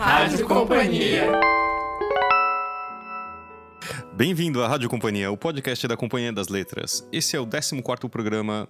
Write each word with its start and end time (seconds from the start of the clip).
Rádio 0.00 0.48
Companhia. 0.48 1.30
Bem-vindo 4.14 4.62
à 4.62 4.66
Rádio 4.66 4.88
Companhia, 4.88 5.30
o 5.30 5.36
podcast 5.36 5.86
da 5.86 5.94
Companhia 5.94 6.32
das 6.32 6.48
Letras. 6.48 7.06
Esse 7.12 7.36
é 7.36 7.38
o 7.38 7.46
14 7.46 7.82
programa 8.10 8.66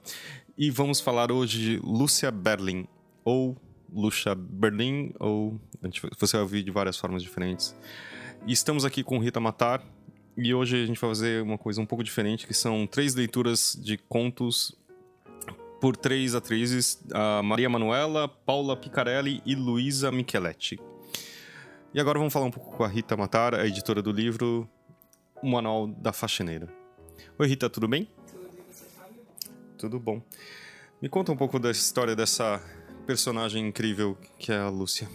e 0.58 0.72
vamos 0.72 1.00
falar 1.00 1.30
hoje 1.30 1.58
de 1.60 1.80
Lúcia 1.84 2.32
Berlin, 2.32 2.84
ou 3.24 3.56
Lucia 3.92 4.34
Berlin, 4.34 5.14
ou 5.20 5.60
você 6.18 6.36
vai 6.36 6.42
ouvir 6.42 6.64
de 6.64 6.72
várias 6.72 6.96
formas 6.96 7.22
diferentes. 7.22 7.76
E 8.44 8.52
estamos 8.52 8.84
aqui 8.84 9.04
com 9.04 9.20
Rita 9.20 9.38
Matar, 9.38 9.84
e 10.36 10.52
hoje 10.52 10.82
a 10.82 10.86
gente 10.86 11.00
vai 11.00 11.10
fazer 11.10 11.44
uma 11.44 11.56
coisa 11.56 11.80
um 11.80 11.86
pouco 11.86 12.02
diferente, 12.02 12.44
que 12.44 12.54
são 12.54 12.88
três 12.88 13.14
leituras 13.14 13.78
de 13.80 13.96
contos 13.96 14.76
por 15.80 15.96
três 15.96 16.34
atrizes, 16.34 17.00
a 17.14 17.40
Maria 17.40 17.70
Manuela, 17.70 18.26
Paula 18.26 18.76
Picarelli 18.76 19.40
e 19.46 19.54
Luísa 19.54 20.10
Micheletti. 20.10 20.76
E 21.92 21.98
agora 21.98 22.20
vamos 22.20 22.32
falar 22.32 22.46
um 22.46 22.52
pouco 22.52 22.76
com 22.76 22.84
a 22.84 22.88
Rita 22.88 23.16
Matar, 23.16 23.52
a 23.52 23.66
editora 23.66 24.00
do 24.00 24.12
livro 24.12 24.68
O 25.42 25.50
Manual 25.50 25.88
da 25.88 26.12
Faxineira. 26.12 26.68
Oi 27.36 27.48
Rita, 27.48 27.68
tudo 27.68 27.88
bem? 27.88 28.08
Tudo? 28.30 28.50
Tudo 29.76 29.98
bom. 29.98 30.22
Me 31.02 31.08
conta 31.08 31.32
um 31.32 31.36
pouco 31.36 31.58
da 31.58 31.68
história 31.68 32.14
dessa 32.14 32.62
personagem 33.08 33.66
incrível 33.66 34.16
que 34.38 34.52
é 34.52 34.58
a 34.58 34.68
Lúcia. 34.68 35.08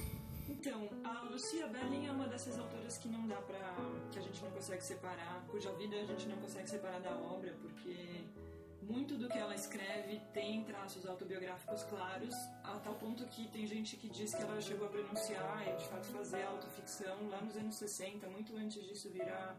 Tem 10.36 10.62
traços 10.66 11.06
autobiográficos 11.06 11.84
claros, 11.84 12.36
a 12.62 12.78
tal 12.84 12.94
ponto 12.96 13.26
que 13.28 13.48
tem 13.48 13.66
gente 13.66 13.96
que 13.96 14.10
diz 14.10 14.36
que 14.36 14.42
ela 14.42 14.60
chegou 14.60 14.86
a 14.86 14.90
pronunciar 14.90 15.64
e 15.66 15.78
de 15.78 15.88
fato 15.88 16.08
fazer 16.08 16.44
autoficção 16.44 17.30
lá 17.30 17.40
nos 17.42 17.56
anos 17.56 17.76
60, 17.76 18.28
muito 18.28 18.54
antes 18.58 18.84
disso 18.84 19.10
virar 19.10 19.56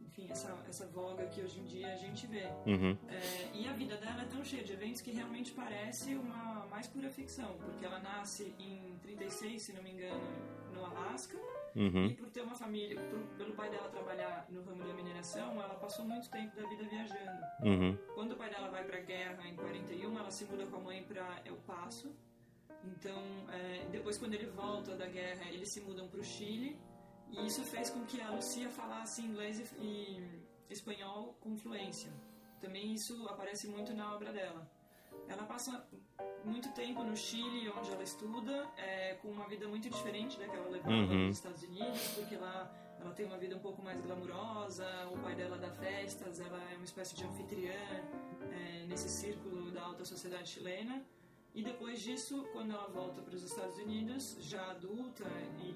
enfim, 0.00 0.26
essa, 0.30 0.56
essa 0.66 0.86
voga 0.86 1.26
que 1.26 1.42
hoje 1.42 1.60
em 1.60 1.64
dia 1.64 1.92
a 1.92 1.96
gente 1.96 2.26
vê. 2.26 2.46
Uhum. 2.66 2.96
É, 3.08 3.50
e 3.54 3.68
a 3.68 3.72
vida 3.72 3.96
dela 3.98 4.22
é 4.22 4.24
tão 4.24 4.42
cheia 4.42 4.64
de 4.64 4.72
eventos 4.72 5.02
que 5.02 5.10
realmente 5.10 5.52
parece 5.52 6.14
uma 6.14 6.66
mais 6.70 6.86
pura 6.86 7.10
ficção, 7.10 7.54
porque 7.58 7.84
ela 7.84 7.98
nasce 7.98 8.54
em 8.58 8.98
36, 9.02 9.62
se 9.62 9.72
não 9.74 9.82
me 9.82 9.90
engano, 9.90 10.22
no 10.72 10.84
Alasca, 10.86 11.38
Uhum. 11.74 12.06
e 12.06 12.14
por 12.14 12.28
ter 12.30 12.42
uma 12.42 12.54
família, 12.54 13.00
por, 13.00 13.18
pelo 13.36 13.54
pai 13.54 13.70
dela 13.70 13.88
trabalhar 13.88 14.46
no 14.50 14.62
ramo 14.62 14.84
da 14.84 14.92
mineração, 14.92 15.52
ela 15.60 15.74
passou 15.74 16.04
muito 16.04 16.30
tempo 16.30 16.54
da 16.54 16.68
vida 16.68 16.84
viajando. 16.84 17.42
Uhum. 17.62 17.98
Quando 18.14 18.32
o 18.32 18.36
pai 18.36 18.50
dela 18.50 18.68
vai 18.68 18.84
para 18.84 18.98
a 18.98 19.00
guerra 19.00 19.48
em 19.48 19.56
41, 19.56 20.18
ela 20.18 20.30
se 20.30 20.44
muda 20.44 20.66
com 20.66 20.76
a 20.76 20.80
mãe 20.80 21.02
para 21.04 21.40
El 21.44 21.56
Paso. 21.66 22.14
Então, 22.84 23.22
é, 23.50 23.86
depois 23.90 24.18
quando 24.18 24.34
ele 24.34 24.46
volta 24.46 24.94
da 24.96 25.06
guerra, 25.06 25.48
eles 25.50 25.72
se 25.72 25.80
mudam 25.80 26.08
para 26.08 26.20
o 26.20 26.24
Chile. 26.24 26.78
E 27.30 27.46
isso 27.46 27.62
fez 27.64 27.88
com 27.88 28.04
que 28.04 28.20
a 28.20 28.30
Lucia 28.30 28.68
falasse 28.68 29.22
inglês 29.22 29.58
e, 29.58 29.84
e 29.86 30.42
espanhol 30.68 31.34
com 31.40 31.56
fluência. 31.56 32.12
Também 32.60 32.92
isso 32.92 33.26
aparece 33.28 33.66
muito 33.68 33.94
na 33.94 34.14
obra 34.14 34.32
dela. 34.32 34.70
Ela 35.28 35.44
passa 35.44 35.86
muito 36.44 36.68
tempo 36.72 37.02
no 37.04 37.16
Chile, 37.16 37.70
onde 37.70 37.90
ela 37.90 38.02
estuda, 38.02 38.68
é, 38.76 39.14
com 39.22 39.28
uma 39.28 39.46
vida 39.48 39.66
muito 39.68 39.88
diferente 39.88 40.38
da 40.38 40.48
que 40.48 40.56
ela 40.56 40.68
levava 40.68 40.90
Uhum. 40.94 41.26
nos 41.28 41.36
Estados 41.36 41.62
Unidos, 41.62 42.00
porque 42.14 42.36
lá 42.36 42.70
ela 43.00 43.12
tem 43.12 43.26
uma 43.26 43.38
vida 43.38 43.56
um 43.56 43.60
pouco 43.60 43.82
mais 43.82 44.00
glamurosa, 44.00 44.86
o 45.12 45.18
pai 45.18 45.34
dela 45.34 45.56
dá 45.58 45.70
festas, 45.70 46.40
ela 46.40 46.60
é 46.70 46.74
uma 46.76 46.84
espécie 46.84 47.14
de 47.16 47.24
anfitriã 47.24 47.72
é, 48.50 48.86
nesse 48.86 49.08
círculo 49.08 49.70
da 49.70 49.82
alta 49.82 50.04
sociedade 50.04 50.48
chilena. 50.48 51.04
E 51.54 51.62
depois 51.62 52.00
disso, 52.00 52.44
quando 52.52 52.72
ela 52.72 52.88
volta 52.88 53.20
para 53.20 53.34
os 53.34 53.42
Estados 53.42 53.76
Unidos, 53.76 54.36
já 54.40 54.70
adulta 54.70 55.24
e, 55.60 55.68
e 55.68 55.74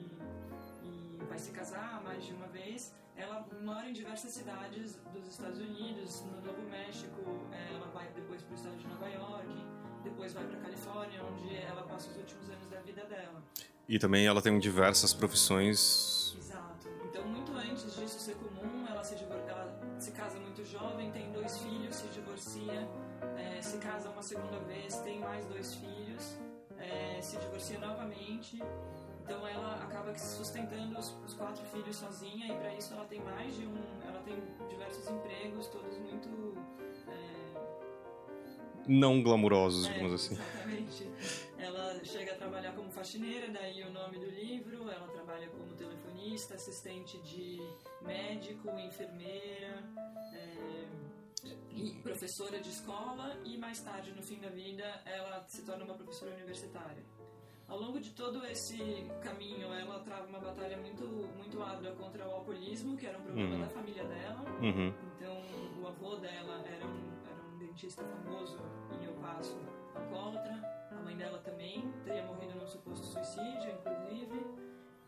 vai 1.26 1.38
se 1.38 1.50
casar 1.50 2.02
mais 2.02 2.24
de 2.24 2.32
uma 2.32 2.46
vez, 2.48 2.94
ela 3.16 3.46
mora 3.62 3.88
em 3.88 3.92
diversas 3.92 4.32
cidades 4.32 4.98
dos 5.12 5.26
Estados 5.26 5.58
Unidos, 5.58 6.22
no 6.22 6.40
Novo 6.40 6.62
México, 6.70 7.20
é, 7.52 7.74
ela 7.74 7.88
vai 7.88 8.08
depois 8.14 8.42
para 8.42 8.52
o 8.52 8.56
estado 8.56 8.76
de 8.76 8.86
Nova 8.86 9.08
York, 9.08 9.48
depois 10.04 10.32
vai 10.32 10.44
para 10.44 10.58
Califórnia, 10.60 11.22
onde 11.24 11.56
ela 11.56 11.82
passa 11.82 12.10
os 12.10 12.16
últimos 12.16 12.48
anos 12.50 12.68
da 12.68 12.80
vida 12.80 13.04
dela. 13.04 13.42
E 13.88 13.98
também 13.98 14.26
ela 14.26 14.42
tem 14.42 14.58
diversas 14.58 15.14
profissões. 15.14 16.36
Exato. 16.38 16.88
Então, 17.04 17.26
muito 17.26 17.52
antes 17.52 17.94
disso 17.96 18.18
ser 18.18 18.34
comum, 18.34 18.86
ela 18.88 19.02
se, 19.02 19.14
ela 19.14 19.96
se 19.98 20.10
casa 20.12 20.38
muito 20.38 20.64
jovem, 20.64 21.10
tem 21.10 21.30
dois 21.32 21.58
filhos, 21.58 21.96
se 21.96 22.08
divorcia, 22.08 22.88
eh, 23.36 23.62
se 23.62 23.78
casa 23.78 24.10
uma 24.10 24.22
segunda 24.22 24.58
vez, 24.60 24.96
tem 24.98 25.20
mais 25.20 25.44
dois 25.46 25.74
filhos, 25.74 26.36
eh, 26.78 27.18
se 27.20 27.36
divorcia 27.38 27.78
novamente. 27.78 28.62
Então, 29.26 29.44
ela 29.44 29.74
acaba 29.82 30.16
sustentando 30.16 30.96
os, 30.96 31.12
os 31.26 31.34
quatro 31.34 31.64
filhos 31.66 31.96
sozinha 31.96 32.46
e 32.46 32.56
para 32.56 32.72
isso 32.74 32.94
ela 32.94 33.04
tem 33.06 33.20
mais 33.20 33.56
de 33.56 33.66
um, 33.66 33.74
ela 34.06 34.22
tem 34.22 34.36
diversos 34.68 35.10
empregos, 35.10 35.66
todos 35.66 35.98
muito 35.98 36.54
eh, 37.08 37.54
Não 38.86 39.20
glamurosos, 39.20 39.88
é, 39.88 39.92
digamos 39.92 40.12
assim. 40.12 40.34
Exatamente. 40.34 41.10
Ela 41.58 42.04
chega 42.04 42.34
a 42.34 42.36
trabalhar 42.36 42.72
como 42.76 42.88
faxineira, 42.92 43.48
daí 43.48 43.82
o 43.82 43.90
nome 43.90 44.16
do 44.20 44.30
livro. 44.30 44.88
Ela 44.88 45.08
trabalha 45.08 45.48
como 45.48 45.74
telefonista, 45.74 46.54
assistente 46.54 47.18
de 47.22 47.58
médico, 48.02 48.70
enfermeira, 48.78 49.82
é, 50.32 50.86
e 51.72 51.90
professora 52.00 52.60
de 52.60 52.70
escola 52.70 53.36
e 53.44 53.58
mais 53.58 53.80
tarde, 53.80 54.12
no 54.12 54.22
fim 54.22 54.38
da 54.38 54.50
vida, 54.50 54.84
ela 55.04 55.44
se 55.48 55.62
torna 55.62 55.84
uma 55.84 55.94
professora 55.94 56.32
universitária. 56.32 57.02
Ao 57.68 57.78
longo 57.80 57.98
de 58.00 58.10
todo 58.12 58.44
esse 58.46 58.76
caminho, 59.22 59.72
ela 59.72 59.98
trava 60.00 60.26
uma 60.26 60.38
batalha 60.38 60.76
muito, 60.76 61.04
muito 61.36 61.60
árdua 61.62 61.92
contra 61.92 62.26
o 62.28 62.30
alcoolismo, 62.32 62.96
que 62.96 63.06
era 63.06 63.18
um 63.18 63.22
problema 63.22 63.54
Uhum. 63.54 63.60
da 63.60 63.68
família 63.68 64.04
dela. 64.04 64.44
Uhum. 64.62 64.94
Então, 65.16 65.36
o 65.82 65.86
avô 65.88 66.16
dela 66.16 66.62
era 66.64 66.86
um, 66.86 67.12
era 67.26 67.42
um 67.42 67.58
dentista 67.58 68.04
famoso 68.04 68.58
em 69.00 69.04
El 69.04 69.14
Paso, 69.14 69.58
alcoólatra. 69.96 70.54
A 70.92 71.02
mãe 71.02 71.16
dela 71.16 71.38
também 71.40 71.90
teria 72.04 72.24
morrido 72.24 72.54
num 72.54 72.66
suposto 72.68 73.04
suicídio, 73.04 73.70
inclusive. 73.72 74.46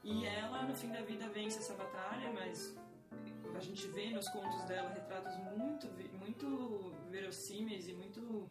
E 0.03 0.27
ela, 0.27 0.63
no 0.65 0.75
fim 0.75 0.91
da 0.91 1.01
vida, 1.03 1.29
vence 1.29 1.59
essa 1.59 1.75
batalha, 1.75 2.33
mas 2.33 2.77
a 3.55 3.61
gente 3.61 3.87
vê 3.89 4.11
nos 4.11 4.29
contos 4.31 4.65
dela 4.65 4.91
retratos 4.91 5.37
muito, 5.57 5.87
muito 6.19 6.93
verossímeis 7.11 7.89
e 7.89 7.93
muito 7.95 8.49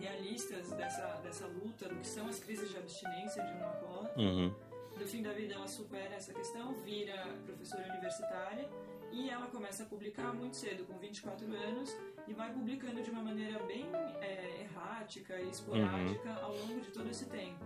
realistas 0.00 0.70
dessa, 0.72 1.06
dessa 1.22 1.46
luta, 1.46 1.88
do 1.88 1.96
que 1.96 2.06
são 2.06 2.26
as 2.26 2.38
crises 2.40 2.70
de 2.70 2.76
abstinência 2.78 3.42
de 3.44 3.52
um 3.52 3.64
alcoólatra. 3.64 4.22
Uhum. 4.22 4.54
No 4.98 5.06
fim 5.06 5.22
da 5.22 5.32
vida, 5.32 5.54
ela 5.54 5.68
supera 5.68 6.14
essa 6.14 6.32
questão, 6.34 6.74
vira 6.84 7.14
professora 7.44 7.86
universitária 7.90 8.68
e 9.12 9.28
ela 9.30 9.46
começa 9.46 9.82
a 9.82 9.86
publicar 9.86 10.32
muito 10.34 10.56
cedo, 10.56 10.84
com 10.84 10.98
24 10.98 11.46
anos, 11.46 11.96
e 12.28 12.32
vai 12.34 12.52
publicando 12.52 13.02
de 13.02 13.10
uma 13.10 13.22
maneira 13.22 13.58
bem 13.64 13.86
é, 14.20 14.62
errática 14.62 15.40
e 15.40 15.48
esporádica 15.50 16.32
ao 16.42 16.54
longo 16.54 16.80
de 16.80 16.90
todo 16.90 17.08
esse 17.08 17.26
tempo. 17.26 17.58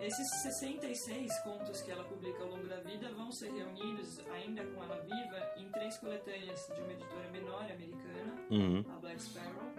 Esses 0.00 0.28
66 0.42 1.38
contos 1.42 1.80
que 1.80 1.90
ela 1.92 2.02
publica 2.04 2.42
ao 2.42 2.50
longo 2.50 2.66
da 2.66 2.80
vida 2.80 3.08
vão 3.12 3.30
ser 3.30 3.52
reunidos, 3.52 4.18
ainda 4.34 4.64
com 4.64 4.82
ela 4.82 5.00
viva, 5.00 5.52
em 5.56 5.68
três 5.70 5.96
coletâneas 5.98 6.66
de 6.74 6.80
uma 6.80 6.92
editora 6.92 7.30
menor 7.30 7.62
americana, 7.62 8.32
Uhum. 8.50 8.84
a 8.92 8.98
Black 8.98 9.22
Sparrow, 9.22 9.70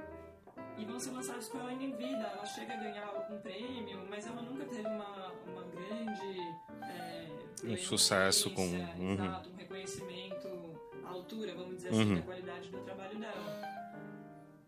e 0.78 0.85
vão 0.85 1.00
ser 1.00 1.11
lançados 1.11 1.47
com 1.47 1.59
ela 1.59 1.69
ainda 1.69 1.84
em 1.84 1.91
vida. 1.95 2.23
Ela 2.34 2.45
chega 2.45 2.73
a 2.73 2.78
ganhar 2.78 3.06
algum 3.07 3.39
prêmio, 3.39 4.06
mas 4.09 4.25
ela 4.28 4.41
nunca 4.41 4.66
teve 4.66 4.88
uma, 4.88 5.31
uma 5.47 5.63
grande. 5.63 6.39
é, 6.81 7.28
proeminência, 7.57 7.88
sucesso 7.88 8.50
com- 8.51 8.61
uhum. 8.66 9.13
Exato, 9.13 9.50
um 9.50 9.56
reconhecimento 9.56 10.47
à 11.06 11.09
altura, 11.09 11.53
vamos 11.56 11.75
dizer 11.78 11.89
assim, 11.89 12.03
Uhum. 12.03 12.16
da 12.16 12.22
qualidade 12.22 12.69
do 12.69 12.79
trabalho 12.79 13.17
dela. 13.19 13.61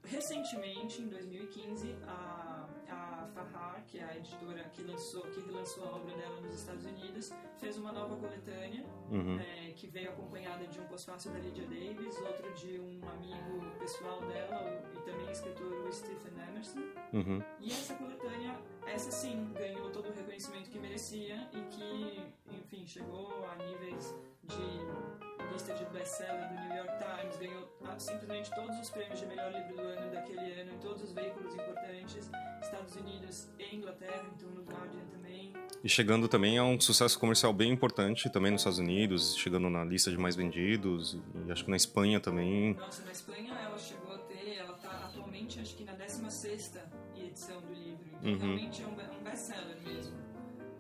Recentemente, 0.04 1.02
em 1.02 1.08
2015, 1.08 1.96
a, 2.08 2.55
a 2.90 3.28
Fahar, 3.34 3.84
que 3.88 4.00
é 4.00 4.04
a 4.04 4.18
editora 4.18 4.64
que 4.74 4.84
lançou, 4.84 5.22
que 5.24 5.42
relançou 5.42 5.84
a 5.86 5.96
obra 5.96 6.16
dela 6.16 6.40
nos 6.42 6.54
Estados 6.56 6.86
Unidos, 6.86 7.34
fez 7.58 7.78
uma 7.78 7.92
nova 7.92 8.16
coletânea 8.16 8.84
Uhum. 9.12 9.40
é, 9.40 9.72
que 9.76 9.88
veio 9.88 10.10
acompanhada 10.10 10.66
de 10.66 10.80
um 10.80 10.84
pós-fácil 10.86 11.32
da 11.32 11.40
Lydia 11.40 11.66
Davis, 11.68 12.18
outro 12.22 12.52
de 12.54 12.80
um 12.80 13.08
amigo 13.08 13.70
pessoal 13.80 14.20
dela 14.22 14.84
e 14.94 15.00
também 15.02 15.30
escritor 15.32 15.86
o 15.88 15.92
Stephen 15.94 16.34
Emerson. 16.50 16.80
Uhum. 17.14 17.44
E 17.60 17.72
essa 17.72 17.94
coletânea, 17.96 18.56
essa 18.88 19.12
sim, 19.12 19.52
ganhou 19.54 19.92
todo 19.92 20.10
o 20.10 20.12
reconhecimento 20.12 20.70
que 20.72 20.80
merecia 20.80 21.48
e 21.54 21.62
que, 21.70 22.56
enfim, 22.56 22.86
chegou 22.86 23.46
a 23.46 23.56
níveis 23.58 24.16
de 24.48 25.52
lista 25.54 25.74
de 25.74 25.86
best-seller 25.86 26.48
do 26.50 26.56
New 26.68 26.76
York 26.76 26.94
Times, 26.98 27.38
ganhou 27.38 27.70
ah, 27.86 28.00
simplesmente 28.00 28.52
todos 28.54 28.78
os 28.80 28.90
prêmios 28.90 29.20
de 29.20 29.26
melhor 29.26 29.52
livro 29.52 29.76
do 29.76 29.82
ano 29.82 30.12
daquele 30.12 30.62
ano 30.62 30.72
em 30.74 30.78
todos 30.80 31.02
os 31.04 31.12
veículos 31.14 31.54
importantes, 31.54 32.30
Estados 32.62 32.96
Unidos 32.96 33.48
e 33.60 33.76
Inglaterra, 33.76 34.24
então 34.36 34.50
no 34.50 34.64
Guardian 34.64 35.06
também. 35.12 35.54
E 35.84 35.90
chegando 35.90 36.28
também 36.28 36.58
a 36.58 36.64
um 36.64 36.80
sucesso 36.80 37.18
comercial 37.20 37.54
bem 37.54 37.72
importante 37.72 38.30
também 38.30 38.52
nos 38.52 38.62
Estados 38.62 38.80
Unidos, 38.80 39.36
chegando 39.38 39.70
na 39.70 39.84
lista 39.84 40.10
de 40.12 40.18
mais 40.18 40.36
vendidos, 40.36 41.18
e 41.48 41.52
acho 41.52 41.64
que 41.64 41.70
na 41.70 41.78
Espanha 41.78 42.20
também. 42.20 42.74
Nossa, 42.74 43.04
na 43.06 43.12
Espanha 43.12 43.54
ela 43.54 43.78
chegou 43.78 44.14
a 44.14 44.18
ter, 44.20 44.56
ela 44.58 44.76
está 44.76 44.90
atualmente 45.06 45.60
acho 45.60 45.76
que 45.76 45.84
na 45.84 45.94
16 45.94 46.74
edição 47.16 47.62
do 47.62 47.74
livro, 47.74 48.06
então 48.08 48.32
Uhum. 48.32 48.40
realmente 48.40 48.82
é 48.82 48.88
um, 48.88 49.20
um 49.20 49.24
best-seller 49.24 49.78
mesmo. 49.86 50.18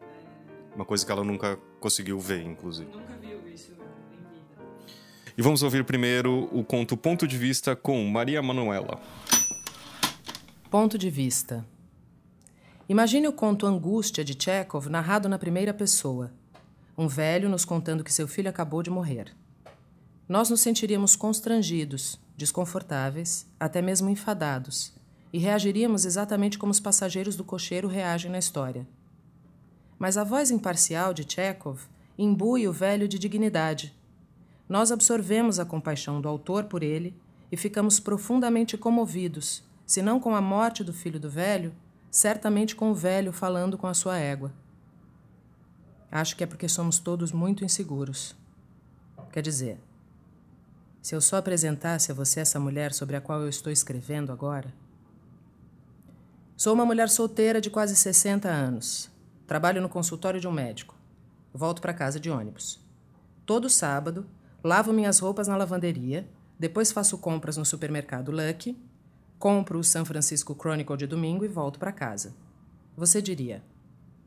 É, 0.02 0.76
Uma 0.76 0.86
coisa 0.86 1.06
que 1.06 1.12
ela 1.12 1.24
nunca 1.24 1.58
conseguiu 1.80 2.20
ver, 2.20 2.42
inclusive. 2.42 2.90
Nunca 2.92 3.15
E 5.38 5.42
vamos 5.42 5.62
ouvir 5.64 5.84
primeiro 5.84 6.48
o 6.54 6.64
conto 6.64 6.96
Ponto 6.96 7.28
de 7.28 7.38
Vista 7.38 7.76
com 7.76 8.02
Maria 8.06 8.42
Manuela. 8.42 9.02
Ponto 10.72 10.98
de 10.98 11.10
vista. 11.10 11.66
Imagine 12.88 13.28
o 13.28 13.34
conto 13.34 13.66
Angústia 13.66 14.24
de 14.24 14.34
Chekhov 14.34 14.88
narrado 14.88 15.28
na 15.28 15.38
primeira 15.38 15.74
pessoa. 15.74 16.32
Um 16.98 17.10
velho 17.10 17.50
nos 17.50 17.66
contando 17.66 18.02
que 18.02 18.14
seu 18.14 18.30
filho 18.30 18.50
acabou 18.50 18.82
de 18.82 18.90
morrer. 18.90 19.36
Nós 20.28 20.50
nos 20.50 20.62
sentiríamos 20.62 21.18
constrangidos, 21.18 22.18
desconfortáveis, 22.38 23.46
até 23.60 23.82
mesmo 23.82 24.10
enfadados, 24.10 24.94
e 25.34 25.38
reagiríamos 25.38 26.06
exatamente 26.06 26.58
como 26.58 26.72
os 26.72 26.80
passageiros 26.80 27.36
do 27.36 27.44
cocheiro 27.44 27.90
reagem 27.90 28.32
na 28.32 28.40
história. 28.40 28.88
Mas 30.00 30.16
a 30.16 30.24
voz 30.24 30.50
imparcial 30.50 31.14
de 31.14 31.26
Chekhov 31.26 31.82
imbui 32.18 32.70
o 32.70 32.72
velho 32.72 33.06
de 33.06 33.20
dignidade. 33.20 33.94
Nós 34.68 34.92
absorvemos 34.92 35.60
a 35.60 35.66
compaixão 35.66 36.20
do 36.20 36.28
autor 36.28 36.66
por 36.66 36.82
ele 36.82 37.16
e 37.52 37.58
ficamos 37.58 38.00
profundamente 38.00 38.78
comovidos, 38.78 39.64
se 39.86 40.02
não 40.02 40.20
com 40.20 40.36
a 40.36 40.42
morte 40.42 40.84
do 40.84 40.92
filho 40.92 41.20
do 41.20 41.30
velho, 41.30 41.74
certamente 42.10 42.76
com 42.76 42.92
o 42.92 42.96
velho 42.96 43.32
falando 43.32 43.78
com 43.78 43.88
a 43.88 43.94
sua 43.94 44.18
égua. 44.18 44.52
Acho 46.12 46.36
que 46.36 46.44
é 46.44 46.48
porque 46.48 46.68
somos 46.68 46.98
todos 46.98 47.32
muito 47.32 47.64
inseguros. 47.64 48.36
Quer 49.32 49.42
dizer, 49.42 49.80
se 51.02 51.14
eu 51.14 51.22
só 51.22 51.38
apresentasse 51.38 52.12
a 52.12 52.16
você 52.16 52.40
essa 52.40 52.60
mulher 52.60 52.94
sobre 52.94 53.16
a 53.16 53.22
qual 53.22 53.42
eu 53.42 53.50
estou 53.50 53.72
escrevendo 53.72 54.32
agora. 54.32 54.74
Sou 56.58 56.74
uma 56.74 56.86
mulher 56.86 57.10
solteira 57.10 57.60
de 57.60 57.70
quase 57.70 57.96
60 57.96 58.48
anos. 58.48 59.12
Trabalho 59.46 59.82
no 59.82 59.90
consultório 59.90 60.40
de 60.40 60.48
um 60.48 60.52
médico. 60.52 60.96
Volto 61.54 61.82
para 61.82 61.94
casa 61.94 62.20
de 62.20 62.32
ônibus. 62.32 62.80
Todo 63.46 63.70
sábado, 63.70 64.26
lavo 64.66 64.92
minhas 64.92 65.20
roupas 65.20 65.48
na 65.48 65.56
lavanderia, 65.56 66.28
depois 66.58 66.92
faço 66.92 67.20
compras 67.20 67.56
no 67.56 67.64
supermercado 67.64 68.32
Lucky, 68.32 68.76
compro 69.38 69.78
o 69.78 69.84
San 69.84 70.04
Francisco 70.04 70.56
Chronicle 70.56 70.98
de 70.98 71.06
domingo 71.06 71.46
e 71.46 71.48
volto 71.48 71.78
para 71.78 71.92
casa. 71.92 72.34
Você 72.98 73.22
diria: 73.22 73.64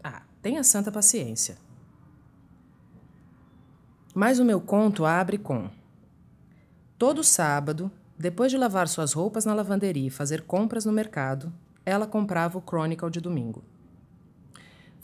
Ah, 0.03 0.23
tenha 0.41 0.63
santa 0.63 0.93
paciência. 0.93 1.59
Mas 4.15 4.39
o 4.39 4.45
meu 4.45 4.61
conto 4.61 5.05
abre 5.05 5.39
com: 5.39 5.69
Todo 6.97 7.25
sábado, 7.25 7.91
depois 8.17 8.53
de 8.53 8.57
lavar 8.57 8.87
suas 8.87 9.13
roupas 9.13 9.45
na 9.45 9.55
lavanderia 9.55 10.07
e 10.07 10.11
fazer 10.11 10.43
compras 10.43 10.85
no 10.85 10.93
mercado, 10.93 11.53
ela 11.85 12.07
comprava 12.07 12.59
o 12.59 12.63
Chronicle 12.63 13.11
de 13.11 13.21
domingo. 13.21 13.65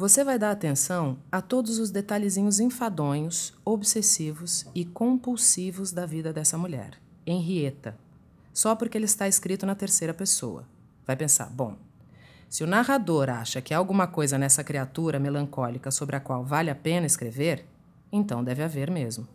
Você 0.05 0.23
vai 0.23 0.39
dar 0.39 0.51
atenção 0.51 1.17
a 1.33 1.41
todos 1.41 1.79
os 1.79 1.91
detalhezinhos 1.91 2.61
enfadonhos, 2.61 3.55
obsessivos 3.65 4.67
e 4.75 4.85
compulsivos 4.85 5.93
da 5.93 6.05
vida 6.05 6.31
dessa 6.31 6.59
mulher, 6.59 7.01
Henrietta, 7.27 7.97
só 8.53 8.77
porque 8.77 8.99
ele 8.99 9.06
está 9.06 9.27
escrito 9.27 9.65
na 9.65 9.75
terceira 9.75 10.12
pessoa. 10.12 10.69
Vai 11.06 11.17
pensar, 11.17 11.49
bom, 11.49 11.79
se 12.51 12.62
o 12.62 12.67
narrador 12.67 13.31
acha 13.31 13.62
que 13.62 13.73
há 13.73 13.79
alguma 13.79 14.06
coisa 14.06 14.37
nessa 14.37 14.62
criatura 14.62 15.19
melancólica 15.19 15.91
sobre 15.91 16.17
a 16.17 16.21
qual 16.21 16.45
vale 16.45 16.69
a 16.69 16.75
pena 16.75 17.06
escrever, 17.06 17.65
então 18.12 18.45
deve 18.45 18.62
haver 18.62 18.91
mesmo. 18.91 19.27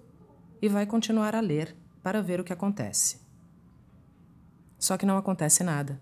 E 0.62 0.70
vai 0.70 0.86
continuar 0.86 1.34
a 1.34 1.40
ler 1.40 1.76
para 2.04 2.22
ver 2.22 2.40
o 2.40 2.44
que 2.44 2.54
acontece. 2.54 3.20
Só 4.78 4.98
que 4.98 5.06
não 5.08 5.18
acontece 5.18 5.64
nada. 5.64 6.00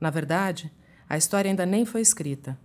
Na 0.00 0.08
verdade, 0.08 0.72
a 1.06 1.18
história 1.18 1.50
ainda 1.50 1.66
nem 1.66 1.84
foi 1.84 2.00
escrita. 2.00 2.58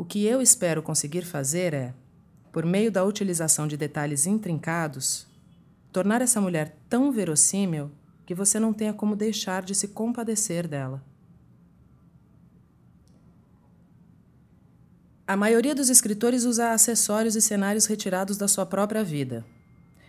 O 0.00 0.04
que 0.06 0.24
eu 0.24 0.40
espero 0.40 0.82
conseguir 0.82 1.26
fazer 1.26 1.74
é, 1.74 1.92
por 2.50 2.64
meio 2.64 2.90
da 2.90 3.04
utilização 3.04 3.68
de 3.68 3.76
detalhes 3.76 4.26
intrincados, 4.26 5.26
tornar 5.92 6.22
essa 6.22 6.40
mulher 6.40 6.74
tão 6.88 7.12
verossímil 7.12 7.90
que 8.24 8.34
você 8.34 8.58
não 8.58 8.72
tenha 8.72 8.94
como 8.94 9.14
deixar 9.14 9.62
de 9.62 9.74
se 9.74 9.88
compadecer 9.88 10.66
dela. 10.66 11.04
A 15.26 15.36
maioria 15.36 15.74
dos 15.74 15.90
escritores 15.90 16.44
usa 16.44 16.72
acessórios 16.72 17.36
e 17.36 17.42
cenários 17.42 17.84
retirados 17.84 18.38
da 18.38 18.48
sua 18.48 18.64
própria 18.64 19.04
vida. 19.04 19.44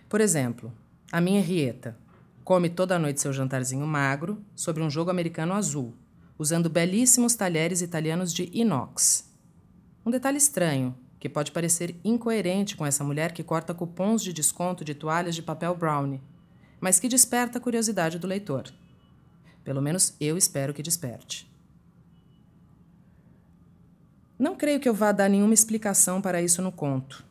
Por 0.08 0.22
exemplo, 0.22 0.72
a 1.12 1.20
minha 1.20 1.42
Rieta 1.42 1.98
come 2.46 2.70
toda 2.70 2.98
noite 2.98 3.20
seu 3.20 3.34
jantarzinho 3.34 3.86
magro 3.86 4.42
sobre 4.56 4.82
um 4.84 4.90
jogo 4.90 5.12
americano 5.12 5.52
azul, 5.52 5.94
usando 6.40 6.70
belíssimos 6.70 7.36
talheres 7.36 7.82
italianos 7.82 8.34
de 8.34 8.50
inox. 8.54 9.30
Um 10.06 10.10
detalhe 10.10 10.38
estranho, 10.38 10.96
que 11.20 11.30
pode 11.30 11.52
parecer 11.52 11.96
incoerente 12.04 12.76
com 12.76 12.86
essa 12.86 13.04
mulher 13.04 13.32
que 13.32 13.44
corta 13.44 13.74
cupons 13.74 14.24
de 14.24 14.34
desconto 14.34 14.84
de 14.84 14.96
toalhas 14.96 15.36
de 15.36 15.44
papel 15.44 15.76
brownie, 15.76 16.22
mas 16.80 17.00
que 17.00 17.08
desperta 17.08 17.60
a 17.60 17.62
curiosidade 17.62 18.18
do 18.18 18.26
leitor. 18.26 18.72
Pelo 19.64 19.82
menos 19.82 20.16
eu 20.20 20.36
espero 20.36 20.74
que 20.74 20.82
desperte. 20.82 21.48
Não 24.40 24.56
creio 24.56 24.80
que 24.80 24.90
eu 24.90 24.94
vá 24.96 25.12
dar 25.12 25.30
nenhuma 25.30 25.54
explicação 25.54 26.20
para 26.20 26.42
isso 26.42 26.64
no 26.64 26.72
conto. 26.72 27.24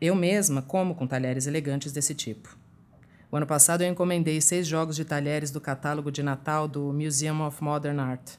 Eu 0.00 0.16
mesma 0.16 0.60
como 0.60 0.96
com 0.96 1.06
talheres 1.06 1.46
elegantes 1.46 1.92
desse 1.92 2.16
tipo. 2.16 2.58
O 3.30 3.36
ano 3.36 3.46
passado 3.46 3.82
eu 3.82 3.88
encomendei 3.88 4.40
seis 4.40 4.66
jogos 4.66 4.96
de 4.96 5.04
talheres 5.04 5.52
do 5.52 5.60
catálogo 5.60 6.10
de 6.10 6.20
Natal 6.20 6.66
do 6.66 6.92
Museum 6.92 7.46
of 7.46 7.62
Modern 7.62 8.00
Art. 8.00 8.32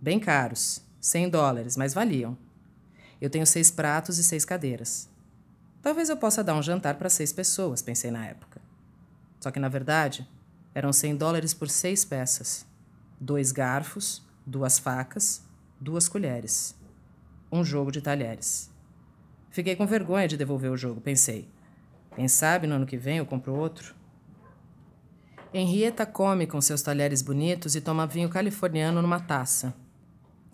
Bem 0.00 0.20
caros, 0.20 0.80
100 1.00 1.30
dólares, 1.30 1.76
mas 1.76 1.92
valiam. 1.92 2.38
Eu 3.24 3.30
tenho 3.30 3.46
seis 3.46 3.70
pratos 3.70 4.18
e 4.18 4.22
seis 4.22 4.44
cadeiras. 4.44 5.08
Talvez 5.80 6.10
eu 6.10 6.16
possa 6.18 6.44
dar 6.44 6.54
um 6.56 6.62
jantar 6.62 6.96
para 6.96 7.08
seis 7.08 7.32
pessoas, 7.32 7.80
pensei 7.80 8.10
na 8.10 8.26
época. 8.26 8.60
Só 9.40 9.50
que, 9.50 9.58
na 9.58 9.70
verdade, 9.70 10.28
eram 10.74 10.92
100 10.92 11.16
dólares 11.16 11.54
por 11.54 11.70
seis 11.70 12.04
peças: 12.04 12.66
dois 13.18 13.50
garfos, 13.50 14.22
duas 14.44 14.78
facas, 14.78 15.42
duas 15.80 16.06
colheres. 16.06 16.74
Um 17.50 17.64
jogo 17.64 17.90
de 17.90 18.02
talheres. 18.02 18.70
Fiquei 19.50 19.74
com 19.74 19.86
vergonha 19.86 20.28
de 20.28 20.36
devolver 20.36 20.70
o 20.70 20.76
jogo, 20.76 21.00
pensei. 21.00 21.48
Quem 22.14 22.28
sabe 22.28 22.66
no 22.66 22.74
ano 22.74 22.84
que 22.84 22.98
vem 22.98 23.16
eu 23.16 23.24
compro 23.24 23.54
outro? 23.54 23.94
Henrietta 25.50 26.04
come 26.04 26.46
com 26.46 26.60
seus 26.60 26.82
talheres 26.82 27.22
bonitos 27.22 27.74
e 27.74 27.80
toma 27.80 28.06
vinho 28.06 28.28
californiano 28.28 29.00
numa 29.00 29.18
taça. 29.18 29.74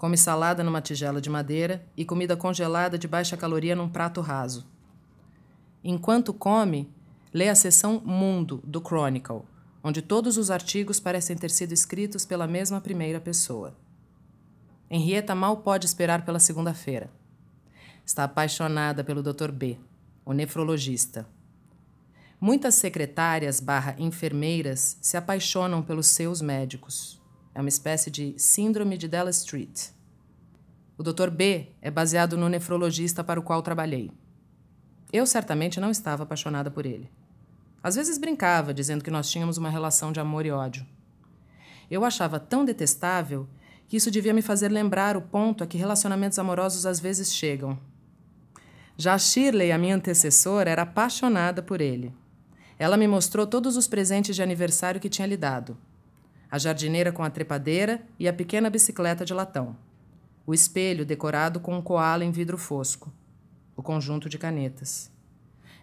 Come 0.00 0.16
salada 0.16 0.64
numa 0.64 0.80
tigela 0.80 1.20
de 1.20 1.28
madeira 1.28 1.84
e 1.94 2.06
comida 2.06 2.34
congelada 2.34 2.96
de 2.96 3.06
baixa 3.06 3.36
caloria 3.36 3.76
num 3.76 3.86
prato 3.86 4.22
raso. 4.22 4.66
Enquanto 5.84 6.32
come, 6.32 6.90
lê 7.34 7.50
a 7.50 7.54
seção 7.54 8.00
Mundo 8.02 8.62
do 8.64 8.80
Chronicle, 8.80 9.42
onde 9.84 10.00
todos 10.00 10.38
os 10.38 10.50
artigos 10.50 10.98
parecem 10.98 11.36
ter 11.36 11.50
sido 11.50 11.74
escritos 11.74 12.24
pela 12.24 12.46
mesma 12.46 12.80
primeira 12.80 13.20
pessoa. 13.20 13.76
Henrietta 14.88 15.34
mal 15.34 15.58
pode 15.58 15.84
esperar 15.84 16.24
pela 16.24 16.38
segunda-feira. 16.38 17.10
Está 18.02 18.24
apaixonada 18.24 19.04
pelo 19.04 19.22
Dr. 19.22 19.52
B, 19.52 19.78
o 20.24 20.32
nefrologista. 20.32 21.28
Muitas 22.40 22.74
secretárias 22.76 23.60
barra 23.60 23.94
enfermeiras 23.98 24.96
se 25.02 25.18
apaixonam 25.18 25.82
pelos 25.82 26.06
seus 26.06 26.40
médicos. 26.40 27.19
É 27.54 27.60
uma 27.60 27.68
espécie 27.68 28.10
de 28.10 28.34
síndrome 28.38 28.96
de 28.96 29.08
Della 29.08 29.30
Street. 29.30 29.88
O 30.96 31.02
Dr. 31.02 31.30
B 31.30 31.68
é 31.80 31.90
baseado 31.90 32.36
no 32.36 32.48
nefrologista 32.48 33.24
para 33.24 33.40
o 33.40 33.42
qual 33.42 33.62
trabalhei. 33.62 34.10
Eu 35.12 35.26
certamente 35.26 35.80
não 35.80 35.90
estava 35.90 36.22
apaixonada 36.22 36.70
por 36.70 36.86
ele. 36.86 37.10
Às 37.82 37.96
vezes 37.96 38.18
brincava, 38.18 38.74
dizendo 38.74 39.02
que 39.02 39.10
nós 39.10 39.30
tínhamos 39.30 39.56
uma 39.56 39.70
relação 39.70 40.12
de 40.12 40.20
amor 40.20 40.44
e 40.44 40.50
ódio. 40.50 40.86
Eu 41.90 42.04
achava 42.04 42.38
tão 42.38 42.64
detestável 42.64 43.48
que 43.88 43.96
isso 43.96 44.10
devia 44.10 44.32
me 44.32 44.42
fazer 44.42 44.68
lembrar 44.68 45.16
o 45.16 45.22
ponto 45.22 45.64
a 45.64 45.66
que 45.66 45.76
relacionamentos 45.76 46.38
amorosos 46.38 46.86
às 46.86 47.00
vezes 47.00 47.34
chegam. 47.34 47.76
Já 48.96 49.18
Shirley, 49.18 49.72
a 49.72 49.78
minha 49.78 49.96
antecessora, 49.96 50.70
era 50.70 50.82
apaixonada 50.82 51.62
por 51.62 51.80
ele. 51.80 52.14
Ela 52.78 52.96
me 52.96 53.08
mostrou 53.08 53.46
todos 53.46 53.76
os 53.76 53.88
presentes 53.88 54.36
de 54.36 54.42
aniversário 54.42 55.00
que 55.00 55.08
tinha 55.08 55.26
lhe 55.26 55.36
dado: 55.36 55.76
a 56.50 56.58
jardineira 56.58 57.12
com 57.12 57.22
a 57.22 57.30
trepadeira 57.30 58.02
e 58.18 58.26
a 58.26 58.32
pequena 58.32 58.68
bicicleta 58.68 59.24
de 59.24 59.32
latão, 59.32 59.76
o 60.44 60.52
espelho 60.52 61.06
decorado 61.06 61.60
com 61.60 61.76
um 61.76 61.82
koala 61.82 62.24
em 62.24 62.32
vidro 62.32 62.58
fosco, 62.58 63.12
o 63.76 63.82
conjunto 63.82 64.28
de 64.28 64.36
canetas. 64.36 65.10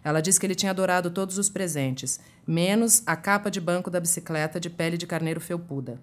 Ela 0.04 0.20
disse 0.20 0.38
que 0.38 0.46
ele 0.46 0.54
tinha 0.54 0.70
adorado 0.70 1.10
todos 1.10 1.38
os 1.38 1.48
presentes, 1.48 2.20
menos 2.46 3.02
a 3.06 3.16
capa 3.16 3.50
de 3.50 3.60
banco 3.60 3.90
da 3.90 3.98
bicicleta 3.98 4.60
de 4.60 4.70
pele 4.70 4.96
de 4.96 5.06
carneiro 5.06 5.40
felpuda. 5.40 6.00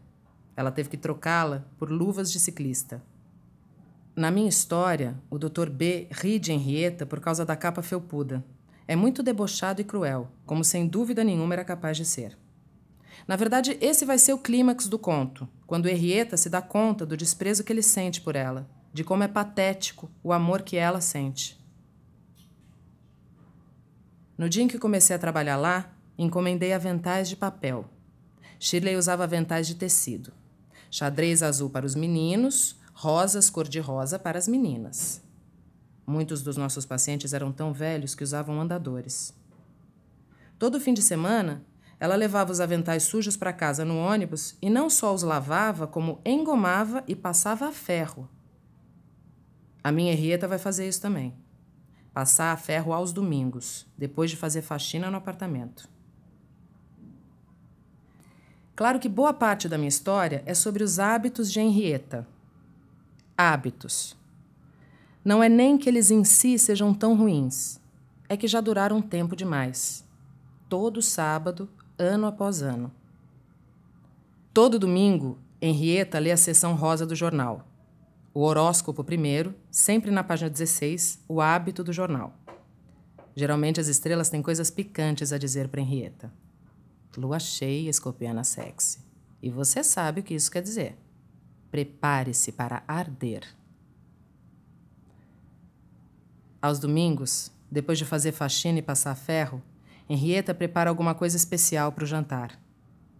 Ela 0.56 0.72
teve 0.72 0.90
que 0.90 0.98
trocá-la 0.98 1.66
por 1.78 1.92
luvas 1.92 2.32
de 2.32 2.40
ciclista. 2.40 3.02
Na 4.16 4.32
minha 4.32 4.50
história, 4.50 5.16
o 5.30 5.38
Dr. 5.38 5.70
B 5.70 6.08
ri 6.12 6.40
de 6.40 6.52
Henrietta 6.52 7.06
por 7.06 7.20
causa 7.20 7.46
da 7.46 7.56
capa 7.56 7.82
felpuda. 7.82 8.44
É 8.88 8.96
muito 8.96 9.22
debochado 9.22 9.82
e 9.82 9.84
cruel, 9.84 10.30
como 10.46 10.64
sem 10.64 10.88
dúvida 10.88 11.24
nenhuma 11.24 11.54
era 11.54 11.66
capaz 11.66 11.98
de 11.98 12.06
ser. 12.06 12.38
Na 13.28 13.36
verdade, 13.36 13.78
esse 13.82 14.06
vai 14.06 14.18
ser 14.18 14.34
o 14.34 14.38
clímax 14.38 14.88
do 14.88 15.00
conto, 15.00 15.48
quando 15.66 15.90
Henrietta 15.90 16.38
se 16.38 16.50
dá 16.50 16.62
conta 16.62 17.06
do 17.06 17.18
desprezo 17.18 17.64
que 17.64 17.74
ele 17.74 17.82
sente 17.82 18.22
por 18.22 18.36
ela, 18.36 18.70
de 18.94 19.04
como 19.04 19.24
é 19.24 19.28
patético 19.28 20.10
o 20.24 20.32
amor 20.32 20.62
que 20.62 20.78
ela 20.78 21.02
sente. 21.02 21.60
No 24.38 24.48
dia 24.48 24.64
em 24.64 24.68
que 24.68 24.78
comecei 24.78 25.16
a 25.16 25.20
trabalhar 25.20 25.58
lá, 25.58 25.92
encomendei 26.18 26.74
aventais 26.74 27.28
de 27.28 27.36
papel. 27.36 27.90
Shirley 28.60 28.96
usava 28.96 29.24
aventais 29.24 29.66
de 29.66 29.76
tecido. 29.76 30.32
Xadrez 30.92 31.42
azul 31.42 31.70
para 31.70 31.86
os 31.86 31.96
meninos, 31.96 32.80
rosas 32.94 33.50
cor-de-rosa 33.50 34.20
para 34.20 34.38
as 34.38 34.48
meninas. 34.48 35.22
Muitos 36.06 36.44
dos 36.44 36.58
nossos 36.58 36.86
pacientes 36.86 37.34
eram 37.34 37.52
tão 37.52 37.74
velhos 37.74 38.14
que 38.14 38.24
usavam 38.24 38.62
andadores. 38.62 39.34
Todo 40.60 40.80
fim 40.80 40.94
de 40.94 41.02
semana, 41.02 41.64
ela 42.00 42.16
levava 42.16 42.52
os 42.52 42.60
aventais 42.60 43.04
sujos 43.04 43.38
para 43.38 43.54
casa 43.54 43.86
no 43.86 43.98
ônibus 43.98 44.56
e 44.62 44.70
não 44.70 44.90
só 44.90 45.14
os 45.14 45.24
lavava, 45.24 45.88
como 45.88 46.20
engomava 46.26 47.04
e 47.08 47.16
passava 47.16 47.68
a 47.68 47.72
ferro. 47.72 48.30
A 49.84 49.92
minha 49.92 50.14
Henrietta 50.14 50.48
vai 50.48 50.58
fazer 50.58 50.88
isso 50.88 51.02
também 51.02 51.34
passar 52.16 52.54
a 52.54 52.58
ferro 52.58 52.94
aos 52.94 53.12
domingos, 53.12 53.86
depois 53.98 54.32
de 54.32 54.38
fazer 54.38 54.62
faxina 54.62 55.12
no 55.12 55.18
apartamento. 55.18 55.90
Claro 58.74 59.02
que 59.02 59.10
boa 59.10 59.34
parte 59.34 59.68
da 59.68 59.78
minha 59.78 59.90
história 59.90 60.42
é 60.46 60.54
sobre 60.54 60.82
os 60.82 60.98
hábitos 60.98 61.52
de 61.52 61.60
Henrietta. 61.60 62.26
Hábitos. 63.38 64.16
Não 65.26 65.44
é 65.44 65.50
nem 65.50 65.78
que 65.78 65.90
eles 65.90 66.10
em 66.10 66.24
si 66.24 66.58
sejam 66.58 66.94
tão 66.94 67.18
ruins, 67.18 67.82
é 68.30 68.38
que 68.38 68.48
já 68.48 68.62
duraram 68.62 69.02
tempo 69.02 69.36
demais. 69.36 70.06
Todo 70.70 71.02
sábado, 71.02 71.70
ano 71.98 72.28
após 72.28 72.62
ano. 72.62 72.92
Todo 74.54 74.80
domingo, 74.80 75.38
Henrietta 75.62 76.20
lê 76.20 76.32
a 76.32 76.38
seção 76.38 76.76
rosa 76.76 77.06
do 77.06 77.16
jornal 77.16 77.66
o 78.36 78.42
horóscopo 78.42 79.02
primeiro, 79.02 79.56
sempre 79.72 80.12
na 80.12 80.22
página 80.22 80.50
16, 80.50 81.24
o 81.26 81.40
hábito 81.40 81.86
do 81.86 81.94
jornal. 81.94 82.38
Geralmente 83.34 83.80
as 83.80 83.88
estrelas 83.88 84.28
têm 84.28 84.42
coisas 84.42 84.70
picantes 84.70 85.32
a 85.32 85.38
dizer 85.38 85.70
para 85.70 85.80
Henrietta. 85.80 86.34
Lua 87.16 87.40
cheia, 87.40 87.90
escorpiana 87.90 88.44
sexy. 88.44 89.00
E 89.42 89.50
você 89.50 89.82
sabe 89.82 90.20
o 90.20 90.24
que 90.24 90.34
isso 90.34 90.52
quer 90.52 90.62
dizer. 90.62 90.98
Prepare-se 91.72 92.52
para 92.52 92.84
arder. 92.86 93.48
Aos 96.62 96.78
domingos, 96.78 97.54
depois 97.72 97.98
de 97.98 98.04
fazer 98.04 98.34
faxina 98.34 98.80
e 98.80 98.82
passar 98.82 99.16
ferro, 99.16 99.64
Henrietta 100.08 100.54
prepara 100.54 100.90
alguma 100.90 101.16
coisa 101.16 101.36
especial 101.36 101.92
para 101.92 102.04
o 102.04 102.08
jantar. 102.08 102.60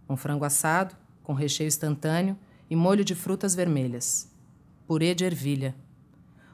Um 0.08 0.16
frango 0.16 0.44
assado, 0.44 0.94
com 1.22 1.32
recheio 1.32 1.68
instantâneo 1.68 2.38
e 2.70 2.76
molho 2.76 3.04
de 3.04 3.14
frutas 3.14 3.54
vermelhas 3.54 4.30
purê 4.86 5.14
de 5.14 5.24
ervilha, 5.24 5.74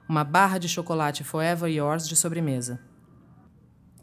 uma 0.09 0.25
barra 0.25 0.59
de 0.59 0.69
chocolate 0.69 1.23
Forever 1.23 1.71
Yours 1.71 2.09
de 2.09 2.17
sobremesa. 2.17 2.81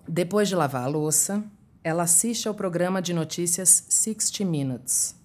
Depois 0.08 0.48
de 0.48 0.56
lavar 0.56 0.84
a 0.84 0.88
louça, 0.88 1.44
ela 1.84 2.04
assiste 2.04 2.48
ao 2.48 2.54
programa 2.54 3.02
de 3.02 3.14
notícias 3.14 3.86
60 3.90 4.46
Minutes. 4.46 5.16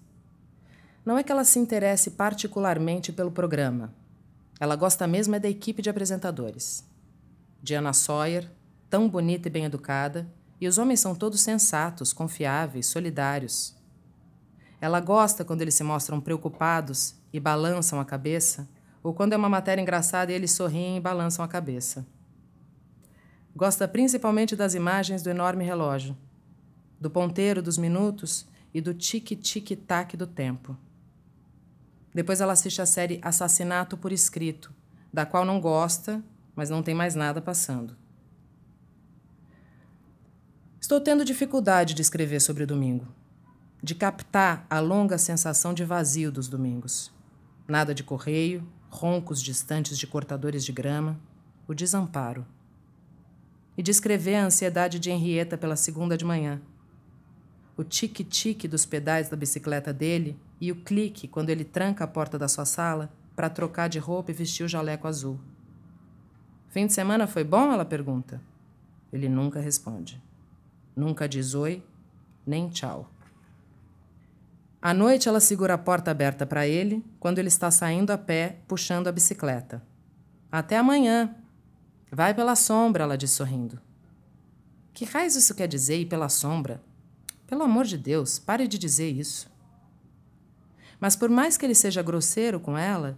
Não 1.05 1.17
é 1.17 1.23
que 1.23 1.31
ela 1.31 1.43
se 1.43 1.59
interesse 1.59 2.11
particularmente 2.11 3.11
pelo 3.13 3.31
programa. 3.31 3.93
Ela 4.59 4.75
gosta 4.75 5.05
mesmo 5.05 5.35
é 5.35 5.39
da 5.39 5.49
equipe 5.49 5.81
de 5.81 5.89
apresentadores. 5.89 6.83
Diana 7.61 7.93
Sawyer, 7.93 8.49
tão 8.89 9.07
bonita 9.07 9.47
e 9.47 9.51
bem 9.51 9.65
educada, 9.65 10.27
e 10.59 10.67
os 10.67 10.77
homens 10.77 10.99
são 10.99 11.13
todos 11.13 11.41
sensatos, 11.41 12.13
confiáveis, 12.13 12.85
solidários. 12.87 13.75
Ela 14.79 14.99
gosta 14.99 15.43
quando 15.43 15.61
eles 15.61 15.75
se 15.75 15.83
mostram 15.83 16.21
preocupados 16.21 17.15
e 17.31 17.39
balançam 17.39 17.99
a 17.99 18.05
cabeça 18.05 18.67
ou 19.05 19.13
quando 19.13 19.33
é 19.33 19.37
uma 19.37 19.47
matéria 19.47 19.81
engraçada 19.81 20.31
eles 20.31 20.51
sorriem 20.51 20.97
e 20.97 20.99
balançam 20.99 21.45
a 21.45 21.47
cabeça. 21.47 22.05
Gosta 23.55 23.87
principalmente 23.87 24.55
das 24.55 24.73
imagens 24.73 25.21
do 25.21 25.29
enorme 25.29 25.63
relógio, 25.63 26.17
do 26.99 27.09
ponteiro 27.09 27.61
dos 27.61 27.77
minutos 27.77 28.47
e 28.73 28.81
do 28.81 28.93
tique-tique-tac 28.93 30.17
do 30.17 30.25
tempo. 30.25 30.75
Depois 32.13 32.41
ela 32.41 32.53
assiste 32.53 32.81
a 32.81 32.85
série 32.85 33.19
Assassinato 33.21 33.95
por 33.95 34.11
Escrito, 34.11 34.73
da 35.13 35.25
qual 35.25 35.45
não 35.45 35.61
gosta, 35.61 36.23
mas 36.55 36.69
não 36.69 36.81
tem 36.81 36.95
mais 36.95 37.13
nada 37.13 37.39
passando. 37.39 37.95
Estou 40.85 41.01
tendo 41.01 41.25
dificuldade 41.25 41.95
de 41.95 42.03
escrever 42.03 42.39
sobre 42.39 42.63
o 42.63 42.67
domingo, 42.67 43.07
de 43.81 43.95
captar 43.95 44.67
a 44.69 44.79
longa 44.79 45.17
sensação 45.17 45.73
de 45.73 45.83
vazio 45.83 46.31
dos 46.31 46.47
domingos. 46.47 47.11
Nada 47.67 47.91
de 47.91 48.03
correio, 48.03 48.63
roncos 48.87 49.41
distantes 49.41 49.97
de 49.97 50.05
cortadores 50.05 50.63
de 50.63 50.71
grama, 50.71 51.19
o 51.67 51.73
desamparo. 51.73 52.45
E 53.75 53.81
descrever 53.81 54.35
a 54.35 54.45
ansiedade 54.45 54.99
de 54.99 55.09
Henrietta 55.09 55.57
pela 55.57 55.75
segunda 55.75 56.15
de 56.15 56.23
manhã. 56.23 56.61
O 57.75 57.83
tique-tique 57.83 58.67
dos 58.67 58.85
pedais 58.85 59.27
da 59.27 59.35
bicicleta 59.35 59.91
dele 59.91 60.39
e 60.61 60.71
o 60.71 60.75
clique 60.75 61.27
quando 61.27 61.49
ele 61.49 61.63
tranca 61.63 62.03
a 62.03 62.07
porta 62.07 62.37
da 62.37 62.47
sua 62.47 62.63
sala 62.63 63.11
para 63.35 63.49
trocar 63.49 63.89
de 63.89 63.97
roupa 63.97 64.29
e 64.29 64.35
vestir 64.35 64.63
o 64.63 64.69
jaleco 64.69 65.07
azul. 65.07 65.39
Fim 66.69 66.85
de 66.85 66.93
semana 66.93 67.25
foi 67.25 67.43
bom? 67.43 67.73
Ela 67.73 67.85
pergunta. 67.85 68.39
Ele 69.11 69.27
nunca 69.27 69.59
responde. 69.59 70.23
Nunca 70.95 71.27
diz 71.27 71.53
oi, 71.53 71.83
nem 72.45 72.69
tchau. 72.69 73.09
À 74.81 74.93
noite, 74.93 75.27
ela 75.27 75.39
segura 75.39 75.73
a 75.73 75.77
porta 75.77 76.11
aberta 76.11 76.45
para 76.45 76.67
ele 76.67 77.03
quando 77.19 77.39
ele 77.39 77.47
está 77.47 77.71
saindo 77.71 78.11
a 78.11 78.17
pé, 78.17 78.59
puxando 78.67 79.07
a 79.07 79.11
bicicleta. 79.11 79.81
Até 80.51 80.77
amanhã. 80.77 81.35
Vai 82.11 82.33
pela 82.33 82.55
sombra, 82.55 83.03
ela 83.03 83.17
diz 83.17 83.31
sorrindo. 83.31 83.81
Que 84.93 85.03
raios 85.03 85.35
isso 85.35 85.55
quer 85.55 85.67
dizer 85.67 85.97
ir 85.99 86.05
pela 86.05 86.29
sombra? 86.29 86.81
Pelo 87.47 87.63
amor 87.63 87.85
de 87.85 87.97
Deus, 87.97 88.39
pare 88.39 88.67
de 88.67 88.77
dizer 88.77 89.09
isso. 89.09 89.51
Mas 90.99 91.15
por 91.15 91.29
mais 91.29 91.57
que 91.57 91.65
ele 91.65 91.75
seja 91.75 92.01
grosseiro 92.01 92.59
com 92.59 92.77
ela, 92.77 93.17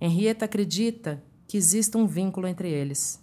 Henrietta 0.00 0.46
acredita 0.46 1.22
que 1.46 1.56
exista 1.56 1.98
um 1.98 2.06
vínculo 2.06 2.46
entre 2.46 2.70
eles. 2.70 3.22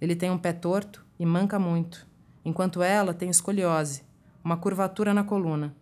Ele 0.00 0.14
tem 0.14 0.30
um 0.30 0.38
pé 0.38 0.52
torto 0.52 1.04
e 1.18 1.26
manca 1.26 1.58
muito, 1.58 2.06
enquanto 2.44 2.82
ela 2.82 3.14
tem 3.14 3.30
escoliose, 3.30 4.02
uma 4.42 4.56
curvatura 4.56 5.12
na 5.12 5.24
coluna 5.24 5.74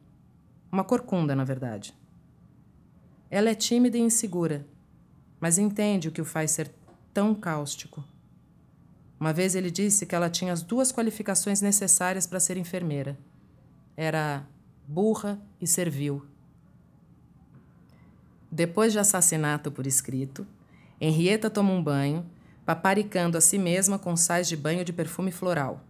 uma 0.71 0.85
corcunda, 0.85 1.35
na 1.35 1.45
verdade. 1.45 1.95
Ela 3.31 3.51
é 3.51 3.55
tímida 3.55 3.97
e 3.97 4.01
insegura, 4.01 4.67
mas 5.41 5.59
entende 5.59 6.09
o 6.09 6.13
que 6.13 6.21
o 6.21 6.25
faz 6.25 6.51
ser 6.51 6.71
tão 7.13 7.35
cáustico. 7.35 8.05
Uma 9.19 9.33
vez 9.33 9.55
ele 9.55 9.71
disse 9.71 10.07
que 10.07 10.15
ela 10.15 10.31
tinha 10.31 10.53
as 10.53 10.63
duas 10.63 10.93
qualificações 10.93 11.61
necessárias 11.61 12.27
para 12.27 12.39
ser 12.39 12.57
enfermeira. 12.57 13.19
Era 13.97 14.47
burra 14.87 15.41
e 15.61 15.67
servil. 15.67 16.25
Depois 18.51 18.93
de 18.93 18.99
assassinato 18.99 19.71
por 19.71 19.87
escrito, 19.87 20.47
Henrietta 21.01 21.51
toma 21.51 21.73
um 21.73 21.83
banho, 21.83 22.25
paparicando 22.65 23.37
a 23.37 23.41
si 23.41 23.59
mesma 23.59 23.99
com 23.99 24.17
sais 24.17 24.49
de 24.49 24.57
banho 24.57 24.85
de 24.85 24.93
perfume 24.93 25.33
floral. 25.33 25.83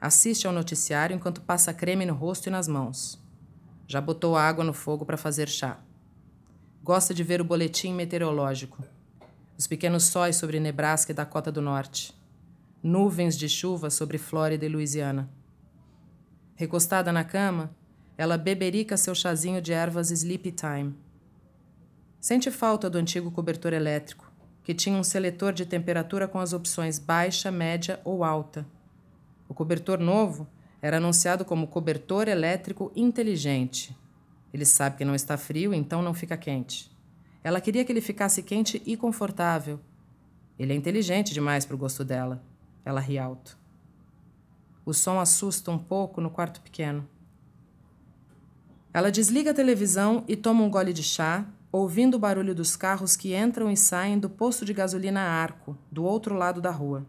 Assiste 0.00 0.46
ao 0.46 0.52
noticiário 0.52 1.14
enquanto 1.14 1.40
passa 1.40 1.72
creme 1.72 2.04
no 2.04 2.14
rosto 2.14 2.48
e 2.48 2.50
nas 2.50 2.68
mãos. 2.68 3.18
Já 3.88 4.00
botou 4.00 4.36
água 4.36 4.64
no 4.64 4.72
fogo 4.72 5.06
para 5.06 5.16
fazer 5.16 5.48
chá. 5.48 5.78
Gosta 6.82 7.14
de 7.14 7.24
ver 7.24 7.40
o 7.40 7.44
boletim 7.44 7.94
meteorológico. 7.94 8.84
Os 9.56 9.66
pequenos 9.66 10.04
sóis 10.04 10.36
sobre 10.36 10.60
Nebraska 10.60 11.12
e 11.12 11.14
Dakota 11.14 11.50
do 11.50 11.62
Norte. 11.62 12.14
Nuvens 12.82 13.36
de 13.36 13.48
chuva 13.48 13.88
sobre 13.88 14.18
Flórida 14.18 14.66
e 14.66 14.68
Louisiana. 14.68 15.30
Recostada 16.54 17.10
na 17.10 17.24
cama, 17.24 17.74
ela 18.18 18.36
beberica 18.38 18.96
seu 18.96 19.14
chazinho 19.14 19.60
de 19.60 19.72
ervas 19.72 20.10
Sleepy 20.10 20.52
Time. 20.52 20.94
Sente 22.20 22.50
falta 22.50 22.90
do 22.90 22.98
antigo 22.98 23.30
cobertor 23.30 23.72
elétrico, 23.72 24.30
que 24.62 24.74
tinha 24.74 24.98
um 24.98 25.04
seletor 25.04 25.52
de 25.52 25.64
temperatura 25.64 26.26
com 26.26 26.38
as 26.38 26.52
opções 26.52 26.98
baixa, 26.98 27.50
média 27.50 28.00
ou 28.04 28.24
alta. 28.24 28.66
O 29.48 29.54
cobertor 29.54 29.98
novo 29.98 30.46
era 30.80 30.98
anunciado 30.98 31.44
como 31.44 31.66
cobertor 31.66 32.28
elétrico 32.28 32.92
inteligente. 32.94 33.96
Ele 34.52 34.64
sabe 34.64 34.96
que 34.96 35.04
não 35.04 35.14
está 35.14 35.36
frio, 35.36 35.74
então 35.74 36.02
não 36.02 36.14
fica 36.14 36.36
quente. 36.36 36.90
Ela 37.42 37.60
queria 37.60 37.84
que 37.84 37.92
ele 37.92 38.00
ficasse 38.00 38.42
quente 38.42 38.82
e 38.84 38.96
confortável. 38.96 39.80
Ele 40.58 40.72
é 40.72 40.76
inteligente 40.76 41.34
demais 41.34 41.64
para 41.64 41.74
o 41.74 41.78
gosto 41.78 42.04
dela. 42.04 42.42
Ela 42.84 43.00
ri 43.00 43.18
alto. 43.18 43.58
O 44.84 44.94
som 44.94 45.18
assusta 45.18 45.70
um 45.70 45.78
pouco 45.78 46.20
no 46.20 46.30
quarto 46.30 46.60
pequeno. 46.60 47.08
Ela 48.92 49.10
desliga 49.10 49.50
a 49.50 49.54
televisão 49.54 50.24
e 50.26 50.34
toma 50.34 50.62
um 50.62 50.70
gole 50.70 50.92
de 50.92 51.02
chá, 51.02 51.46
ouvindo 51.70 52.14
o 52.14 52.18
barulho 52.18 52.54
dos 52.54 52.76
carros 52.76 53.14
que 53.14 53.36
entram 53.36 53.70
e 53.70 53.76
saem 53.76 54.18
do 54.18 54.30
posto 54.30 54.64
de 54.64 54.72
gasolina 54.72 55.20
Arco, 55.20 55.76
do 55.92 56.02
outro 56.02 56.34
lado 56.34 56.60
da 56.60 56.70
rua. 56.70 57.04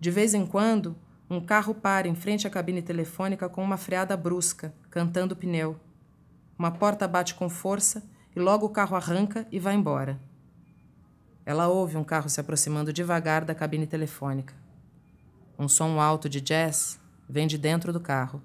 De 0.00 0.10
vez 0.10 0.34
em 0.34 0.44
quando, 0.44 0.96
um 1.30 1.40
carro 1.40 1.74
para 1.74 2.08
em 2.08 2.14
frente 2.14 2.46
à 2.46 2.50
cabine 2.50 2.80
telefônica 2.80 3.48
com 3.48 3.62
uma 3.62 3.76
freada 3.76 4.16
brusca, 4.16 4.72
cantando 4.90 5.34
o 5.34 5.36
pneu. 5.36 5.78
Uma 6.58 6.70
porta 6.70 7.06
bate 7.06 7.34
com 7.34 7.50
força 7.50 8.02
e 8.34 8.40
logo 8.40 8.66
o 8.66 8.70
carro 8.70 8.96
arranca 8.96 9.46
e 9.52 9.58
vai 9.58 9.74
embora. 9.74 10.18
Ela 11.44 11.68
ouve 11.68 11.96
um 11.96 12.04
carro 12.04 12.28
se 12.28 12.40
aproximando 12.40 12.92
devagar 12.92 13.44
da 13.44 13.54
cabine 13.54 13.86
telefônica. 13.86 14.54
Um 15.58 15.68
som 15.68 16.00
alto 16.00 16.28
de 16.28 16.40
jazz 16.40 16.98
vem 17.28 17.46
de 17.46 17.58
dentro 17.58 17.92
do 17.92 18.00
carro. 18.00 18.42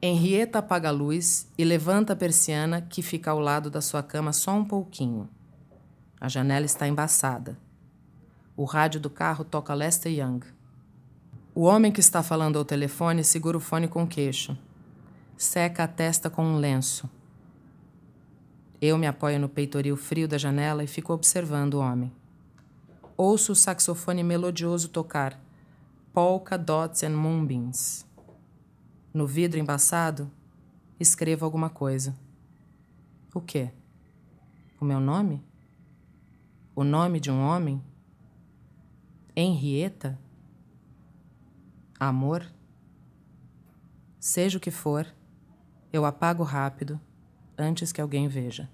Henrietta 0.00 0.60
apaga 0.60 0.88
a 0.88 0.92
luz 0.92 1.48
e 1.56 1.64
levanta 1.64 2.12
a 2.12 2.16
persiana 2.16 2.80
que 2.80 3.02
fica 3.02 3.30
ao 3.30 3.40
lado 3.40 3.68
da 3.68 3.80
sua 3.80 4.02
cama 4.02 4.32
só 4.32 4.52
um 4.52 4.64
pouquinho. 4.64 5.28
A 6.20 6.28
janela 6.28 6.66
está 6.66 6.86
embaçada. 6.86 7.58
O 8.56 8.64
rádio 8.64 9.00
do 9.00 9.10
carro 9.10 9.44
toca 9.44 9.74
Lester 9.74 10.12
Young. 10.12 10.40
O 11.60 11.62
homem 11.62 11.90
que 11.90 11.98
está 11.98 12.22
falando 12.22 12.56
ao 12.56 12.64
telefone 12.64 13.24
segura 13.24 13.56
o 13.56 13.60
fone 13.60 13.88
com 13.88 14.04
o 14.04 14.06
queixo. 14.06 14.56
Seca 15.36 15.82
a 15.82 15.88
testa 15.88 16.30
com 16.30 16.44
um 16.44 16.56
lenço. 16.56 17.10
Eu 18.80 18.96
me 18.96 19.08
apoio 19.08 19.40
no 19.40 19.48
peitoril 19.48 19.96
frio 19.96 20.28
da 20.28 20.38
janela 20.38 20.84
e 20.84 20.86
fico 20.86 21.12
observando 21.12 21.74
o 21.74 21.80
homem. 21.80 22.12
Ouço 23.16 23.50
o 23.50 23.56
saxofone 23.56 24.22
melodioso 24.22 24.88
tocar 24.88 25.36
Polka 26.12 26.56
Dots 26.56 27.02
and 27.02 27.16
Moonbeams. 27.16 28.06
No 29.12 29.26
vidro 29.26 29.58
embaçado, 29.58 30.30
escrevo 31.00 31.44
alguma 31.44 31.68
coisa. 31.68 32.16
O 33.34 33.40
quê? 33.40 33.72
O 34.80 34.84
meu 34.84 35.00
nome? 35.00 35.42
O 36.76 36.84
nome 36.84 37.18
de 37.18 37.32
um 37.32 37.42
homem? 37.44 37.82
Henrietta? 39.34 40.16
Amor? 41.98 42.46
Seja 44.20 44.58
o 44.58 44.60
que 44.60 44.70
for, 44.70 45.06
eu 45.92 46.04
apago 46.04 46.42
rápido 46.42 47.00
antes 47.56 47.92
que 47.92 48.00
alguém 48.00 48.28
veja. 48.28 48.68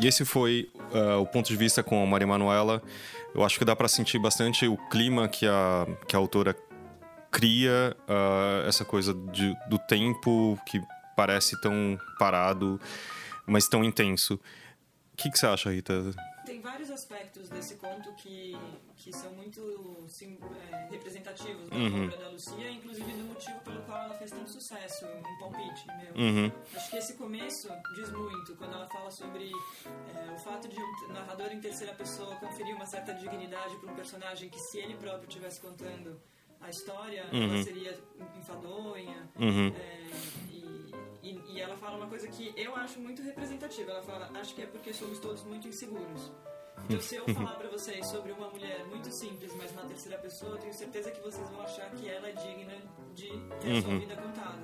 E 0.00 0.06
esse 0.06 0.24
foi 0.24 0.70
uh, 0.92 1.20
o 1.20 1.26
ponto 1.26 1.48
de 1.48 1.56
vista 1.56 1.82
com 1.82 2.02
a 2.02 2.06
Maria 2.06 2.26
Manuela. 2.26 2.82
Eu 3.34 3.44
acho 3.44 3.58
que 3.58 3.64
dá 3.64 3.74
para 3.74 3.88
sentir 3.88 4.18
bastante 4.18 4.66
o 4.66 4.76
clima 4.88 5.28
que 5.28 5.46
a, 5.46 5.86
que 6.06 6.14
a 6.14 6.18
autora 6.18 6.54
cria, 7.30 7.96
uh, 8.08 8.68
essa 8.68 8.84
coisa 8.84 9.12
de, 9.12 9.56
do 9.68 9.78
tempo 9.78 10.58
que 10.66 10.80
parece 11.16 11.60
tão 11.60 11.98
parado, 12.18 12.80
mas 13.46 13.68
tão 13.68 13.84
intenso. 13.84 14.34
O 14.34 15.16
que, 15.16 15.30
que 15.30 15.38
você 15.38 15.46
acha, 15.46 15.70
Rita? 15.70 16.12
Tem 16.54 16.60
vários 16.60 16.88
aspectos 16.88 17.48
desse 17.48 17.74
conto 17.74 18.12
que, 18.12 18.56
que 18.94 19.12
são 19.12 19.34
muito 19.34 20.06
sim, 20.06 20.38
é, 20.70 20.88
representativos 20.88 21.68
da 21.68 21.74
uhum. 21.74 22.04
obra 22.04 22.16
da 22.16 22.28
Lucia, 22.28 22.70
inclusive 22.70 23.12
do 23.12 23.24
motivo 23.24 23.58
pelo 23.62 23.82
qual 23.82 24.04
ela 24.04 24.14
fez 24.14 24.30
tanto 24.30 24.48
sucesso, 24.52 25.04
um 25.04 25.38
palpite 25.40 25.84
meu. 25.88 26.14
Uhum. 26.14 26.52
Acho 26.76 26.90
que 26.90 26.96
esse 26.96 27.14
começo 27.14 27.68
diz 27.96 28.08
muito, 28.12 28.54
quando 28.54 28.72
ela 28.72 28.86
fala 28.86 29.10
sobre 29.10 29.50
é, 29.50 30.32
o 30.32 30.38
fato 30.38 30.68
de 30.68 30.78
um 30.78 31.12
narrador 31.12 31.50
em 31.50 31.60
terceira 31.60 31.92
pessoa 31.92 32.36
conferir 32.36 32.76
uma 32.76 32.86
certa 32.86 33.12
dignidade 33.14 33.76
para 33.78 33.90
um 33.90 33.96
personagem 33.96 34.48
que 34.48 34.60
se 34.60 34.78
ele 34.78 34.94
próprio 34.94 35.26
estivesse 35.26 35.60
contando 35.60 36.22
a 36.60 36.70
história, 36.70 37.28
uhum. 37.32 37.52
ela 37.52 37.62
seria 37.64 37.98
enfadonha. 38.38 39.28
Uhum. 39.40 39.74
É, 39.76 39.93
muito 43.04 43.22
representativa. 43.22 43.92
Ela 43.92 44.02
fala, 44.02 44.30
acho 44.40 44.54
que 44.54 44.62
é 44.62 44.66
porque 44.66 44.92
somos 44.92 45.18
todos 45.18 45.44
muito 45.44 45.68
inseguros. 45.68 46.32
Então, 46.84 47.00
se 47.00 47.14
eu 47.14 47.24
falar 47.32 47.54
para 47.54 47.68
vocês 47.68 48.06
sobre 48.08 48.32
uma 48.32 48.50
mulher 48.50 48.84
muito 48.86 49.10
simples, 49.12 49.54
mas 49.56 49.72
na 49.74 49.82
terceira 49.82 50.18
pessoa, 50.18 50.52
eu 50.52 50.58
tenho 50.58 50.74
certeza 50.74 51.10
que 51.10 51.20
vocês 51.20 51.48
vão 51.50 51.60
achar 51.60 51.88
que 51.92 52.08
ela 52.08 52.28
é 52.28 52.32
digna 52.32 52.74
de 53.14 53.28
ter 53.60 53.68
uhum. 53.68 53.82
sua 53.82 53.98
vida 53.98 54.16
contada. 54.16 54.58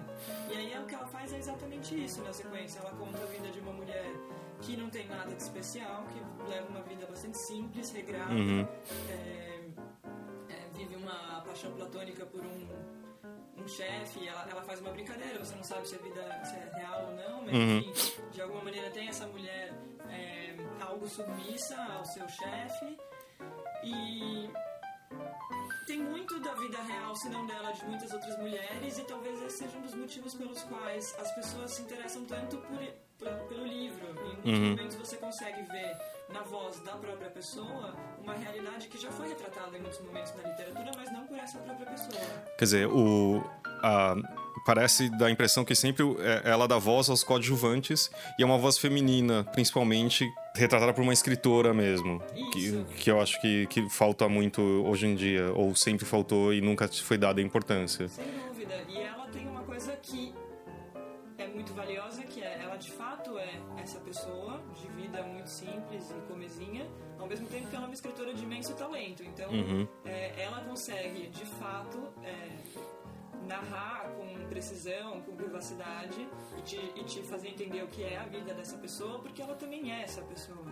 E 0.50 0.56
aí 0.56 0.82
o 0.82 0.87
que 0.87 0.94
ela 0.94 1.06
faz 1.06 1.32
é 1.32 1.38
exatamente 1.38 2.04
isso 2.04 2.20
na 2.23 2.32
sequência. 2.32 2.80
Ela 2.80 2.90
conta 2.92 3.23
a 3.23 3.26
vida 3.26 3.49
de 3.49 3.61
uma 3.61 3.73
mulher 3.73 4.11
que 4.61 4.76
não 4.76 4.90
tem 4.90 5.06
nada 5.06 5.35
de 5.35 5.42
especial, 5.42 6.04
que 6.09 6.50
leva 6.50 6.68
uma 6.68 6.82
vida 6.82 7.06
bastante 7.06 7.38
simples, 7.38 7.91
regrada, 7.93 8.34
uhum. 8.34 8.67
é, 9.08 9.71
é, 10.50 10.69
vive 10.75 10.97
uma 10.97 11.43
paixão 11.43 11.73
platônica 11.73 12.26
por 12.26 12.45
um 12.45 12.69
um 13.62 13.68
chefe, 13.68 14.26
ela, 14.26 14.46
ela 14.50 14.62
faz 14.62 14.80
uma 14.80 14.90
brincadeira, 14.90 15.38
você 15.38 15.54
não 15.54 15.62
sabe 15.62 15.88
se 15.88 15.94
a 15.94 15.99
vida 15.99 16.44
se 16.44 16.56
é 16.56 16.70
real 16.76 17.06
ou 17.06 17.12
não, 17.12 17.42
mas 17.42 17.54
uhum. 17.54 17.78
enfim, 17.78 18.23
de 18.30 18.42
alguma 18.42 18.64
maneira 18.64 18.90
tem 18.90 19.08
essa 19.08 19.26
mulher 19.26 19.73
é, 20.08 20.56
algo 20.80 21.08
submissa 21.08 21.76
ao 21.76 22.04
seu 22.04 22.28
chefe 22.28 22.99
e 23.84 24.50
tem 25.86 25.99
muito 25.99 26.38
da 26.40 26.54
vida 26.54 26.82
real, 26.82 27.14
se 27.16 27.28
não 27.28 27.46
dela, 27.46 27.73
de 27.73 27.84
muitas 27.84 28.12
outras 28.12 28.38
mulheres 28.38 28.99
e 28.99 29.04
talvez 29.04 29.42
esse 29.42 29.58
seja 29.58 29.76
um 29.76 29.82
dos 29.82 29.94
motivos 29.94 30.34
pelos 30.34 30.62
quais 30.64 31.14
as 31.18 31.34
pessoas 31.34 31.73
se 31.73 31.82
interessam 31.82 32.25
tanto 32.25 32.58
por, 32.58 32.78
pelo 33.49 33.67
livro. 33.67 34.06
Em 34.45 34.52
muitos 34.52 34.61
uhum. 34.61 34.71
momentos 34.71 34.97
você 34.97 35.17
consegue 35.17 35.63
ver 35.63 35.97
na 36.33 36.43
voz 36.43 36.80
da 36.80 36.93
própria 36.93 37.28
pessoa 37.30 37.95
uma 38.23 38.35
realidade 38.35 38.89
que 38.89 38.99
já 38.99 39.11
foi 39.11 39.28
retratada 39.28 39.76
em 39.76 39.80
muitos 39.80 40.00
momentos 40.00 40.33
na 40.37 40.49
literatura, 40.49 40.91
mas 40.97 41.13
não 41.13 41.26
por 41.26 41.37
essa 41.39 41.59
própria 41.59 41.87
pessoa. 41.87 42.23
Quer 42.56 42.65
dizer, 42.65 42.87
o, 42.87 43.45
a, 43.83 44.15
parece 44.65 45.09
dar 45.11 45.26
a 45.26 45.30
impressão 45.30 45.65
que 45.65 45.75
sempre 45.75 46.04
é, 46.21 46.50
ela 46.50 46.69
dá 46.69 46.78
voz 46.78 47.09
aos 47.09 47.25
coadjuvantes 47.25 48.11
e 48.39 48.43
é 48.43 48.47
uma 48.47 48.59
voz 48.59 48.78
feminina, 48.78 49.45
principalmente 49.52 50.28
retratada 50.54 50.93
por 50.93 51.02
uma 51.02 51.13
escritora 51.13 51.75
mesmo. 51.75 52.23
Que, 52.52 52.85
que 52.97 53.11
eu 53.11 53.21
acho 53.21 53.41
que, 53.41 53.67
que 53.67 53.89
falta 53.91 54.28
muito 54.28 54.61
hoje 54.63 55.06
em 55.06 55.15
dia, 55.15 55.52
ou 55.54 55.75
sempre 55.75 56.04
faltou 56.04 56.52
e 56.52 56.61
nunca 56.61 56.89
foi 56.89 57.19
dada 57.19 57.41
importância. 57.41 58.09
Sem 58.09 58.25
dúvida. 58.25 58.75
E 58.89 59.00
pessoa 64.10 64.60
de 64.75 64.88
vida 65.00 65.23
muito 65.23 65.49
simples 65.49 66.10
e 66.10 66.32
comezinha, 66.32 66.84
ao 67.16 67.28
mesmo 67.28 67.46
tempo 67.46 67.68
que 67.68 67.76
ela 67.76 67.84
é 67.84 67.88
uma 67.88 67.94
escritora 67.94 68.34
de 68.34 68.42
imenso 68.42 68.75
talento. 68.75 69.23
Então, 69.23 69.49
uhum. 69.50 69.86
é, 70.04 70.42
ela 70.42 70.60
consegue 70.62 71.28
de 71.28 71.44
fato 71.44 72.08
é, 72.25 72.34
narrar 73.46 74.10
com 74.16 74.49
precisão, 74.49 75.20
com 75.23 75.36
privacidade 75.36 76.28
e 76.58 76.62
te, 76.62 76.76
e 76.96 77.04
te, 77.04 77.23
fazer 77.23 77.50
entender 77.50 77.84
o 77.84 77.86
que 77.86 78.02
é 78.02 78.18
a 78.18 78.25
vida 78.25 78.52
dessa 78.52 78.76
pessoa, 78.76 79.20
porque 79.20 79.40
ela 79.40 79.54
também 79.54 79.92
é 79.92 80.02
essa 80.02 80.23
pessoa. 80.23 80.66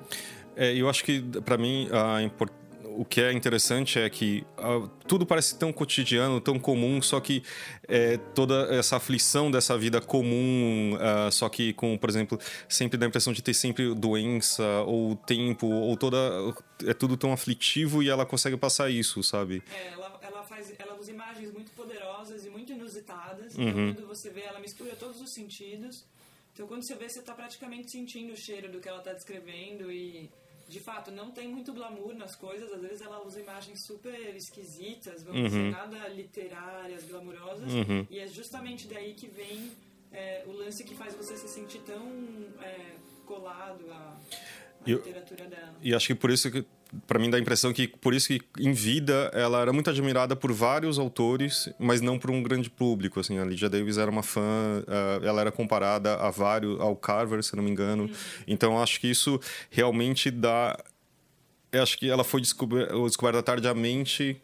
É, 0.57 0.75
eu 0.75 0.89
acho 0.89 1.05
que 1.05 1.23
para 1.41 1.57
mim 1.57 1.89
a 1.93 2.21
importância 2.21 2.68
o 2.97 3.05
que 3.05 3.21
é 3.21 3.33
interessante 3.33 3.99
é 3.99 4.09
que 4.09 4.45
uh, 4.59 4.89
tudo 5.07 5.27
parece 5.27 5.59
tão 5.59 5.73
cotidiano, 5.73 6.41
tão 6.41 6.59
comum, 6.59 7.01
só 7.01 7.21
que 7.21 7.43
é, 7.87 8.17
toda 8.17 8.75
essa 8.75 8.97
aflição 8.97 9.51
dessa 9.51 9.77
vida 9.77 10.01
comum, 10.01 10.95
uh, 10.95 11.31
só 11.31 11.49
que 11.49 11.73
com, 11.73 11.97
por 11.97 12.09
exemplo, 12.09 12.39
sempre 12.69 12.99
dá 12.99 13.07
a 13.07 13.09
impressão 13.09 13.33
de 13.33 13.43
ter 13.43 13.55
sempre 13.55 13.95
doença 13.95 14.65
ou 14.87 15.17
tempo, 15.17 15.67
ou 15.67 15.97
toda. 15.97 16.19
É 16.87 16.95
tudo 16.95 17.17
tão 17.17 17.33
aflitivo 17.33 18.03
e 18.03 18.09
ela 18.09 18.25
consegue 18.25 18.57
passar 18.57 18.91
isso, 18.91 19.23
sabe? 19.23 19.63
É, 19.73 19.93
ela, 19.93 20.19
ela, 20.23 20.43
faz, 20.43 20.73
ela 20.79 20.99
usa 20.99 21.11
imagens 21.11 21.53
muito 21.53 21.71
poderosas 21.73 22.45
e 22.45 22.51
muito 22.51 22.73
inusitadas. 22.73 23.53
Então, 23.55 23.65
uhum. 23.65 23.89
Então, 23.91 24.05
quando 24.05 24.17
você 24.17 24.31
vê, 24.31 24.43
ela 24.43 24.61
mistura 24.61 24.95
todos 24.95 25.21
os 25.21 25.31
sentidos. 25.31 26.05
Então, 26.53 26.67
quando 26.67 26.83
você 26.83 26.95
vê, 26.95 27.09
você 27.09 27.21
está 27.21 27.35
praticamente 27.35 27.91
sentindo 27.91 28.33
o 28.33 28.37
cheiro 28.37 28.69
do 28.71 28.81
que 28.81 28.89
ela 28.89 28.99
está 28.99 29.13
descrevendo 29.13 29.93
e 29.93 30.29
de 30.69 30.81
fato, 30.81 31.11
não 31.11 31.31
tem 31.31 31.49
muito 31.49 31.73
glamour 31.73 32.15
nas 32.15 32.37
coisas. 32.37 32.71
Às 32.71 32.83
vezes 32.83 33.01
ela 33.01 33.25
usa 33.25 33.41
imagens 33.41 33.79
super 33.87 34.37
esquisitas, 34.37 35.23
vamos 35.23 35.41
uhum. 35.41 35.49
dizer, 35.49 35.71
nada 35.71 36.09
literárias, 36.09 37.05
glamourosas. 37.05 37.73
Uhum. 37.73 38.07
E 38.11 38.19
é 38.19 38.27
justamente 38.27 38.87
daí 38.87 39.15
que 39.15 39.27
vem 39.29 39.73
é, 40.13 40.45
o 40.47 40.53
lance 40.53 40.85
que 40.85 40.95
faz 40.95 41.15
você 41.15 41.37
se 41.39 41.49
sentir 41.49 41.81
tão 41.81 42.03
é, 42.61 42.97
colado 43.25 43.91
à, 43.91 44.21
à 44.83 44.85
literatura 44.85 45.47
dela. 45.47 45.75
E 45.81 45.95
acho 45.95 46.07
que 46.09 46.15
por 46.15 46.31
isso 46.31 46.51
que 46.51 46.65
para 47.07 47.19
mim 47.19 47.29
dá 47.31 47.37
a 47.37 47.41
impressão 47.41 47.73
que 47.73 47.87
por 47.87 48.15
isso 48.15 48.29
que 48.29 48.41
em 48.59 48.73
vida 48.73 49.31
ela 49.35 49.61
era 49.61 49.73
muito 49.73 49.91
admirada 49.91 50.35
por 50.35 50.53
vários 50.53 50.99
autores, 50.99 51.69
mas 51.79 52.01
não 52.01 52.19
por 52.19 52.31
um 52.31 52.43
grande 52.43 52.71
público. 52.71 53.21
Assim, 53.21 53.39
a 53.39 53.45
Lydia 53.45 53.69
Davis 53.69 53.99
era 53.99 54.11
uma 54.11 54.23
fã, 54.23 54.41
uh, 54.41 55.25
ela 55.25 55.41
era 55.41 55.53
comparada 55.53 56.15
a 56.17 56.31
vários, 56.31 56.81
ao 56.81 56.97
Carver, 56.97 57.43
se 57.43 57.55
não 57.57 57.63
me 57.63 57.71
engano. 57.71 58.05
Uhum. 58.05 58.13
Então 58.47 58.83
acho 58.83 59.01
que 59.01 59.09
isso 59.09 59.41
realmente 59.71 60.31
dá. 60.31 60.79
Eu 61.71 61.83
acho 61.83 61.99
que 61.99 62.09
ela 62.09 62.25
foi 62.25 62.41
descober... 62.41 62.89
descoberta 63.05 63.43
tardiamente 63.43 64.41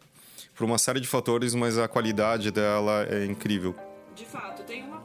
por 0.55 0.63
uma 0.63 0.77
série 0.77 0.99
de 0.99 1.07
fatores, 1.07 1.53
mas 1.53 1.77
a 1.77 1.87
qualidade 1.87 2.51
dela 2.51 3.05
é 3.09 3.25
incrível. 3.25 3.75
De 4.15 4.25
fato, 4.25 4.63
tem 4.63 4.83
uma 4.83 4.99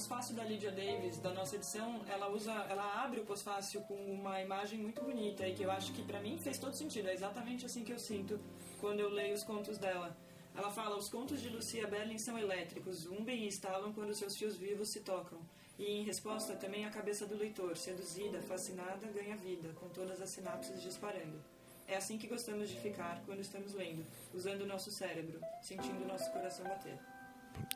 pós-fácil 0.00 0.34
da 0.34 0.44
Lydia 0.44 0.72
Davis, 0.72 1.18
da 1.18 1.30
nossa 1.30 1.56
edição, 1.56 2.00
ela 2.08 2.30
usa, 2.30 2.52
ela 2.70 3.04
abre 3.04 3.20
o 3.20 3.24
pós-fácil 3.26 3.82
com 3.82 3.94
uma 3.94 4.40
imagem 4.40 4.78
muito 4.78 5.02
bonita 5.02 5.46
e 5.46 5.52
que 5.52 5.62
eu 5.62 5.70
acho 5.70 5.92
que 5.92 6.02
para 6.02 6.18
mim 6.20 6.38
fez 6.38 6.58
todo 6.58 6.72
sentido. 6.72 7.10
É 7.10 7.12
exatamente 7.12 7.66
assim 7.66 7.84
que 7.84 7.92
eu 7.92 7.98
sinto 7.98 8.40
quando 8.80 9.00
eu 9.00 9.10
leio 9.10 9.34
os 9.34 9.44
contos 9.44 9.76
dela. 9.76 10.16
Ela 10.56 10.70
fala: 10.70 10.96
os 10.96 11.10
contos 11.10 11.42
de 11.42 11.50
Lucia 11.50 11.86
Berlin 11.86 12.16
são 12.16 12.38
elétricos, 12.38 13.00
zumbem 13.00 13.44
e 13.44 13.48
estalam 13.48 13.92
quando 13.92 14.14
seus 14.14 14.34
fios 14.38 14.56
vivos 14.56 14.88
se 14.88 15.00
tocam. 15.00 15.38
E 15.78 15.84
em 15.84 16.02
resposta 16.02 16.56
também 16.56 16.86
a 16.86 16.90
cabeça 16.90 17.26
do 17.26 17.36
leitor, 17.36 17.76
seduzida, 17.76 18.40
fascinada, 18.40 19.06
ganha 19.08 19.36
vida, 19.36 19.68
com 19.74 19.90
todas 19.90 20.18
as 20.22 20.30
sinapses 20.30 20.80
disparando. 20.80 21.44
É 21.86 21.96
assim 21.96 22.16
que 22.16 22.26
gostamos 22.26 22.70
de 22.70 22.80
ficar 22.80 23.22
quando 23.26 23.40
estamos 23.40 23.74
lendo, 23.74 24.06
usando 24.32 24.62
o 24.62 24.66
nosso 24.66 24.90
cérebro, 24.90 25.38
sentindo 25.60 26.02
o 26.04 26.08
nosso 26.08 26.32
coração 26.32 26.64
bater. 26.64 26.98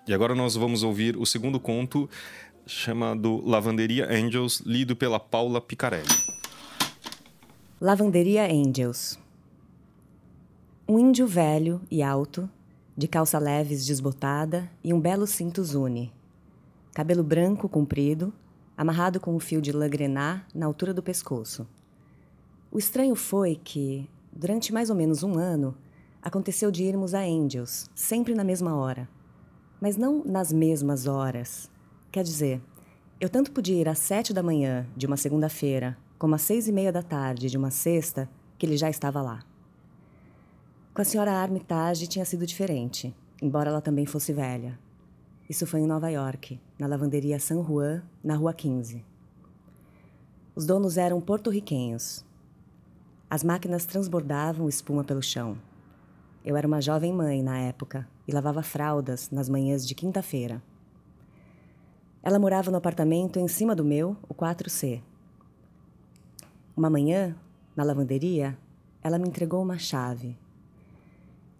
E 0.06 0.12
agora 0.12 0.34
nós 0.34 0.54
vamos 0.54 0.82
ouvir 0.82 1.16
o 1.16 1.24
segundo 1.24 1.58
conto, 1.58 2.08
chamado 2.66 3.42
Lavanderia 3.44 4.06
Angels, 4.10 4.60
lido 4.60 4.94
pela 4.94 5.18
Paula 5.18 5.60
Picarelli. 5.60 6.08
Lavanderia 7.80 8.44
Angels. 8.50 9.18
Um 10.86 10.98
índio 10.98 11.26
velho 11.26 11.80
e 11.90 12.02
alto, 12.02 12.48
de 12.96 13.08
calça 13.08 13.38
leves 13.38 13.86
desbotada 13.86 14.70
e 14.82 14.92
um 14.92 15.00
belo 15.00 15.26
cinto 15.26 15.64
zune. 15.64 16.12
Cabelo 16.92 17.24
branco 17.24 17.68
comprido, 17.68 18.32
amarrado 18.76 19.18
com 19.18 19.34
um 19.34 19.40
fio 19.40 19.60
de 19.60 19.72
lã 19.72 19.88
grená 19.88 20.44
na 20.54 20.66
altura 20.66 20.92
do 20.92 21.02
pescoço. 21.02 21.66
O 22.70 22.78
estranho 22.78 23.14
foi 23.14 23.56
que, 23.56 24.08
durante 24.32 24.72
mais 24.72 24.90
ou 24.90 24.96
menos 24.96 25.22
um 25.22 25.38
ano, 25.38 25.76
aconteceu 26.22 26.70
de 26.70 26.84
irmos 26.84 27.14
a 27.14 27.20
Angels, 27.20 27.88
sempre 27.94 28.34
na 28.34 28.44
mesma 28.44 28.76
hora. 28.76 29.08
Mas 29.80 29.96
não 29.96 30.24
nas 30.24 30.52
mesmas 30.52 31.06
horas. 31.06 31.70
Quer 32.10 32.24
dizer, 32.24 32.62
eu 33.20 33.28
tanto 33.28 33.52
podia 33.52 33.80
ir 33.80 33.88
às 33.88 33.98
sete 33.98 34.32
da 34.32 34.42
manhã 34.42 34.86
de 34.96 35.06
uma 35.06 35.16
segunda-feira 35.16 35.96
como 36.18 36.34
às 36.34 36.42
seis 36.42 36.68
e 36.68 36.72
meia 36.72 36.90
da 36.90 37.02
tarde 37.02 37.50
de 37.50 37.58
uma 37.58 37.70
sexta, 37.70 38.28
que 38.56 38.64
ele 38.64 38.78
já 38.78 38.88
estava 38.88 39.20
lá. 39.20 39.44
Com 40.94 41.02
a 41.02 41.04
senhora 41.04 41.32
Armitage 41.32 42.06
tinha 42.06 42.24
sido 42.24 42.46
diferente, 42.46 43.14
embora 43.42 43.68
ela 43.68 43.82
também 43.82 44.06
fosse 44.06 44.32
velha. 44.32 44.78
Isso 45.50 45.66
foi 45.66 45.80
em 45.80 45.86
Nova 45.86 46.08
York, 46.08 46.58
na 46.78 46.86
lavanderia 46.86 47.38
San 47.38 47.62
Juan, 47.62 48.02
na 48.22 48.36
Rua 48.36 48.54
15. 48.54 49.04
Os 50.54 50.64
donos 50.64 50.96
eram 50.96 51.20
porto-riquenhos. 51.20 52.24
As 53.28 53.44
máquinas 53.44 53.84
transbordavam 53.84 54.68
espuma 54.68 55.04
pelo 55.04 55.22
chão. 55.22 55.58
Eu 56.44 56.56
era 56.56 56.66
uma 56.66 56.80
jovem 56.80 57.12
mãe 57.12 57.42
na 57.42 57.58
época 57.58 58.08
e 58.26 58.32
lavava 58.32 58.62
fraldas 58.62 59.30
nas 59.30 59.48
manhãs 59.48 59.86
de 59.86 59.94
quinta-feira. 59.94 60.62
Ela 62.22 62.38
morava 62.38 62.70
no 62.70 62.78
apartamento 62.78 63.38
em 63.38 63.46
cima 63.46 63.74
do 63.74 63.84
meu, 63.84 64.16
o 64.28 64.34
4C. 64.34 65.02
Uma 66.76 66.88
manhã, 66.88 67.36
na 67.76 67.84
lavanderia, 67.84 68.58
ela 69.02 69.18
me 69.18 69.28
entregou 69.28 69.62
uma 69.62 69.78
chave. 69.78 70.36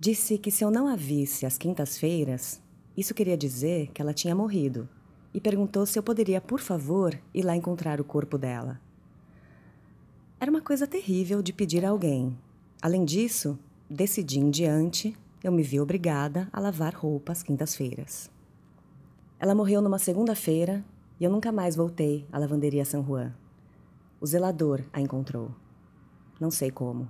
Disse 0.01 0.39
que 0.39 0.51
se 0.51 0.65
eu 0.65 0.71
não 0.71 0.89
a 0.89 0.97
visse 0.97 1.45
às 1.45 1.59
quintas-feiras, 1.59 2.63
isso 2.97 3.15
queria 3.15 3.37
dizer 3.37 3.91
que 3.93 4.01
ela 4.01 4.15
tinha 4.15 4.35
morrido, 4.35 4.89
e 5.35 5.41
perguntou 5.41 5.85
se 5.85 5.99
eu 5.99 6.03
poderia, 6.03 6.41
por 6.41 6.61
favor, 6.61 7.19
ir 7.35 7.43
lá 7.43 7.57
encontrar 7.57 8.01
o 8.01 8.05
corpo 8.05 8.39
dela. 8.39 8.81
Era 10.41 10.51
uma 10.51 10.61
coisa 10.61 10.87
terrível 10.87 11.43
de 11.43 11.53
pedir 11.53 11.85
a 11.85 11.91
alguém. 11.91 12.39
Além 12.81 13.05
disso, 13.05 13.59
decidi 13.89 14.39
em 14.39 14.51
diante, 14.51 15.17
eu 15.45 15.53
me 15.53 15.63
vi 15.63 15.79
obrigada 15.79 16.49
a 16.51 16.59
lavar 16.59 16.95
roupa 16.95 17.31
às 17.31 17.43
quintas-feiras. 17.43 18.31
Ela 19.39 19.55
morreu 19.55 19.83
numa 19.83 19.99
segunda-feira 19.99 20.83
e 21.21 21.25
eu 21.25 21.31
nunca 21.31 21.53
mais 21.53 21.77
voltei 21.77 22.27
à 22.33 22.39
lavanderia 22.39 22.83
San 22.83 23.05
Juan. 23.05 23.31
O 24.19 24.27
zelador 24.27 24.83
a 24.91 25.03
encontrou. 25.03 25.51
Não 26.41 26.51
sei 26.51 26.71
como. 26.71 27.07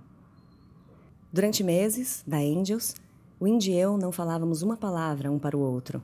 Durante 1.33 1.63
meses, 1.63 2.25
da 2.27 2.39
Angels, 2.39 2.97
o 3.39 3.47
Indy 3.47 3.71
e 3.71 3.77
eu 3.79 3.97
não 3.97 4.11
falávamos 4.11 4.63
uma 4.63 4.77
palavra 4.77 5.31
um 5.31 5.39
para 5.39 5.57
o 5.57 5.61
outro, 5.61 6.03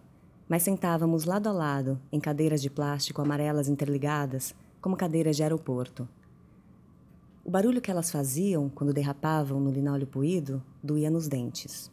mas 0.49 0.63
sentávamos 0.63 1.25
lado 1.25 1.49
a 1.49 1.53
lado 1.53 2.01
em 2.13 2.21
cadeiras 2.21 2.63
de 2.63 2.71
plástico 2.71 3.21
amarelas 3.21 3.69
interligadas, 3.69 4.55
como 4.81 4.97
cadeiras 4.97 5.37
de 5.37 5.43
aeroporto. 5.43 6.09
O 7.45 7.51
barulho 7.51 7.81
que 7.81 7.91
elas 7.91 8.09
faziam 8.09 8.69
quando 8.69 8.95
derrapavam 8.95 9.59
no 9.59 9.73
linóleo 9.73 10.07
poído 10.07 10.63
doía 10.81 11.11
nos 11.11 11.27
dentes. 11.27 11.91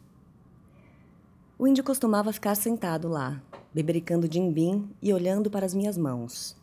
O 1.58 1.66
índio 1.66 1.82
costumava 1.82 2.32
ficar 2.32 2.54
sentado 2.54 3.08
lá, 3.08 3.42
bebericando 3.74 4.32
jimbim 4.32 4.88
e 5.02 5.12
olhando 5.12 5.50
para 5.50 5.66
as 5.66 5.74
minhas 5.74 5.98
mãos. 5.98 6.56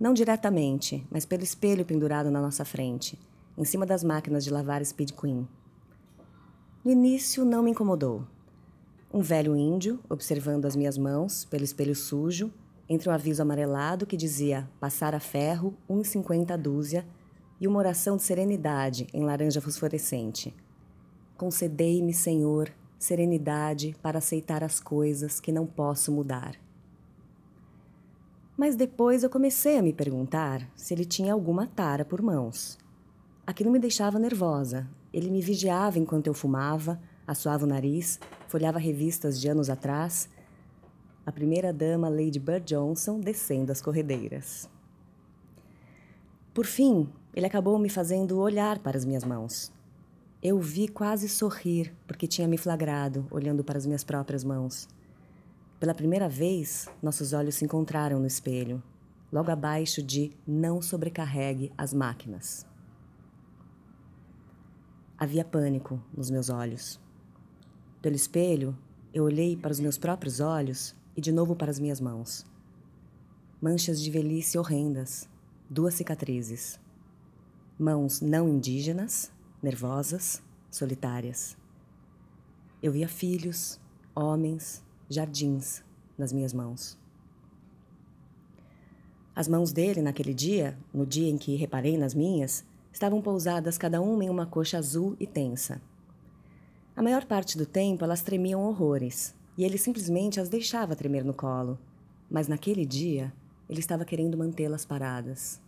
Não 0.00 0.12
diretamente, 0.12 1.06
mas 1.08 1.24
pelo 1.24 1.44
espelho 1.44 1.84
pendurado 1.84 2.28
na 2.28 2.40
nossa 2.40 2.64
frente, 2.64 3.16
em 3.56 3.64
cima 3.64 3.86
das 3.86 4.02
máquinas 4.02 4.42
de 4.42 4.50
lavar 4.50 4.84
Speed 4.84 5.12
Queen. 5.12 5.46
No 6.84 6.90
início 6.90 7.44
não 7.44 7.62
me 7.62 7.70
incomodou. 7.70 8.26
Um 9.14 9.20
velho 9.20 9.54
índio, 9.54 10.00
observando 10.10 10.66
as 10.66 10.74
minhas 10.74 10.98
mãos 10.98 11.44
pelo 11.44 11.62
espelho 11.62 11.94
sujo, 11.94 12.52
entre 12.88 13.08
um 13.08 13.12
aviso 13.12 13.40
amarelado 13.40 14.04
que 14.04 14.16
dizia 14.16 14.68
passar 14.80 15.14
a 15.14 15.20
ferro 15.20 15.76
1,50 15.88 16.50
a 16.50 16.56
dúzia 16.56 17.06
e 17.60 17.68
uma 17.68 17.78
oração 17.78 18.16
de 18.16 18.24
serenidade 18.24 19.06
em 19.14 19.22
laranja 19.22 19.60
fosforescente. 19.60 20.52
Concedei-me, 21.36 22.12
Senhor, 22.12 22.72
serenidade 22.98 23.96
para 24.02 24.18
aceitar 24.18 24.64
as 24.64 24.80
coisas 24.80 25.38
que 25.38 25.52
não 25.52 25.66
posso 25.66 26.10
mudar. 26.10 26.56
Mas 28.56 28.74
depois 28.74 29.22
eu 29.22 29.30
comecei 29.30 29.78
a 29.78 29.82
me 29.82 29.92
perguntar 29.92 30.68
se 30.74 30.92
ele 30.92 31.04
tinha 31.04 31.32
alguma 31.32 31.66
tara 31.66 32.04
por 32.04 32.20
mãos. 32.20 32.76
Aquilo 33.46 33.70
me 33.70 33.78
deixava 33.78 34.18
nervosa. 34.18 34.88
Ele 35.12 35.30
me 35.30 35.40
vigiava 35.40 35.98
enquanto 35.98 36.26
eu 36.26 36.34
fumava, 36.34 37.00
assoava 37.26 37.64
o 37.64 37.68
nariz, 37.68 38.18
folhava 38.48 38.78
revistas 38.78 39.40
de 39.40 39.48
anos 39.48 39.70
atrás. 39.70 40.28
A 41.24 41.30
primeira 41.30 41.72
dama 41.72 42.08
Lady 42.08 42.40
Bird 42.40 42.66
Johnson 42.66 43.20
descendo 43.20 43.70
as 43.70 43.80
corredeiras. 43.80 44.68
Por 46.52 46.66
fim, 46.66 47.08
ele 47.32 47.46
acabou 47.46 47.78
me 47.78 47.88
fazendo 47.88 48.40
olhar 48.40 48.80
para 48.80 48.98
as 48.98 49.04
minhas 49.04 49.22
mãos. 49.22 49.72
Eu 50.40 50.60
vi 50.60 50.86
quase 50.86 51.28
sorrir 51.28 51.92
porque 52.06 52.28
tinha 52.28 52.46
me 52.46 52.56
flagrado 52.56 53.26
olhando 53.28 53.64
para 53.64 53.76
as 53.76 53.84
minhas 53.84 54.04
próprias 54.04 54.44
mãos. 54.44 54.88
Pela 55.80 55.92
primeira 55.92 56.28
vez, 56.28 56.88
nossos 57.02 57.32
olhos 57.32 57.56
se 57.56 57.64
encontraram 57.64 58.20
no 58.20 58.26
espelho, 58.26 58.80
logo 59.32 59.50
abaixo 59.50 60.00
de 60.00 60.30
Não 60.46 60.80
sobrecarregue 60.80 61.72
as 61.76 61.92
máquinas. 61.92 62.64
Havia 65.18 65.44
pânico 65.44 66.00
nos 66.16 66.30
meus 66.30 66.48
olhos. 66.50 67.00
Pelo 68.00 68.14
espelho, 68.14 68.78
eu 69.12 69.24
olhei 69.24 69.56
para 69.56 69.72
os 69.72 69.80
meus 69.80 69.98
próprios 69.98 70.38
olhos 70.38 70.94
e 71.16 71.20
de 71.20 71.32
novo 71.32 71.56
para 71.56 71.72
as 71.72 71.80
minhas 71.80 72.00
mãos. 72.00 72.46
Manchas 73.60 74.00
de 74.00 74.08
velhice 74.08 74.56
horrendas, 74.56 75.28
duas 75.68 75.94
cicatrizes. 75.94 76.78
Mãos 77.76 78.20
não 78.20 78.48
indígenas, 78.48 79.32
nervosas, 79.62 80.42
solitárias. 80.70 81.56
Eu 82.82 82.92
via 82.92 83.08
filhos, 83.08 83.80
homens, 84.14 84.84
jardins 85.08 85.82
nas 86.16 86.32
minhas 86.32 86.52
mãos. 86.52 86.98
As 89.34 89.46
mãos 89.48 89.72
dele, 89.72 90.02
naquele 90.02 90.34
dia, 90.34 90.76
no 90.92 91.06
dia 91.06 91.28
em 91.28 91.38
que 91.38 91.56
reparei 91.56 91.96
nas 91.96 92.14
minhas, 92.14 92.64
estavam 92.92 93.22
pousadas 93.22 93.78
cada 93.78 94.00
uma 94.00 94.24
em 94.24 94.30
uma 94.30 94.46
coxa 94.46 94.78
azul 94.78 95.16
e 95.20 95.26
tensa. 95.26 95.80
A 96.96 97.02
maior 97.02 97.24
parte 97.24 97.56
do 97.56 97.64
tempo 97.64 98.04
elas 98.04 98.22
tremiam 98.22 98.62
horrores, 98.62 99.34
e 99.56 99.64
ele 99.64 99.78
simplesmente 99.78 100.40
as 100.40 100.48
deixava 100.48 100.96
tremer 100.96 101.24
no 101.24 101.34
colo. 101.34 101.78
Mas 102.28 102.48
naquele 102.48 102.84
dia, 102.84 103.32
ele 103.68 103.80
estava 103.80 104.04
querendo 104.04 104.36
mantê-las 104.36 104.84
paradas. 104.84 105.60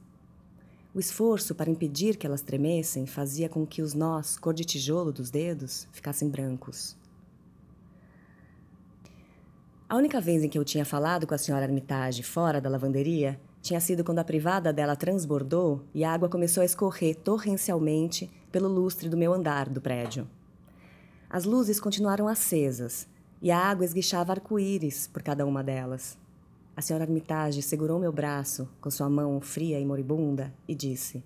O 0.93 0.99
esforço 0.99 1.55
para 1.55 1.71
impedir 1.71 2.17
que 2.17 2.27
elas 2.27 2.43
tremessem 2.43 3.07
fazia 3.07 3.49
com 3.49 3.65
que 3.65 3.81
os 3.81 3.95
nós, 3.95 4.37
cor 4.37 4.53
de 4.53 4.65
tijolo 4.65 5.13
dos 5.13 5.31
dedos, 5.31 5.87
ficassem 5.93 6.29
brancos. 6.29 6.97
A 9.89 9.97
única 9.97 10.21
vez 10.21 10.43
em 10.43 10.49
que 10.49 10.59
eu 10.59 10.65
tinha 10.65 10.85
falado 10.85 11.29
com 11.29 11.35
a 11.35 11.39
senhora 11.39 11.65
Armitage 11.65 12.25
fora 12.25 12.61
da 12.61 12.69
lavanderia 12.69 13.41
tinha 13.63 13.81
sido 13.81 14.03
quando 14.03 14.19
a 14.19 14.25
privada 14.25 14.73
dela 14.73 14.97
transbordou 14.97 15.85
e 15.95 16.03
a 16.03 16.13
água 16.13 16.29
começou 16.29 16.63
a 16.63 16.65
escorrer 16.65 17.15
torrencialmente 17.17 18.29
pelo 18.51 18.69
lustre 18.69 19.09
do 19.09 19.17
meu 19.17 19.33
andar 19.33 19.69
do 19.69 19.81
prédio. 19.81 20.29
As 21.29 21.45
luzes 21.45 21.79
continuaram 21.79 22.27
acesas 22.27 23.07
e 23.41 23.51
a 23.53 23.59
água 23.59 23.85
esguichava 23.85 24.33
arco-íris 24.33 25.07
por 25.07 25.23
cada 25.23 25.47
uma 25.47 25.63
delas. 25.63 26.19
A 26.81 26.83
senhora 26.83 27.05
Armitage 27.05 27.61
segurou 27.61 27.99
meu 27.99 28.11
braço 28.11 28.67
com 28.81 28.91
sua 28.91 29.07
mão 29.11 29.39
fria 29.39 29.79
e 29.79 29.85
moribunda 29.85 30.51
e 30.67 30.75
disse: 30.75 31.23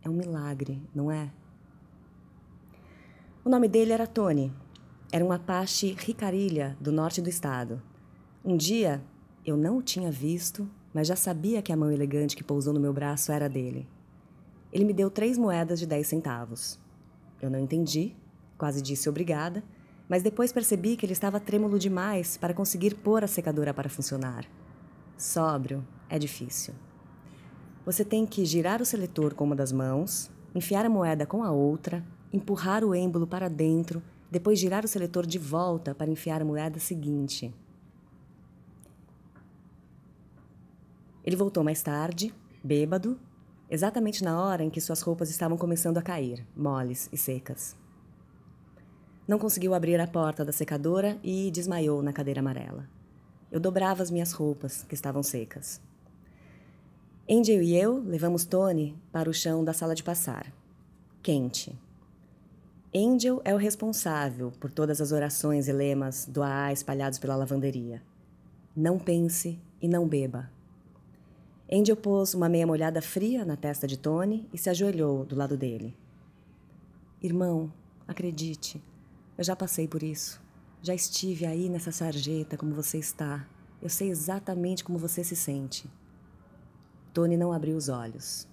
É 0.00 0.08
um 0.08 0.12
milagre, 0.12 0.80
não 0.94 1.10
é? 1.10 1.32
O 3.44 3.50
nome 3.50 3.66
dele 3.66 3.90
era 3.90 4.06
Tony. 4.06 4.52
Era 5.10 5.24
um 5.24 5.32
Apache 5.32 5.96
ricarilha 5.98 6.76
do 6.80 6.92
norte 6.92 7.20
do 7.20 7.28
estado. 7.28 7.82
Um 8.44 8.56
dia, 8.56 9.02
eu 9.44 9.56
não 9.56 9.78
o 9.78 9.82
tinha 9.82 10.12
visto, 10.12 10.70
mas 10.92 11.08
já 11.08 11.16
sabia 11.16 11.60
que 11.60 11.72
a 11.72 11.76
mão 11.76 11.90
elegante 11.90 12.36
que 12.36 12.44
pousou 12.44 12.72
no 12.72 12.78
meu 12.78 12.92
braço 12.92 13.32
era 13.32 13.48
dele. 13.48 13.88
Ele 14.72 14.84
me 14.84 14.92
deu 14.92 15.10
três 15.10 15.36
moedas 15.36 15.80
de 15.80 15.86
dez 15.86 16.06
centavos. 16.06 16.78
Eu 17.42 17.50
não 17.50 17.58
entendi, 17.58 18.14
quase 18.56 18.80
disse 18.80 19.08
obrigada, 19.08 19.60
mas 20.08 20.22
depois 20.22 20.52
percebi 20.52 20.96
que 20.96 21.04
ele 21.04 21.14
estava 21.14 21.40
trêmulo 21.40 21.80
demais 21.80 22.36
para 22.36 22.54
conseguir 22.54 22.94
pôr 22.94 23.24
a 23.24 23.26
secadora 23.26 23.74
para 23.74 23.88
funcionar. 23.88 24.46
Sóbrio 25.16 25.86
é 26.08 26.18
difícil. 26.18 26.74
Você 27.86 28.04
tem 28.04 28.26
que 28.26 28.44
girar 28.44 28.80
o 28.80 28.86
seletor 28.86 29.34
com 29.34 29.44
uma 29.44 29.54
das 29.54 29.70
mãos, 29.70 30.30
enfiar 30.54 30.84
a 30.86 30.90
moeda 30.90 31.26
com 31.26 31.44
a 31.44 31.50
outra, 31.50 32.04
empurrar 32.32 32.84
o 32.84 32.94
êmbolo 32.94 33.26
para 33.26 33.48
dentro, 33.48 34.02
depois 34.30 34.58
girar 34.58 34.84
o 34.84 34.88
seletor 34.88 35.26
de 35.26 35.38
volta 35.38 35.94
para 35.94 36.10
enfiar 36.10 36.42
a 36.42 36.44
moeda 36.44 36.80
seguinte. 36.80 37.54
Ele 41.24 41.36
voltou 41.36 41.62
mais 41.62 41.82
tarde, 41.82 42.34
bêbado, 42.62 43.18
exatamente 43.70 44.24
na 44.24 44.40
hora 44.40 44.64
em 44.64 44.70
que 44.70 44.80
suas 44.80 45.00
roupas 45.00 45.30
estavam 45.30 45.56
começando 45.56 45.98
a 45.98 46.02
cair, 46.02 46.46
moles 46.56 47.08
e 47.12 47.16
secas. 47.16 47.76
Não 49.26 49.38
conseguiu 49.38 49.72
abrir 49.72 49.98
a 50.00 50.06
porta 50.06 50.44
da 50.44 50.52
secadora 50.52 51.18
e 51.22 51.50
desmaiou 51.50 52.02
na 52.02 52.12
cadeira 52.12 52.40
amarela. 52.40 52.93
Eu 53.54 53.60
dobrava 53.60 54.02
as 54.02 54.10
minhas 54.10 54.32
roupas, 54.32 54.82
que 54.82 54.96
estavam 54.96 55.22
secas. 55.22 55.80
Angel 57.30 57.62
e 57.62 57.76
eu 57.76 58.02
levamos 58.04 58.44
Tony 58.44 58.98
para 59.12 59.30
o 59.30 59.32
chão 59.32 59.62
da 59.62 59.72
sala 59.72 59.94
de 59.94 60.02
passar. 60.02 60.52
Quente. 61.22 61.72
Angel 62.92 63.40
é 63.44 63.54
o 63.54 63.56
responsável 63.56 64.50
por 64.58 64.72
todas 64.72 65.00
as 65.00 65.12
orações 65.12 65.68
e 65.68 65.72
lemas 65.72 66.26
do 66.26 66.42
AA 66.42 66.72
espalhados 66.72 67.20
pela 67.20 67.36
lavanderia. 67.36 68.02
Não 68.74 68.98
pense 68.98 69.56
e 69.80 69.86
não 69.86 70.08
beba. 70.08 70.50
Angel 71.72 71.96
pôs 71.96 72.34
uma 72.34 72.48
meia 72.48 72.66
molhada 72.66 73.00
fria 73.00 73.44
na 73.44 73.56
testa 73.56 73.86
de 73.86 73.96
Tony 73.96 74.48
e 74.52 74.58
se 74.58 74.68
ajoelhou 74.68 75.24
do 75.24 75.36
lado 75.36 75.56
dele. 75.56 75.96
Irmão, 77.22 77.72
acredite, 78.08 78.82
eu 79.38 79.44
já 79.44 79.54
passei 79.54 79.86
por 79.86 80.02
isso. 80.02 80.43
Já 80.84 80.94
estive 80.94 81.46
aí 81.46 81.70
nessa 81.70 81.90
sarjeta 81.90 82.58
como 82.58 82.74
você 82.74 82.98
está. 82.98 83.48
Eu 83.80 83.88
sei 83.88 84.10
exatamente 84.10 84.84
como 84.84 84.98
você 84.98 85.24
se 85.24 85.34
sente. 85.34 85.88
Tony 87.10 87.38
não 87.38 87.54
abriu 87.54 87.74
os 87.74 87.88
olhos. 87.88 88.46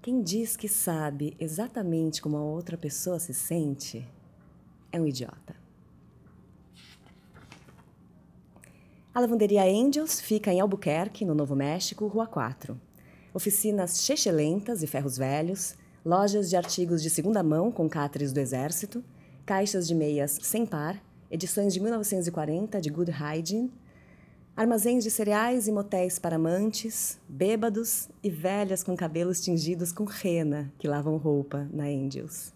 Quem 0.00 0.22
diz 0.22 0.56
que 0.56 0.66
sabe 0.66 1.36
exatamente 1.38 2.22
como 2.22 2.38
a 2.38 2.42
outra 2.42 2.78
pessoa 2.78 3.18
se 3.18 3.34
sente 3.34 4.08
é 4.90 4.98
um 4.98 5.06
idiota. 5.06 5.54
A 9.12 9.20
lavanderia 9.20 9.62
Angels 9.62 10.22
fica 10.22 10.50
em 10.50 10.60
Albuquerque, 10.60 11.26
no 11.26 11.34
Novo 11.34 11.54
México, 11.54 12.06
Rua 12.06 12.26
4. 12.26 12.80
Oficinas 13.34 14.00
chechelentas 14.00 14.82
e 14.82 14.86
ferros 14.86 15.18
velhos, 15.18 15.76
lojas 16.02 16.48
de 16.48 16.56
artigos 16.56 17.02
de 17.02 17.10
segunda 17.10 17.42
mão 17.42 17.70
com 17.70 17.86
cáteres 17.90 18.32
do 18.32 18.40
Exército, 18.40 19.04
caixas 19.46 19.86
de 19.86 19.94
meias 19.94 20.40
sem 20.42 20.66
par, 20.66 21.00
edições 21.30 21.72
de 21.72 21.78
1940 21.78 22.80
de 22.80 22.90
Good 22.90 23.12
Hygiene, 23.12 23.72
armazéns 24.56 25.04
de 25.04 25.10
cereais 25.10 25.68
e 25.68 25.72
motéis 25.72 26.18
para 26.18 26.34
amantes, 26.34 27.16
bêbados 27.28 28.08
e 28.24 28.28
velhas 28.28 28.82
com 28.82 28.96
cabelos 28.96 29.40
tingidos 29.40 29.92
com 29.92 30.02
rena 30.02 30.72
que 30.80 30.88
lavam 30.88 31.16
roupa 31.16 31.68
na 31.72 31.84
Angels. 31.84 32.52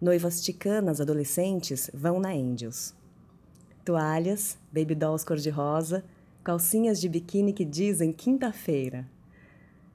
Noivas 0.00 0.40
ticanas 0.40 1.00
adolescentes 1.00 1.90
vão 1.92 2.20
na 2.20 2.30
Angels. 2.30 2.94
Toalhas, 3.84 4.56
baby 4.70 4.94
dolls 4.94 5.24
cor-de-rosa, 5.24 6.04
calcinhas 6.44 7.00
de 7.00 7.08
biquíni 7.08 7.52
que 7.52 7.64
dizem 7.64 8.12
quinta-feira. 8.12 9.08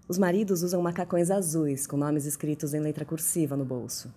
Os 0.09 0.17
maridos 0.17 0.61
usam 0.61 0.81
macacões 0.81 1.31
azuis 1.31 1.87
com 1.87 1.95
nomes 1.95 2.25
escritos 2.25 2.73
em 2.73 2.81
letra 2.81 3.05
cursiva 3.05 3.55
no 3.55 3.63
bolso. 3.63 4.13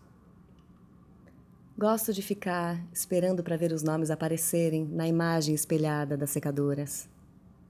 Gosto 1.77 2.13
de 2.13 2.23
ficar 2.23 2.81
esperando 2.93 3.43
para 3.43 3.57
ver 3.57 3.73
os 3.73 3.83
nomes 3.83 4.11
aparecerem 4.11 4.87
na 4.87 5.09
imagem 5.09 5.55
espelhada 5.55 6.17
das 6.17 6.31
secadoras. 6.31 7.09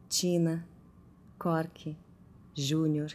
Tina, 0.09 0.67
Cork, 1.39 1.97
Júnior. 2.55 3.13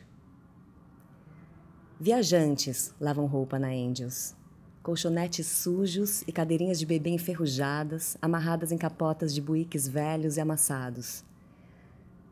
Viajantes 1.99 2.93
lavam 2.99 3.27
roupa 3.27 3.59
na 3.59 3.67
Angels. 3.67 4.35
Colchonetes 4.81 5.45
sujos 5.45 6.23
e 6.23 6.31
cadeirinhas 6.31 6.79
de 6.79 6.85
bebê 6.85 7.11
enferrujadas, 7.11 8.17
amarradas 8.21 8.71
em 8.71 8.77
capotas 8.77 9.33
de 9.33 9.41
buíques 9.41 9.87
velhos 9.87 10.37
e 10.37 10.41
amassados. 10.41 11.23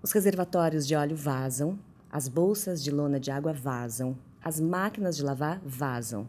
Os 0.02 0.12
reservatórios 0.12 0.88
de 0.88 0.96
óleo 0.96 1.16
vazam 1.16 1.78
as 2.10 2.28
bolsas 2.28 2.84
de 2.84 2.90
lona 2.90 3.20
de 3.20 3.30
água 3.30 3.54
vazam, 3.54 4.18
as 4.42 4.60
máquinas 4.60 5.18
de 5.18 5.24
lavar 5.24 5.62
vazam. 5.64 6.28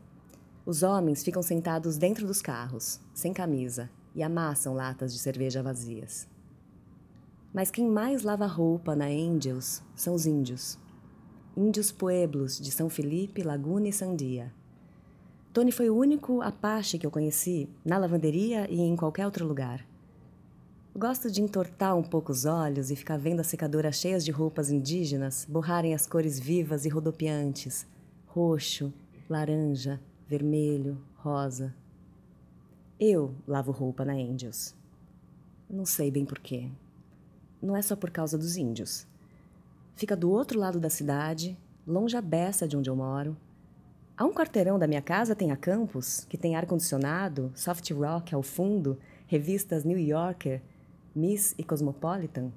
Os 0.68 0.83
homens 0.83 1.24
ficam 1.24 1.40
sentados 1.42 1.96
dentro 1.96 2.26
dos 2.26 2.42
carros, 2.42 3.00
sem 3.14 3.33
camisa, 3.33 3.88
e 4.14 4.22
amassam 4.22 4.74
latas 4.74 5.14
de 5.14 5.18
cerveja 5.18 5.62
vazias. 5.62 6.28
Mas 7.54 7.70
quem 7.70 7.88
mais 7.88 8.22
lava 8.22 8.44
roupa 8.44 8.94
na 8.94 9.07
Angels 9.07 9.83
são 9.96 10.14
os 10.14 10.26
índios. 10.26 10.78
Índios 11.57 11.90
pueblos 11.90 12.61
de 12.61 12.70
São 12.70 12.90
Felipe, 12.90 13.42
Laguna 13.42 13.88
e 13.88 13.92
Sandia. 13.94 14.52
Tony 15.54 15.72
foi 15.72 15.88
o 15.88 15.96
único 15.96 16.42
Apache 16.42 16.98
que 16.98 17.07
eu 17.07 17.11
conheci 17.11 17.66
na 17.83 17.96
lavanderia 17.96 18.70
e 18.70 18.78
em 18.78 18.94
qualquer 18.94 19.24
outro 19.24 19.46
lugar. 19.46 19.87
Gosto 20.94 21.31
de 21.31 21.40
entortar 21.40 21.96
um 21.96 22.02
pouco 22.02 22.31
os 22.31 22.44
olhos 22.44 22.90
e 22.90 22.96
ficar 22.96 23.16
vendo 23.16 23.40
as 23.40 23.46
secadoras 23.46 23.96
cheias 23.96 24.22
de 24.22 24.31
roupas 24.31 24.70
indígenas 24.70 25.46
borrarem 25.48 25.94
as 25.94 26.07
cores 26.07 26.38
vivas 26.38 26.85
e 26.85 26.90
rodopiantes: 26.90 27.87
roxo, 28.26 28.92
laranja, 29.31 29.98
vermelho, 30.28 31.02
rosa. 31.16 31.74
Eu 33.00 33.34
lavo 33.46 33.72
roupa 33.72 34.04
na 34.04 34.12
Angels. 34.12 34.74
Não 35.70 35.86
sei 35.86 36.10
bem 36.10 36.26
porquê. 36.26 36.68
Não 37.62 37.74
é 37.74 37.80
só 37.80 37.96
por 37.96 38.10
causa 38.10 38.36
dos 38.36 38.56
índios. 38.58 39.06
Fica 39.96 40.14
do 40.14 40.30
outro 40.30 40.60
lado 40.60 40.78
da 40.78 40.90
cidade, 40.90 41.56
longe 41.86 42.14
a 42.14 42.20
beça 42.20 42.68
de 42.68 42.76
onde 42.76 42.90
eu 42.90 42.94
moro. 42.94 43.36
A 44.16 44.24
um 44.24 44.32
quarteirão 44.32 44.78
da 44.78 44.86
minha 44.86 45.00
casa 45.00 45.34
tem 45.34 45.50
a 45.50 45.56
campus, 45.56 46.26
que 46.28 46.36
tem 46.36 46.54
ar-condicionado, 46.56 47.50
soft 47.54 47.90
rock 47.90 48.34
ao 48.34 48.42
fundo, 48.42 48.98
revistas 49.26 49.82
New 49.84 49.98
Yorker 49.98 50.60
Miss 51.14 51.54
e 51.56 51.64
Cosmopolitan, 51.64 52.52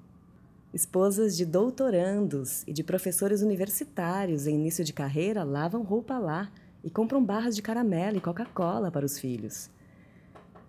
esposas 0.73 1.37
de 1.37 1.45
doutorandos 1.45 2.63
e 2.67 2.73
de 2.73 2.83
professores 2.83 3.41
universitários 3.41 4.45
em 4.45 4.55
início 4.55 4.83
de 4.83 4.93
carreira 4.93 5.43
lavam 5.43 5.83
roupa 5.83 6.17
lá 6.19 6.51
e 6.83 6.89
compram 6.89 7.23
barras 7.23 7.55
de 7.55 7.61
caramelo 7.61 8.17
e 8.17 8.21
Coca-Cola 8.21 8.91
para 8.91 9.05
os 9.05 9.19
filhos. 9.19 9.69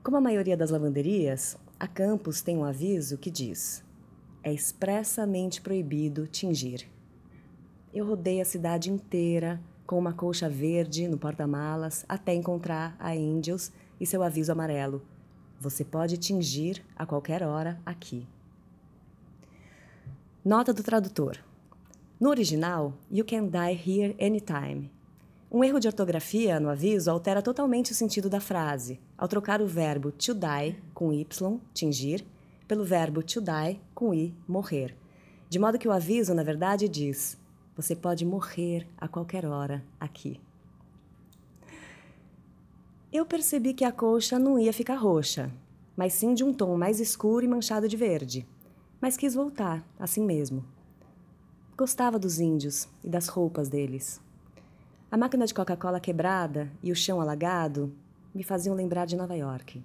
Como 0.02 0.16
a 0.16 0.20
maioria 0.20 0.56
das 0.56 0.70
lavanderias, 0.70 1.56
a 1.78 1.86
campus 1.86 2.42
tem 2.42 2.56
um 2.56 2.64
aviso 2.64 3.18
que 3.18 3.30
diz: 3.30 3.84
é 4.42 4.52
expressamente 4.52 5.60
proibido 5.60 6.26
tingir. 6.26 6.88
Eu 7.92 8.06
rodei 8.06 8.40
a 8.40 8.44
cidade 8.44 8.90
inteira 8.90 9.60
com 9.86 9.98
uma 9.98 10.12
colcha 10.12 10.48
verde 10.48 11.08
no 11.08 11.18
porta-malas 11.18 12.04
até 12.08 12.34
encontrar 12.34 12.96
a 12.98 13.10
Angels 13.10 13.72
e 14.00 14.06
seu 14.06 14.22
aviso 14.22 14.50
amarelo 14.52 15.02
você 15.62 15.84
pode 15.84 16.16
tingir 16.16 16.84
a 16.96 17.06
qualquer 17.06 17.44
hora 17.44 17.80
aqui. 17.86 18.26
Nota 20.44 20.74
do 20.74 20.82
tradutor. 20.82 21.38
No 22.18 22.30
original, 22.30 22.94
You 23.08 23.24
can 23.24 23.46
die 23.46 23.74
here 23.74 24.16
anytime. 24.20 24.90
Um 25.52 25.62
erro 25.62 25.78
de 25.78 25.86
ortografia 25.86 26.58
no 26.58 26.70
aviso 26.70 27.10
altera 27.10 27.42
totalmente 27.42 27.92
o 27.92 27.94
sentido 27.94 28.30
da 28.30 28.40
frase, 28.40 28.98
ao 29.18 29.28
trocar 29.28 29.60
o 29.60 29.66
verbo 29.66 30.10
to 30.10 30.32
die, 30.32 30.82
com 30.94 31.12
Y, 31.12 31.60
tingir, 31.74 32.24
pelo 32.66 32.84
verbo 32.84 33.22
to 33.22 33.40
die, 33.40 33.78
com 33.94 34.14
I, 34.14 34.34
morrer. 34.48 34.96
De 35.50 35.58
modo 35.58 35.78
que 35.78 35.86
o 35.86 35.92
aviso, 35.92 36.32
na 36.32 36.42
verdade, 36.42 36.88
diz: 36.88 37.36
Você 37.76 37.94
pode 37.94 38.24
morrer 38.24 38.86
a 38.96 39.06
qualquer 39.06 39.44
hora 39.44 39.84
aqui 40.00 40.40
eu 43.12 43.26
percebi 43.26 43.74
que 43.74 43.84
a 43.84 43.92
colcha 43.92 44.38
não 44.38 44.58
ia 44.58 44.72
ficar 44.72 44.94
roxa, 44.94 45.52
mas 45.94 46.14
sim 46.14 46.32
de 46.32 46.42
um 46.42 46.52
tom 46.52 46.78
mais 46.78 46.98
escuro 46.98 47.44
e 47.44 47.48
manchado 47.48 47.86
de 47.86 47.94
verde. 47.94 48.48
Mas 48.98 49.18
quis 49.18 49.34
voltar, 49.34 49.86
assim 49.98 50.24
mesmo. 50.24 50.64
Gostava 51.76 52.18
dos 52.18 52.40
índios 52.40 52.88
e 53.04 53.10
das 53.10 53.28
roupas 53.28 53.68
deles. 53.68 54.18
A 55.12 55.16
máquina 55.18 55.44
de 55.44 55.52
Coca-Cola 55.52 56.00
quebrada 56.00 56.72
e 56.82 56.90
o 56.90 56.96
chão 56.96 57.20
alagado 57.20 57.92
me 58.34 58.42
faziam 58.42 58.74
lembrar 58.74 59.04
de 59.04 59.14
Nova 59.14 59.34
York. 59.36 59.84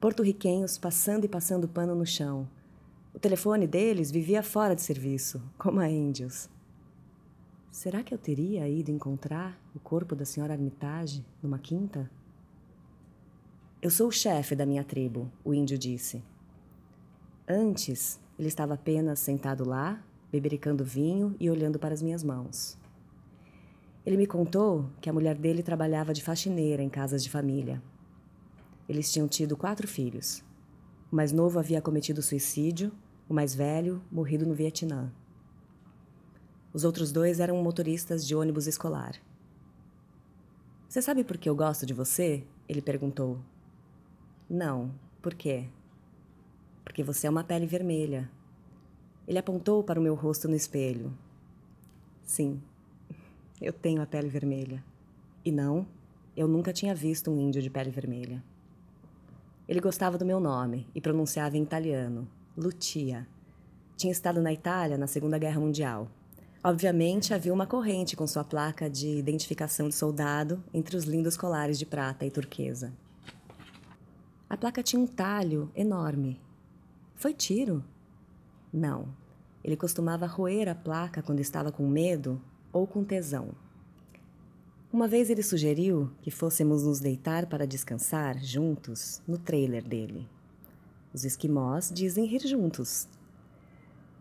Porto-riquenhos 0.00 0.78
passando 0.78 1.26
e 1.26 1.28
passando 1.28 1.68
pano 1.68 1.94
no 1.94 2.06
chão. 2.06 2.48
O 3.12 3.18
telefone 3.18 3.66
deles 3.66 4.10
vivia 4.10 4.42
fora 4.42 4.74
de 4.74 4.80
serviço, 4.80 5.42
como 5.58 5.78
a 5.78 5.90
índios. 5.90 6.48
Será 7.70 8.02
que 8.02 8.14
eu 8.14 8.18
teria 8.18 8.66
ido 8.66 8.90
encontrar 8.90 9.60
o 9.74 9.78
corpo 9.78 10.16
da 10.16 10.24
senhora 10.24 10.54
Armitage 10.54 11.22
numa 11.42 11.58
quinta? 11.58 12.10
Eu 13.82 13.90
sou 13.90 14.08
o 14.08 14.12
chefe 14.12 14.56
da 14.56 14.64
minha 14.64 14.82
tribo, 14.82 15.30
o 15.44 15.52
índio 15.52 15.76
disse. 15.76 16.24
Antes, 17.46 18.18
ele 18.38 18.48
estava 18.48 18.72
apenas 18.72 19.18
sentado 19.18 19.68
lá, 19.68 20.02
bebericando 20.32 20.82
vinho 20.82 21.36
e 21.38 21.50
olhando 21.50 21.78
para 21.78 21.92
as 21.92 22.00
minhas 22.00 22.24
mãos. 22.24 22.79
Ele 24.10 24.16
me 24.16 24.26
contou 24.26 24.90
que 25.00 25.08
a 25.08 25.12
mulher 25.12 25.36
dele 25.36 25.62
trabalhava 25.62 26.12
de 26.12 26.20
faxineira 26.20 26.82
em 26.82 26.88
casas 26.88 27.22
de 27.22 27.30
família. 27.30 27.80
Eles 28.88 29.12
tinham 29.12 29.28
tido 29.28 29.56
quatro 29.56 29.86
filhos. 29.86 30.42
O 31.12 31.14
mais 31.14 31.30
novo 31.30 31.60
havia 31.60 31.80
cometido 31.80 32.20
suicídio, 32.20 32.90
o 33.28 33.32
mais 33.32 33.54
velho 33.54 34.02
morrido 34.10 34.44
no 34.44 34.52
Vietnã. 34.52 35.12
Os 36.72 36.82
outros 36.82 37.12
dois 37.12 37.38
eram 37.38 37.62
motoristas 37.62 38.26
de 38.26 38.34
ônibus 38.34 38.66
escolar. 38.66 39.14
Você 40.88 41.00
sabe 41.00 41.22
por 41.22 41.38
que 41.38 41.48
eu 41.48 41.54
gosto 41.54 41.86
de 41.86 41.94
você? 41.94 42.42
Ele 42.68 42.82
perguntou, 42.82 43.38
não. 44.48 44.92
Por 45.22 45.34
quê? 45.34 45.68
Porque 46.82 47.04
você 47.04 47.28
é 47.28 47.30
uma 47.30 47.44
pele 47.44 47.64
vermelha. 47.64 48.28
Ele 49.28 49.38
apontou 49.38 49.84
para 49.84 50.00
o 50.00 50.02
meu 50.02 50.16
rosto 50.16 50.48
no 50.48 50.56
espelho. 50.56 51.16
Sim, 52.24 52.60
eu 53.60 53.72
tenho 53.72 54.00
a 54.00 54.06
pele 54.06 54.28
vermelha. 54.28 54.82
E 55.44 55.52
não, 55.52 55.86
eu 56.36 56.48
nunca 56.48 56.72
tinha 56.72 56.94
visto 56.94 57.30
um 57.30 57.38
índio 57.38 57.60
de 57.60 57.68
pele 57.68 57.90
vermelha. 57.90 58.42
Ele 59.68 59.80
gostava 59.80 60.16
do 60.16 60.24
meu 60.24 60.40
nome 60.40 60.86
e 60.94 61.00
pronunciava 61.00 61.56
em 61.56 61.62
italiano, 61.62 62.26
Lucia. 62.56 63.26
Tinha 63.96 64.12
estado 64.12 64.40
na 64.40 64.52
Itália 64.52 64.96
na 64.96 65.06
Segunda 65.06 65.38
Guerra 65.38 65.60
Mundial. 65.60 66.08
Obviamente, 66.62 67.32
havia 67.32 67.52
uma 67.52 67.66
corrente 67.66 68.16
com 68.16 68.26
sua 68.26 68.44
placa 68.44 68.88
de 68.88 69.08
identificação 69.08 69.88
de 69.88 69.94
soldado 69.94 70.62
entre 70.74 70.96
os 70.96 71.04
lindos 71.04 71.36
colares 71.36 71.78
de 71.78 71.86
prata 71.86 72.26
e 72.26 72.30
turquesa. 72.30 72.92
A 74.48 74.56
placa 74.56 74.82
tinha 74.82 75.00
um 75.00 75.06
talho 75.06 75.70
enorme. 75.74 76.40
Foi 77.14 77.32
tiro? 77.32 77.84
Não. 78.72 79.08
Ele 79.62 79.76
costumava 79.76 80.26
roer 80.26 80.68
a 80.68 80.74
placa 80.74 81.22
quando 81.22 81.40
estava 81.40 81.70
com 81.70 81.86
medo 81.86 82.40
ou 82.72 82.86
com 82.86 83.04
tesão. 83.04 83.48
Uma 84.92 85.06
vez 85.06 85.30
ele 85.30 85.42
sugeriu 85.42 86.10
que 86.20 86.30
fôssemos 86.30 86.82
nos 86.82 86.98
deitar 86.98 87.46
para 87.46 87.66
descansar 87.66 88.38
juntos 88.38 89.22
no 89.26 89.38
trailer 89.38 89.86
dele. 89.86 90.28
Os 91.14 91.24
esquimós 91.24 91.90
dizem 91.94 92.26
rir 92.26 92.40
juntos. 92.40 93.08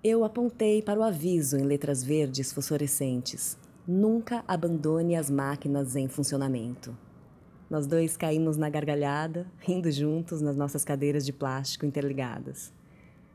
Eu 0.04 0.24
apontei 0.24 0.82
para 0.82 1.00
o 1.00 1.04
aviso 1.04 1.58
em 1.58 1.64
letras 1.64 2.04
verdes 2.04 2.54
fosforescentes: 2.54 3.58
Nunca 3.88 4.44
abandone 4.48 5.16
as 5.16 5.30
máquinas 5.30 5.96
em 5.96 6.08
funcionamento. 6.08 6.96
Nós 7.70 7.86
dois 7.86 8.16
caímos 8.16 8.56
na 8.56 8.70
gargalhada, 8.70 9.46
rindo 9.60 9.92
juntos 9.92 10.42
nas 10.42 10.56
nossas 10.56 10.86
cadeiras 10.86 11.26
de 11.26 11.34
plástico 11.34 11.86
interligadas. 11.86 12.72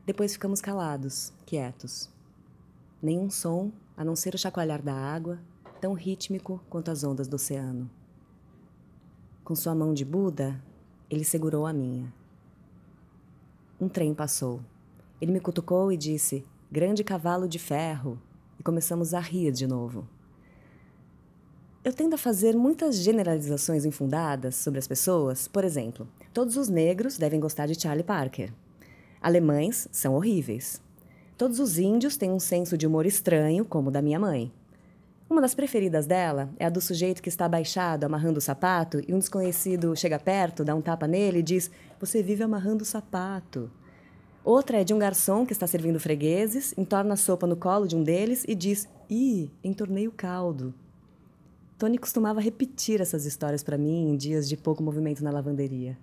Depois 0.05 0.33
ficamos 0.33 0.61
calados, 0.61 1.33
quietos. 1.45 2.09
Nenhum 3.01 3.29
som, 3.29 3.71
a 3.97 4.03
não 4.03 4.15
ser 4.15 4.35
o 4.35 4.37
chacoalhar 4.37 4.81
da 4.81 4.93
água, 4.93 5.39
tão 5.79 5.93
rítmico 5.93 6.61
quanto 6.69 6.91
as 6.91 7.03
ondas 7.03 7.27
do 7.27 7.35
oceano. 7.35 7.89
Com 9.43 9.55
sua 9.55 9.75
mão 9.75 9.93
de 9.93 10.03
Buda, 10.03 10.61
ele 11.09 11.23
segurou 11.23 11.65
a 11.65 11.73
minha. 11.73 12.11
Um 13.79 13.87
trem 13.87 14.13
passou. 14.13 14.61
Ele 15.21 15.31
me 15.31 15.39
cutucou 15.39 15.91
e 15.91 15.97
disse: 15.97 16.45
Grande 16.71 17.03
cavalo 17.03 17.47
de 17.47 17.59
ferro. 17.59 18.19
E 18.59 18.63
começamos 18.63 19.13
a 19.13 19.19
rir 19.19 19.51
de 19.51 19.67
novo. 19.67 20.07
Eu 21.83 21.93
tendo 21.93 22.15
a 22.15 22.17
fazer 22.17 22.55
muitas 22.55 22.95
generalizações 22.95 23.85
infundadas 23.85 24.55
sobre 24.55 24.79
as 24.79 24.87
pessoas. 24.87 25.47
Por 25.47 25.63
exemplo, 25.63 26.07
todos 26.33 26.57
os 26.57 26.67
negros 26.67 27.17
devem 27.17 27.39
gostar 27.39 27.67
de 27.67 27.79
Charlie 27.79 28.03
Parker. 28.03 28.51
Alemães 29.21 29.87
são 29.91 30.15
horríveis. 30.15 30.81
Todos 31.37 31.59
os 31.59 31.77
índios 31.77 32.15
têm 32.15 32.31
um 32.31 32.39
senso 32.39 32.77
de 32.77 32.87
humor 32.87 33.05
estranho, 33.05 33.65
como 33.65 33.89
o 33.89 33.91
da 33.91 34.01
minha 34.01 34.17
mãe. 34.17 34.53
Uma 35.29 35.41
das 35.41 35.53
preferidas 35.53 36.05
dela 36.05 36.49
é 36.57 36.65
a 36.65 36.69
do 36.69 36.79
sujeito 36.79 37.21
que 37.21 37.27
está 37.27 37.45
abaixado 37.45 38.05
amarrando 38.05 38.37
o 38.37 38.41
sapato 38.41 39.01
e 39.05 39.13
um 39.13 39.19
desconhecido 39.19 39.93
chega 39.97 40.17
perto, 40.17 40.63
dá 40.63 40.73
um 40.73 40.81
tapa 40.81 41.07
nele 41.07 41.39
e 41.39 41.43
diz: 41.43 41.69
Você 41.99 42.23
vive 42.23 42.41
amarrando 42.41 42.83
o 42.83 42.85
sapato. 42.85 43.69
Outra 44.45 44.79
é 44.79 44.83
de 44.85 44.93
um 44.93 44.99
garçom 44.99 45.45
que 45.45 45.51
está 45.51 45.67
servindo 45.67 45.99
fregueses, 45.99 46.73
entorna 46.77 47.15
a 47.15 47.17
sopa 47.17 47.45
no 47.45 47.57
colo 47.57 47.85
de 47.85 47.97
um 47.97 48.03
deles 48.03 48.45
e 48.47 48.55
diz: 48.55 48.87
Ih, 49.09 49.51
entornei 49.61 50.07
o 50.07 50.13
caldo. 50.13 50.73
Tony 51.77 51.97
costumava 51.97 52.39
repetir 52.39 53.01
essas 53.01 53.25
histórias 53.25 53.61
para 53.61 53.77
mim 53.77 54.09
em 54.09 54.15
dias 54.15 54.47
de 54.47 54.55
pouco 54.55 54.81
movimento 54.81 55.21
na 55.21 55.31
lavanderia. 55.31 55.97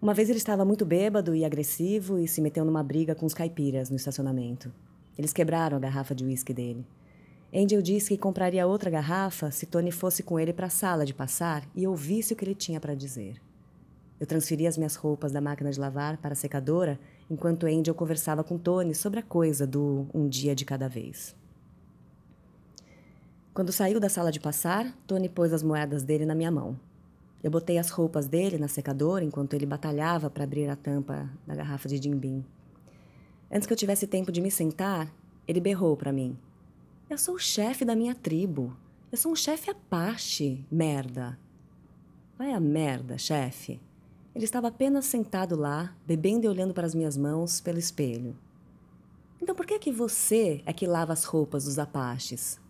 Uma 0.00 0.12
vez 0.12 0.28
ele 0.28 0.38
estava 0.38 0.64
muito 0.64 0.84
bêbado 0.84 1.34
e 1.34 1.44
agressivo 1.44 2.18
e 2.18 2.28
se 2.28 2.42
meteu 2.42 2.64
numa 2.64 2.82
briga 2.82 3.14
com 3.14 3.24
os 3.24 3.32
caipiras 3.32 3.88
no 3.88 3.96
estacionamento. 3.96 4.70
Eles 5.16 5.32
quebraram 5.32 5.76
a 5.76 5.80
garrafa 5.80 6.14
de 6.14 6.24
uísque 6.24 6.52
dele. 6.52 6.86
Angel 7.54 7.80
disse 7.80 8.10
que 8.10 8.18
compraria 8.18 8.66
outra 8.66 8.90
garrafa 8.90 9.50
se 9.50 9.64
Tony 9.64 9.90
fosse 9.90 10.22
com 10.22 10.38
ele 10.38 10.52
para 10.52 10.66
a 10.66 10.70
sala 10.70 11.06
de 11.06 11.14
passar 11.14 11.66
e 11.74 11.86
ouvisse 11.86 12.34
o 12.34 12.36
que 12.36 12.44
ele 12.44 12.54
tinha 12.54 12.78
para 12.78 12.94
dizer. 12.94 13.40
Eu 14.20 14.26
transferi 14.26 14.66
as 14.66 14.76
minhas 14.76 14.96
roupas 14.96 15.32
da 15.32 15.40
máquina 15.40 15.70
de 15.70 15.80
lavar 15.80 16.18
para 16.18 16.32
a 16.32 16.36
secadora 16.36 17.00
enquanto 17.30 17.66
Angel 17.66 17.94
conversava 17.94 18.44
com 18.44 18.58
Tony 18.58 18.94
sobre 18.94 19.20
a 19.20 19.22
coisa 19.22 19.66
do 19.66 20.06
um 20.12 20.28
dia 20.28 20.54
de 20.54 20.66
cada 20.66 20.88
vez. 20.88 21.34
Quando 23.54 23.72
saiu 23.72 23.98
da 23.98 24.10
sala 24.10 24.30
de 24.30 24.40
passar, 24.40 24.94
Tony 25.06 25.30
pôs 25.30 25.54
as 25.54 25.62
moedas 25.62 26.02
dele 26.02 26.26
na 26.26 26.34
minha 26.34 26.50
mão. 26.50 26.78
Eu 27.42 27.50
botei 27.50 27.78
as 27.78 27.90
roupas 27.90 28.26
dele 28.26 28.58
na 28.58 28.68
secadora 28.68 29.24
enquanto 29.24 29.54
ele 29.54 29.66
batalhava 29.66 30.28
para 30.28 30.44
abrir 30.44 30.68
a 30.68 30.76
tampa 30.76 31.30
da 31.46 31.54
garrafa 31.54 31.88
de 31.88 31.96
Jim 31.96 32.44
Antes 33.50 33.66
que 33.66 33.72
eu 33.72 33.76
tivesse 33.76 34.06
tempo 34.06 34.32
de 34.32 34.40
me 34.40 34.50
sentar, 34.50 35.12
ele 35.46 35.60
berrou 35.60 35.96
para 35.96 36.12
mim. 36.12 36.36
Eu 37.08 37.16
sou 37.16 37.36
o 37.36 37.38
chefe 37.38 37.84
da 37.84 37.94
minha 37.94 38.14
tribo. 38.14 38.76
Eu 39.12 39.18
sou 39.18 39.30
um 39.30 39.36
chefe 39.36 39.70
Apache, 39.70 40.64
merda. 40.70 41.38
Vai 42.36 42.52
a 42.52 42.58
merda, 42.58 43.16
chefe. 43.16 43.80
Ele 44.34 44.44
estava 44.44 44.68
apenas 44.68 45.06
sentado 45.06 45.56
lá, 45.56 45.96
bebendo 46.06 46.44
e 46.44 46.48
olhando 46.48 46.74
para 46.74 46.86
as 46.86 46.94
minhas 46.94 47.16
mãos 47.16 47.60
pelo 47.60 47.78
espelho. 47.78 48.36
Então 49.40 49.54
por 49.54 49.64
que 49.64 49.78
que 49.78 49.92
você 49.92 50.62
é 50.66 50.72
que 50.72 50.86
lava 50.86 51.12
as 51.12 51.24
roupas 51.24 51.64
dos 51.64 51.78
Apaches? 51.78 52.60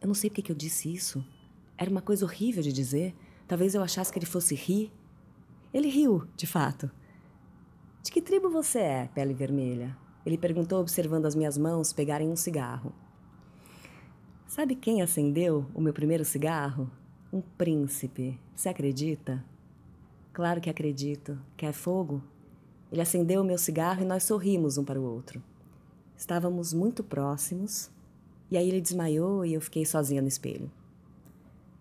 Eu 0.00 0.08
não 0.08 0.14
sei 0.14 0.28
porque 0.28 0.42
que 0.42 0.52
eu 0.52 0.56
disse 0.56 0.92
isso. 0.92 1.24
Era 1.78 1.90
uma 1.90 2.02
coisa 2.02 2.24
horrível 2.24 2.62
de 2.62 2.72
dizer. 2.72 3.14
Talvez 3.50 3.74
eu 3.74 3.82
achasse 3.82 4.12
que 4.12 4.18
ele 4.20 4.26
fosse 4.26 4.54
rir. 4.54 4.92
Ele 5.74 5.88
riu, 5.88 6.24
de 6.36 6.46
fato. 6.46 6.88
De 8.00 8.12
que 8.12 8.22
tribo 8.22 8.48
você 8.48 8.78
é, 8.78 9.08
pele 9.12 9.34
vermelha? 9.34 9.98
Ele 10.24 10.38
perguntou, 10.38 10.80
observando 10.80 11.26
as 11.26 11.34
minhas 11.34 11.58
mãos 11.58 11.92
pegarem 11.92 12.28
um 12.28 12.36
cigarro. 12.36 12.92
Sabe 14.46 14.76
quem 14.76 15.02
acendeu 15.02 15.66
o 15.74 15.80
meu 15.80 15.92
primeiro 15.92 16.24
cigarro? 16.24 16.88
Um 17.32 17.40
príncipe. 17.40 18.38
Você 18.54 18.68
acredita? 18.68 19.44
Claro 20.32 20.60
que 20.60 20.70
acredito. 20.70 21.36
Quer 21.56 21.72
fogo? 21.72 22.22
Ele 22.92 23.02
acendeu 23.02 23.42
o 23.42 23.44
meu 23.44 23.58
cigarro 23.58 24.02
e 24.02 24.06
nós 24.06 24.22
sorrimos 24.22 24.78
um 24.78 24.84
para 24.84 25.00
o 25.00 25.02
outro. 25.02 25.42
Estávamos 26.16 26.72
muito 26.72 27.02
próximos, 27.02 27.90
e 28.48 28.56
aí 28.56 28.68
ele 28.68 28.80
desmaiou 28.80 29.44
e 29.44 29.54
eu 29.54 29.60
fiquei 29.60 29.84
sozinha 29.84 30.22
no 30.22 30.28
espelho. 30.28 30.70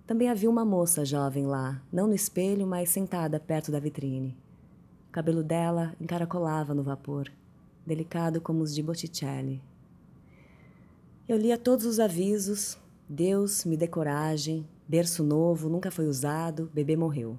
Também 0.10 0.28
havia 0.28 0.50
uma 0.50 0.66
moça 0.66 1.06
jovem 1.06 1.46
lá, 1.46 1.80
não 1.94 2.08
no 2.08 2.16
espelho, 2.16 2.66
mas 2.66 2.90
sentada 2.90 3.40
perto 3.40 3.72
da 3.72 3.80
vitrine. 3.80 4.36
O 5.08 5.12
cabelo 5.12 5.44
dela 5.44 5.94
encaracolava 6.02 6.74
no 6.74 6.82
vapor, 6.82 7.32
delicado 7.86 8.42
como 8.42 8.64
os 8.64 8.74
de 8.74 8.82
Botticelli. 8.82 9.62
Eu 11.28 11.38
lia 11.38 11.60
todos 11.60 11.86
os 11.86 12.00
avisos: 12.00 12.76
Deus 13.08 13.64
me 13.66 13.78
dê 13.78 13.88
coragem, 13.88 14.68
berço 14.88 15.24
novo, 15.24 15.70
nunca 15.70 15.92
foi 15.92 16.08
usado, 16.08 16.72
bebê 16.74 16.98
morreu. 16.98 17.38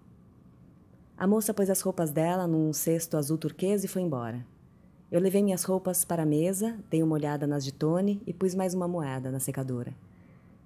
A 1.19 1.27
moça 1.27 1.53
pôs 1.53 1.69
as 1.71 1.81
roupas 1.81 2.13
dela 2.13 2.47
num 2.47 2.73
cesto 2.73 3.17
azul 3.17 3.37
turquesa 3.37 3.87
e 3.87 3.89
foi 3.89 4.03
embora. 4.03 4.47
Eu 5.11 5.21
levei 5.21 5.43
minhas 5.43 5.65
roupas 5.65 6.05
para 6.05 6.23
a 6.23 6.27
mesa, 6.27 6.79
dei 6.89 7.03
uma 7.03 7.17
olhada 7.17 7.49
nas 7.49 7.65
de 7.65 7.73
Tony 7.73 8.23
e 8.29 8.33
pus 8.33 8.55
mais 8.55 8.75
uma 8.75 8.87
moeda 8.87 9.29
na 9.29 9.41
secadora. 9.41 9.93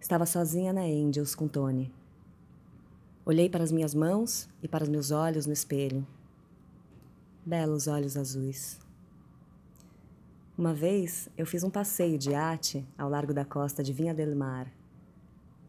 Estava 0.04 0.26
sozinha 0.26 0.70
na 0.70 0.82
Angels 0.82 1.34
com 1.34 1.48
Tony. 1.48 1.90
Olhei 3.24 3.48
para 3.48 3.64
as 3.64 3.72
minhas 3.72 3.94
mãos 3.94 4.46
e 4.62 4.68
para 4.68 4.84
os 4.84 4.90
meus 4.90 5.10
olhos 5.10 5.46
no 5.46 5.52
espelho. 5.54 6.06
Belos 7.42 7.86
olhos 7.86 8.14
azuis. 8.14 8.78
Uma 10.58 10.74
vez 10.74 11.30
eu 11.38 11.46
fiz 11.46 11.64
um 11.64 11.70
passeio 11.70 12.18
de 12.18 12.34
arte 12.34 12.86
ao 12.98 13.08
largo 13.08 13.32
da 13.32 13.46
costa 13.46 13.82
de 13.82 13.94
Vinha 13.94 14.12
del 14.12 14.36
Mar. 14.36 14.70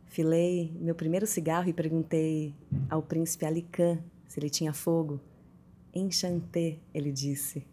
Filei 0.06 0.70
meu 0.82 0.96
primeiro 0.96 1.26
cigarro 1.26 1.70
e 1.70 1.74
perguntei 1.74 2.54
ao 2.90 3.02
príncipe 3.02 3.46
Alican 3.46 4.04
se 4.28 4.38
ele 4.38 4.50
tinha 4.50 4.74
fogo. 4.74 5.18
Enchanté, 5.94 6.78
ele 6.94 7.10
disse 7.10 7.66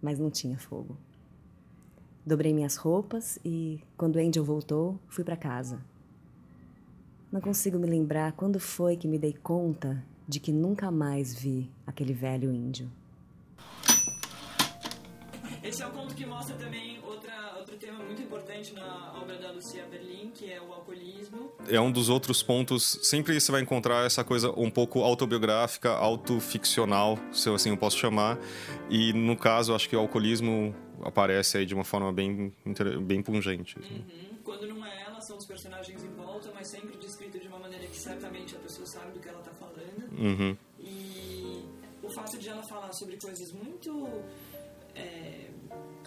mas 0.00 0.16
não 0.16 0.30
tinha 0.30 0.56
fogo. 0.56 0.96
Dobrei 2.28 2.52
minhas 2.52 2.76
roupas 2.76 3.38
e, 3.42 3.80
quando 3.96 4.18
Angel 4.18 4.44
voltou, 4.44 5.00
fui 5.08 5.24
para 5.24 5.34
casa. 5.34 5.80
Não 7.32 7.40
consigo 7.40 7.78
me 7.78 7.86
lembrar 7.86 8.32
quando 8.32 8.60
foi 8.60 8.98
que 8.98 9.08
me 9.08 9.18
dei 9.18 9.32
conta 9.32 10.04
de 10.28 10.38
que 10.38 10.52
nunca 10.52 10.90
mais 10.90 11.32
vi 11.34 11.70
aquele 11.86 12.12
velho 12.12 12.52
índio. 12.52 12.86
Esse 15.68 15.82
é 15.82 15.86
o 15.86 15.90
conto 15.90 16.14
que 16.14 16.24
mostra 16.24 16.56
também 16.56 16.98
outra, 17.04 17.56
outro 17.58 17.76
tema 17.76 18.02
muito 18.02 18.22
importante 18.22 18.72
na 18.72 19.12
obra 19.20 19.36
da 19.36 19.50
Lucia 19.50 19.84
Berlin, 19.84 20.30
que 20.34 20.50
é 20.50 20.58
o 20.58 20.72
alcoolismo. 20.72 21.52
É 21.68 21.78
um 21.78 21.92
dos 21.92 22.08
outros 22.08 22.42
pontos. 22.42 22.98
Sempre 23.02 23.38
você 23.38 23.52
vai 23.52 23.60
encontrar 23.60 24.06
essa 24.06 24.24
coisa 24.24 24.50
um 24.52 24.70
pouco 24.70 25.02
autobiográfica, 25.02 25.90
autoficcional, 25.90 27.18
se 27.30 27.50
assim 27.50 27.68
eu 27.68 27.76
posso 27.76 27.98
chamar. 27.98 28.38
E 28.88 29.12
no 29.12 29.36
caso, 29.36 29.74
acho 29.74 29.86
que 29.90 29.94
o 29.94 29.98
alcoolismo 29.98 30.74
aparece 31.02 31.58
aí 31.58 31.66
de 31.66 31.74
uma 31.74 31.84
forma 31.84 32.10
bem, 32.14 32.50
bem 33.02 33.22
pungente. 33.22 33.76
Uhum. 33.78 34.38
Quando 34.42 34.66
não 34.68 34.86
é 34.86 35.02
ela, 35.02 35.20
são 35.20 35.36
os 35.36 35.44
personagens 35.44 36.02
em 36.02 36.14
volta, 36.14 36.50
mas 36.54 36.68
sempre 36.68 36.96
descrito 36.96 37.38
de 37.38 37.46
uma 37.46 37.58
maneira 37.58 37.86
que 37.86 37.96
certamente 37.96 38.56
a 38.56 38.58
pessoa 38.58 38.86
sabe 38.86 39.12
do 39.12 39.20
que 39.20 39.28
ela 39.28 39.40
está 39.40 39.52
falando. 39.52 40.18
Uhum. 40.18 40.56
E 40.80 41.62
o 42.02 42.08
fato 42.08 42.38
de 42.38 42.48
ela 42.48 42.62
falar 42.62 42.90
sobre 42.94 43.18
coisas 43.18 43.52
muito 43.52 44.08
é, 44.98 45.47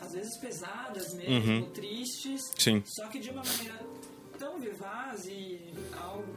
às 0.02 0.12
vezes 0.14 0.38
pesadas 0.40 1.14
mesmo, 1.14 1.52
Uhum. 1.54 1.70
tristes, 1.72 2.42
Sim. 2.58 2.84
só 2.86 3.08
que 3.08 3.20
de 3.20 3.30
uma 3.30 3.44
maneira 3.44 3.80
tão 4.38 4.60
vivaz 4.60 5.26
e, 5.28 5.72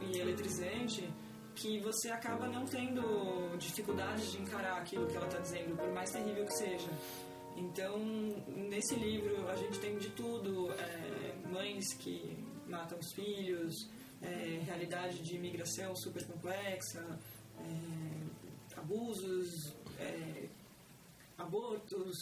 e 0.01 0.17
eletrizante 0.19 1.09
que 1.55 1.79
você 1.79 2.09
acaba 2.11 2.47
não 2.47 2.65
tendo 2.65 3.57
dificuldade 3.57 4.29
de 4.31 4.41
encarar 4.41 4.77
aquilo 4.77 5.07
que 5.07 5.15
ela 5.15 5.25
está 5.25 5.39
dizendo, 5.39 5.75
por 5.75 5.91
mais 5.93 6.11
terrível 6.11 6.45
que 6.45 6.53
seja. 6.53 6.89
Então, 7.57 7.97
nesse 8.47 8.95
livro 8.95 9.47
a 9.49 9.55
gente 9.55 9.79
tem 9.79 9.97
de 9.97 10.09
tudo: 10.09 10.71
é, 10.73 11.33
mães 11.49 11.93
que 11.99 12.37
matam 12.67 12.99
os 12.99 13.13
filhos, 13.13 13.73
é, 14.21 14.59
realidade 14.65 15.19
de 15.23 15.35
imigração 15.37 15.95
super 15.95 16.25
complexa, 16.27 17.17
é, 17.59 18.77
abusos, 18.77 19.73
é, 19.97 20.47
abortos, 21.37 22.17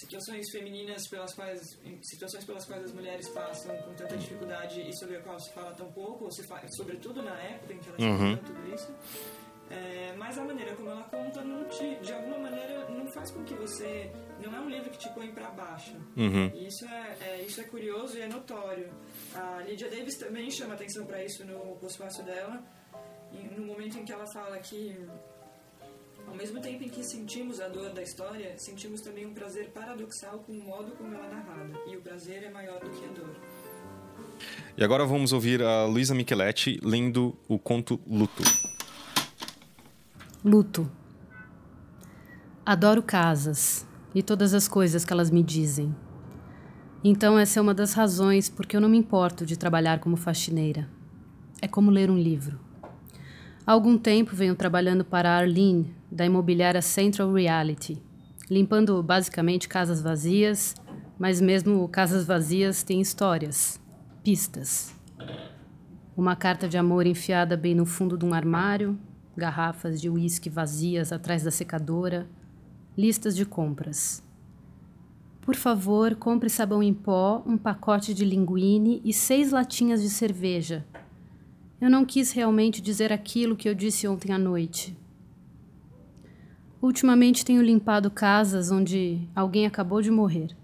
situações 0.00 0.50
femininas 0.50 1.06
pelas 1.08 1.32
quais 1.34 1.60
situações 2.02 2.44
pelas 2.44 2.64
quais 2.66 2.84
as 2.84 2.92
mulheres 2.92 3.28
passam 3.30 3.76
com 3.82 3.94
tanta 3.94 4.16
dificuldade 4.16 4.80
e 4.80 4.96
sobre 4.98 5.16
a 5.16 5.20
qual 5.22 5.38
se 5.38 5.52
fala 5.52 5.72
tão 5.74 5.90
pouco, 5.92 6.24
ou 6.24 6.32
se 6.32 6.42
fala, 6.46 6.62
sobretudo 6.76 7.22
na 7.22 7.36
época 7.42 7.72
em 7.74 7.78
que 7.78 7.88
elas 7.88 8.02
Uhum. 8.02 8.36
tudo 8.38 8.74
isso. 8.74 8.94
É, 9.72 10.12
mas 10.16 10.36
a 10.36 10.44
maneira 10.44 10.74
como 10.74 10.90
ela 10.90 11.04
conta 11.04 11.44
não 11.44 11.62
te, 11.68 11.94
de 12.00 12.12
alguma 12.12 12.38
maneira 12.40 12.88
não 12.88 13.06
faz 13.12 13.30
com 13.30 13.44
que 13.44 13.54
você 13.54 14.10
não 14.44 14.52
é 14.56 14.60
um 14.60 14.68
livro 14.68 14.90
que 14.90 14.98
te 14.98 15.08
põe 15.14 15.30
para 15.32 15.48
baixo 15.50 15.94
Uhum. 16.16 16.50
e 16.52 16.66
isso 16.66 16.84
é, 16.86 17.16
é- 17.20 17.42
isso 17.42 17.60
é 17.60 17.64
curioso 17.64 18.18
e 18.18 18.22
é 18.22 18.26
notório 18.26 18.90
a 19.32 19.60
Lydia 19.62 19.88
Davis 19.88 20.16
também 20.16 20.50
chama 20.50 20.74
atenção 20.74 21.06
para 21.06 21.22
isso 21.24 21.44
no 21.44 21.76
pós-fácil 21.76 22.24
dela 22.24 22.60
no 23.56 23.64
momento 23.64 23.96
em 23.96 24.04
que 24.04 24.10
ela 24.12 24.24
fala 24.34 24.58
que 24.58 24.98
ao 26.30 26.36
mesmo 26.36 26.60
tempo 26.60 26.84
em 26.84 26.88
que 26.88 27.02
sentimos 27.02 27.60
a 27.60 27.66
dor 27.66 27.90
da 27.90 28.00
história 28.00 28.54
sentimos 28.56 29.00
também 29.00 29.26
um 29.26 29.34
prazer 29.34 29.70
paradoxal 29.70 30.38
com 30.46 30.52
o 30.52 30.62
modo 30.62 30.92
como 30.92 31.12
ela 31.12 31.26
é 31.26 31.30
narrada 31.30 31.72
e 31.88 31.96
o 31.96 32.00
prazer 32.00 32.44
é 32.44 32.50
maior 32.50 32.78
do 32.78 32.88
que 32.88 33.04
a 33.04 33.08
dor 33.08 33.34
E 34.76 34.84
agora 34.84 35.04
vamos 35.04 35.32
ouvir 35.32 35.60
a 35.60 35.86
Luisa 35.86 36.14
Micheletti 36.14 36.78
lendo 36.84 37.36
o 37.48 37.58
conto 37.58 38.00
Luto. 38.08 38.44
Luto. 40.44 40.90
Adoro 42.64 43.02
casas 43.02 43.84
e 44.14 44.22
todas 44.22 44.54
as 44.54 44.68
coisas 44.68 45.04
que 45.04 45.12
elas 45.12 45.30
me 45.30 45.42
dizem. 45.42 45.94
Então, 47.02 47.38
essa 47.38 47.58
é 47.58 47.62
uma 47.62 47.74
das 47.74 47.92
razões 47.92 48.48
porque 48.48 48.76
eu 48.76 48.80
não 48.80 48.88
me 48.88 48.98
importo 48.98 49.44
de 49.44 49.58
trabalhar 49.58 49.98
como 49.98 50.16
faxineira. 50.16 50.88
É 51.60 51.66
como 51.66 51.90
ler 51.90 52.10
um 52.10 52.16
livro. 52.16 52.58
Há 53.66 53.72
algum 53.72 53.98
tempo 53.98 54.36
venho 54.36 54.54
trabalhando 54.54 55.04
para 55.04 55.30
a 55.30 55.36
Arlene, 55.36 55.94
da 56.10 56.26
imobiliária 56.26 56.82
Central 56.82 57.32
Reality, 57.32 58.02
limpando 58.50 59.02
basicamente 59.02 59.68
casas 59.68 60.02
vazias, 60.02 60.74
mas 61.18 61.40
mesmo 61.40 61.86
casas 61.88 62.24
vazias 62.24 62.82
têm 62.82 63.00
histórias, 63.00 63.80
pistas. 64.24 64.94
Uma 66.16 66.34
carta 66.34 66.68
de 66.68 66.76
amor 66.76 67.06
enfiada 67.06 67.56
bem 67.56 67.74
no 67.74 67.86
fundo 67.86 68.18
de 68.18 68.24
um 68.24 68.34
armário, 68.34 68.98
garrafas 69.36 70.00
de 70.00 70.10
uísque 70.10 70.50
vazias 70.50 71.12
atrás 71.12 71.42
da 71.42 71.50
secadora, 71.50 72.28
listas 72.96 73.36
de 73.36 73.46
compras. 73.46 74.22
Por 75.40 75.56
favor, 75.56 76.14
compre 76.16 76.50
sabão 76.50 76.82
em 76.82 76.92
pó, 76.92 77.42
um 77.46 77.56
pacote 77.56 78.12
de 78.12 78.24
linguine 78.24 79.00
e 79.04 79.12
seis 79.12 79.50
latinhas 79.50 80.02
de 80.02 80.10
cerveja. 80.10 80.84
Eu 81.80 81.88
não 81.88 82.04
quis 82.04 82.32
realmente 82.32 82.82
dizer 82.82 83.12
aquilo 83.12 83.56
que 83.56 83.68
eu 83.68 83.74
disse 83.74 84.06
ontem 84.06 84.32
à 84.32 84.38
noite. 84.38 84.99
Ultimamente 86.82 87.44
tenho 87.44 87.60
limpado 87.60 88.10
casas 88.10 88.70
onde 88.70 89.28
alguém 89.34 89.66
acabou 89.66 90.00
de 90.00 90.10
morrer. 90.10 90.56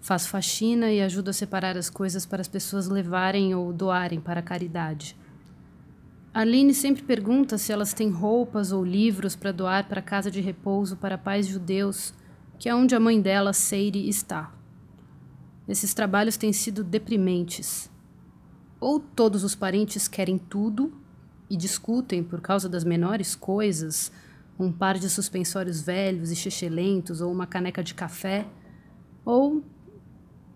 Faço 0.00 0.30
faxina 0.30 0.90
e 0.90 1.02
ajudo 1.02 1.28
a 1.28 1.32
separar 1.34 1.76
as 1.76 1.90
coisas 1.90 2.24
para 2.24 2.40
as 2.40 2.48
pessoas 2.48 2.88
levarem 2.88 3.54
ou 3.54 3.70
doarem 3.70 4.20
para 4.20 4.40
a 4.40 4.42
caridade. 4.42 5.14
Arlene 6.32 6.72
sempre 6.72 7.02
pergunta 7.02 7.58
se 7.58 7.72
elas 7.72 7.92
têm 7.92 8.08
roupas 8.08 8.72
ou 8.72 8.82
livros 8.82 9.36
para 9.36 9.52
doar 9.52 9.86
para 9.86 10.00
a 10.00 10.02
casa 10.02 10.30
de 10.30 10.40
repouso 10.40 10.96
para 10.96 11.18
pais 11.18 11.46
judeus, 11.46 12.14
que 12.58 12.68
é 12.68 12.74
onde 12.74 12.94
a 12.94 13.00
mãe 13.00 13.20
dela, 13.20 13.52
Seire, 13.52 14.08
está. 14.08 14.50
Esses 15.68 15.92
trabalhos 15.92 16.38
têm 16.38 16.54
sido 16.54 16.82
deprimentes. 16.82 17.90
Ou 18.80 18.98
todos 18.98 19.44
os 19.44 19.54
parentes 19.54 20.08
querem 20.08 20.38
tudo 20.38 20.92
e 21.48 21.56
discutem 21.56 22.22
por 22.22 22.40
causa 22.40 22.68
das 22.68 22.82
menores 22.82 23.34
coisas, 23.34 24.10
um 24.58 24.70
par 24.70 24.98
de 24.98 25.08
suspensórios 25.10 25.82
velhos 25.82 26.30
e 26.30 26.36
chechelentos 26.36 27.20
ou 27.20 27.32
uma 27.32 27.46
caneca 27.46 27.82
de 27.82 27.94
café, 27.94 28.46
ou 29.24 29.64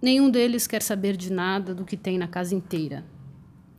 nenhum 0.01 0.31
deles 0.31 0.67
quer 0.67 0.83
saber 0.83 1.17
de 1.17 1.33
nada 1.33 1.75
do 1.75 1.85
que 1.85 1.97
tem 1.97 2.19
na 2.19 2.29
casa 2.29 2.55
inteira. 2.55 3.05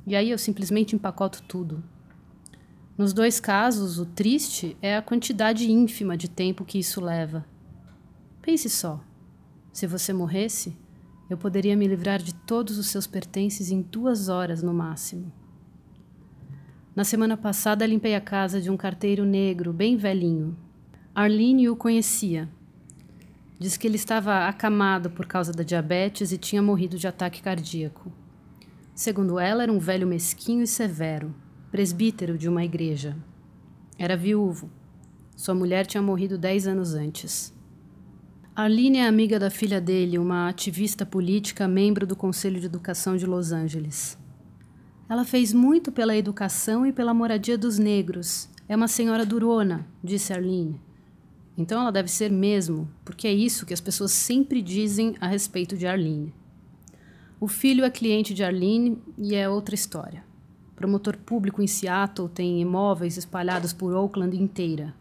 E 0.05 0.15
aí 0.15 0.32
eu 0.32 0.38
simplesmente 0.38 0.95
empacoto 0.95 1.43
tudo. 1.43 1.84
Nos 2.97 3.13
dois 3.13 3.39
casos, 3.39 3.97
o 3.97 4.05
triste 4.05 4.76
é 4.82 4.97
a 4.97 5.01
quantidade 5.01 5.72
ínfima 5.72 6.17
de 6.17 6.30
tempo 6.30 6.65
que 6.65 6.80
isso 6.80 6.99
leva. 6.99 7.45
Pense 8.41 8.70
só: 8.70 8.99
se 9.72 9.88
você 9.88 10.11
morresse, 10.11 10.76
eu 11.30 11.38
poderia 11.38 11.78
me 11.78 11.88
livrar 11.88 12.22
de 12.22 12.34
todos 12.34 12.78
os 12.78 12.88
seus 12.88 13.07
pertences 13.07 13.72
em 13.72 13.82
duas 13.82 14.28
horas 14.28 14.61
no 14.61 14.74
máximo. 14.74 15.32
Na 17.00 17.06
semana 17.06 17.38
passada, 17.38 17.86
limpei 17.86 18.14
a 18.14 18.20
casa 18.20 18.60
de 18.60 18.70
um 18.70 18.76
carteiro 18.76 19.24
negro, 19.24 19.72
bem 19.72 19.95
velhinho. 19.95 20.54
Arlene 21.16 21.70
o 21.70 21.76
conhecia. 21.78 22.50
Diz 23.58 23.78
que 23.78 23.88
ele 23.88 23.95
estava 23.95 24.50
acamado 24.50 25.10
por 25.10 25.26
causa 25.26 25.54
da 25.54 25.64
diabetes 25.64 26.34
e 26.34 26.38
tinha 26.38 26.62
morrido 26.62 26.97
de 26.97 27.08
ataque 27.08 27.41
cardíaco. 27.41 28.12
Segundo 28.93 29.39
ela, 29.39 29.64
era 29.64 29.72
um 29.72 29.80
velho 29.80 30.06
mesquinho 30.06 30.62
e 30.62 30.68
severo, 30.68 31.34
presbítero 31.72 32.38
de 32.38 32.50
uma 32.50 32.66
igreja. 32.66 33.16
Era 33.97 34.18
viúvo. 34.18 34.70
Sua 35.38 35.56
mulher 35.56 35.86
tinha 35.86 36.04
morrido 36.04 36.38
dez 36.38 36.68
anos 36.68 36.95
antes. 36.95 37.54
Arlene 38.54 38.97
é 38.97 39.08
amiga 39.08 39.39
da 39.39 39.50
filha 39.50 39.80
dele, 39.80 40.20
uma 40.20 40.50
ativista 40.50 41.06
política, 41.06 41.66
membro 41.66 42.06
do 42.06 42.18
Conselho 42.18 42.60
de 42.60 42.66
Educação 42.66 43.16
de 43.16 43.26
Los 43.26 43.54
Angeles. 43.54 44.18
Ela 45.10 45.26
fez 45.26 45.51
muito 45.51 45.91
pela 45.91 46.16
educação 46.16 46.86
e 46.86 46.93
pela 46.93 47.16
moradia 47.16 47.57
dos 47.57 47.80
negros. 47.80 48.47
É 48.68 48.76
uma 48.76 48.88
senhora 48.88 49.26
durona, 49.26 49.88
disse 50.03 50.32
Arlene. 50.32 50.80
Então 51.57 51.82
ela 51.82 51.91
deve 51.91 52.10
ser 52.12 52.32
mesmo, 52.32 52.88
porque 53.03 53.28
é 53.28 53.34
isso 53.34 53.66
que 53.66 53.74
as 53.74 53.82
pessoas 53.82 54.12
sempre 54.12 54.62
dizem 54.62 55.16
a 55.20 55.28
respeito 55.28 55.76
de 55.76 55.88
Arlene. 55.88 56.32
O 57.39 57.47
filho 57.47 57.84
é 57.84 57.89
cliente 57.89 58.34
de 58.36 58.43
Arlene 58.43 59.01
e 59.18 59.34
é 59.34 59.49
outra 59.49 59.74
história. 59.74 60.24
Promotor 60.76 61.18
público 61.18 61.62
em 61.62 61.68
Seattle 61.68 62.30
tem 62.30 62.62
imóveis 62.62 63.18
espalhados 63.18 63.74
por 63.74 63.93
Oakland 63.93 64.38
inteira. 64.38 64.93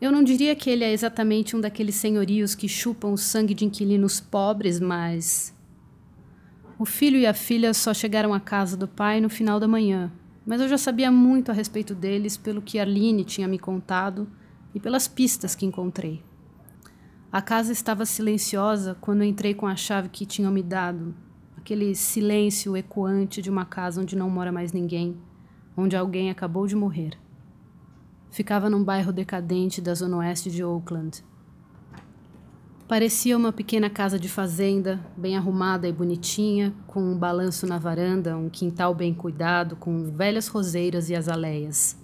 Eu 0.00 0.10
não 0.10 0.24
diria 0.24 0.56
que 0.56 0.68
ele 0.68 0.82
é 0.82 0.92
exatamente 0.92 1.54
um 1.54 1.60
daqueles 1.60 1.94
senhorios 1.94 2.54
que 2.54 2.66
chupam 2.66 3.12
o 3.12 3.18
sangue 3.18 3.54
de 3.54 3.64
inquilinos 3.64 4.18
pobres, 4.18 4.80
mas. 4.80 5.54
O 6.80 6.86
filho 6.86 7.18
e 7.18 7.26
a 7.26 7.34
filha 7.34 7.74
só 7.74 7.92
chegaram 7.92 8.32
à 8.32 8.40
casa 8.40 8.74
do 8.74 8.88
pai 8.88 9.20
no 9.20 9.28
final 9.28 9.60
da 9.60 9.68
manhã, 9.68 10.10
mas 10.46 10.62
eu 10.62 10.66
já 10.66 10.78
sabia 10.78 11.10
muito 11.12 11.50
a 11.50 11.52
respeito 11.52 11.94
deles 11.94 12.38
pelo 12.38 12.62
que 12.62 12.78
Arlene 12.78 13.22
tinha 13.22 13.46
me 13.46 13.58
contado 13.58 14.26
e 14.74 14.80
pelas 14.80 15.06
pistas 15.06 15.54
que 15.54 15.66
encontrei. 15.66 16.24
A 17.30 17.42
casa 17.42 17.70
estava 17.70 18.06
silenciosa 18.06 18.96
quando 18.98 19.22
entrei 19.22 19.52
com 19.52 19.66
a 19.66 19.76
chave 19.76 20.08
que 20.08 20.24
tinham 20.24 20.50
me 20.50 20.62
dado, 20.62 21.14
aquele 21.54 21.94
silêncio 21.94 22.74
ecoante 22.74 23.42
de 23.42 23.50
uma 23.50 23.66
casa 23.66 24.00
onde 24.00 24.16
não 24.16 24.30
mora 24.30 24.50
mais 24.50 24.72
ninguém, 24.72 25.20
onde 25.76 25.94
alguém 25.94 26.30
acabou 26.30 26.66
de 26.66 26.74
morrer. 26.74 27.10
Ficava 28.30 28.70
num 28.70 28.82
bairro 28.82 29.12
decadente 29.12 29.82
da 29.82 29.92
zona 29.92 30.16
oeste 30.16 30.50
de 30.50 30.64
Oakland. 30.64 31.22
Parecia 32.90 33.36
uma 33.36 33.52
pequena 33.52 33.88
casa 33.88 34.18
de 34.18 34.28
fazenda, 34.28 34.98
bem 35.16 35.36
arrumada 35.36 35.86
e 35.86 35.92
bonitinha, 35.92 36.74
com 36.88 37.00
um 37.00 37.16
balanço 37.16 37.64
na 37.64 37.78
varanda, 37.78 38.36
um 38.36 38.50
quintal 38.50 38.92
bem 38.96 39.14
cuidado, 39.14 39.76
com 39.76 40.10
velhas 40.10 40.48
roseiras 40.48 41.08
e 41.08 41.14
azaleias. 41.14 41.96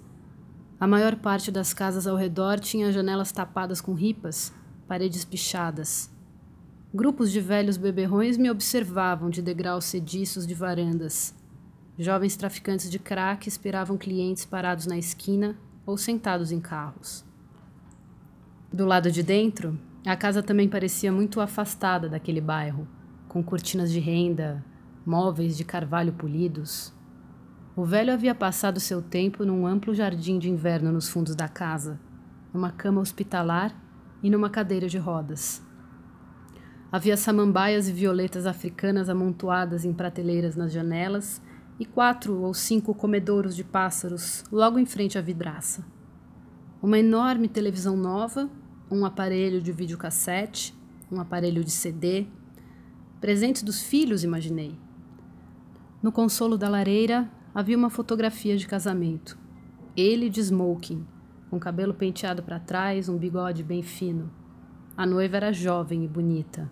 A 0.79 0.87
maior 0.87 1.17
parte 1.17 1.51
das 1.51 1.73
casas 1.73 2.07
ao 2.07 2.15
redor 2.15 2.61
tinha 2.61 2.89
janelas 2.89 3.33
tapadas 3.33 3.81
com 3.81 3.93
ripas, 3.93 4.53
paredes 4.87 5.25
pichadas. 5.25 6.09
Grupos 6.93 7.33
de 7.33 7.41
velhos 7.41 7.75
beberrões 7.75 8.37
me 8.37 8.49
observavam 8.49 9.29
de 9.29 9.41
degraus 9.41 9.83
sediços 9.83 10.47
de 10.47 10.53
varandas. 10.53 11.35
Jovens 11.99 12.37
traficantes 12.37 12.89
de 12.89 12.97
crack 12.97 13.45
esperavam 13.49 13.97
clientes 13.97 14.45
parados 14.45 14.85
na 14.85 14.97
esquina 14.97 15.57
ou 15.85 15.97
sentados 15.97 16.49
em 16.49 16.61
carros. 16.61 17.25
Do 18.71 18.85
lado 18.85 19.11
de 19.11 19.21
dentro, 19.21 19.77
a 20.09 20.15
casa 20.15 20.41
também 20.41 20.69
parecia 20.69 21.11
muito 21.11 21.41
afastada 21.41 22.07
daquele 22.07 22.39
bairro, 22.39 22.87
com 23.27 23.43
cortinas 23.43 23.91
de 23.91 23.99
renda, 23.99 24.63
móveis 25.05 25.57
de 25.57 25.65
carvalho 25.65 26.13
polidos. 26.13 26.93
O 27.75 27.83
velho 27.83 28.13
havia 28.13 28.33
passado 28.33 28.79
seu 28.79 29.01
tempo 29.01 29.45
num 29.45 29.67
amplo 29.67 29.93
jardim 29.93 30.39
de 30.39 30.49
inverno 30.49 30.91
nos 30.91 31.09
fundos 31.09 31.35
da 31.35 31.47
casa, 31.47 31.99
numa 32.53 32.71
cama 32.71 33.01
hospitalar 33.01 33.75
e 34.23 34.29
numa 34.29 34.49
cadeira 34.49 34.87
de 34.87 34.97
rodas. 34.97 35.61
Havia 36.91 37.17
samambaias 37.17 37.89
e 37.89 37.91
violetas 37.91 38.45
africanas 38.45 39.09
amontoadas 39.09 39.83
em 39.83 39.91
prateleiras 39.91 40.55
nas 40.55 40.71
janelas 40.71 41.41
e 41.77 41.85
quatro 41.85 42.41
ou 42.41 42.53
cinco 42.53 42.93
comedouros 42.93 43.55
de 43.55 43.63
pássaros 43.63 44.45
logo 44.51 44.79
em 44.79 44.85
frente 44.85 45.17
à 45.17 45.21
vidraça. 45.21 45.85
Uma 46.81 46.97
enorme 46.97 47.47
televisão 47.49 47.97
nova, 47.97 48.49
um 48.89 49.05
aparelho 49.05 49.61
de 49.61 49.71
videocassete, 49.71 50.73
um 51.11 51.19
aparelho 51.19 51.63
de 51.63 51.71
CD. 51.71 52.27
Presentes 53.19 53.63
dos 53.63 53.81
filhos, 53.81 54.23
imaginei. 54.23 54.77
No 56.01 56.11
consolo 56.11 56.57
da 56.57 56.69
lareira 56.69 57.29
havia 57.53 57.77
uma 57.77 57.89
fotografia 57.89 58.55
de 58.55 58.67
casamento. 58.67 59.37
Ele 59.95 60.29
de 60.29 60.39
smoking, 60.39 61.05
com 61.49 61.59
cabelo 61.59 61.93
penteado 61.93 62.43
para 62.43 62.59
trás, 62.59 63.09
um 63.09 63.17
bigode 63.17 63.63
bem 63.63 63.81
fino. 63.81 64.31
A 64.95 65.05
noiva 65.05 65.37
era 65.37 65.53
jovem 65.53 66.03
e 66.03 66.07
bonita. 66.07 66.69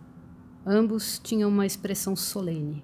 Ambos 0.66 1.20
tinham 1.20 1.50
uma 1.50 1.66
expressão 1.66 2.16
solene. 2.16 2.84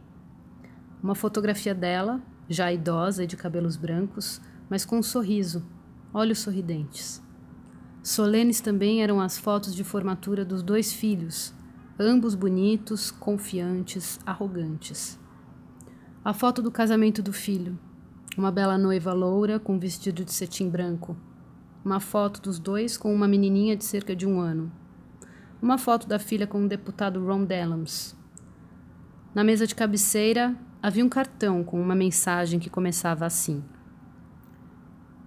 Uma 1.02 1.16
fotografia 1.16 1.74
dela, 1.74 2.22
já 2.48 2.72
idosa 2.72 3.24
e 3.24 3.28
de 3.28 3.36
cabelos 3.38 3.76
brancos, 3.76 4.42
mas 4.70 4.86
com 4.86 5.00
um 5.00 5.04
sorriso, 5.04 5.66
olhos 6.14 6.40
sorridentes. 6.40 7.22
Solenes 8.04 8.60
também 8.60 9.04
eram 9.04 9.22
as 9.22 9.38
fotos 9.38 9.76
de 9.76 9.84
formatura 9.84 10.43
dos 10.43 10.64
dois 10.64 10.91
filhos, 10.91 11.54
ambos 11.99 12.34
bonitos, 12.34 13.12
confiantes, 13.12 14.20
arrogantes. 14.26 15.20
A 16.26 16.34
foto 16.34 16.64
do 16.64 16.72
casamento 16.72 17.22
do 17.22 17.32
filho, 17.32 17.78
uma 18.36 18.52
bela 18.52 18.76
noiva 18.76 19.14
loura 19.14 19.60
com 19.60 19.78
vestido 19.78 20.26
de 20.26 20.34
cetim 20.34 20.68
branco. 20.68 21.16
Uma 21.86 21.99
foto 21.99 22.41
dos 22.41 22.58
dois 22.58 22.97
com 22.97 23.14
uma 23.14 23.28
menininha 23.28 23.76
de 23.76 23.86
cerca 23.86 24.16
de 24.16 24.26
um 24.26 24.39
ano, 24.39 24.72
uma 25.62 25.78
foto 25.78 26.08
da 26.08 26.18
filha 26.18 26.47
com 26.47 26.66
o 26.66 26.68
deputado 26.68 27.24
Ron 27.24 27.43
Dellums. 27.43 28.16
Na 29.34 29.43
mesa 29.43 29.68
de 29.68 29.76
cabeceira 29.76 30.56
havia 30.82 31.06
um 31.06 31.10
cartão 31.10 31.64
com 31.64 31.80
uma 31.80 31.93
mensagem 31.93 32.60
que 32.60 32.70
começava 32.70 33.28
assim: 33.28 33.64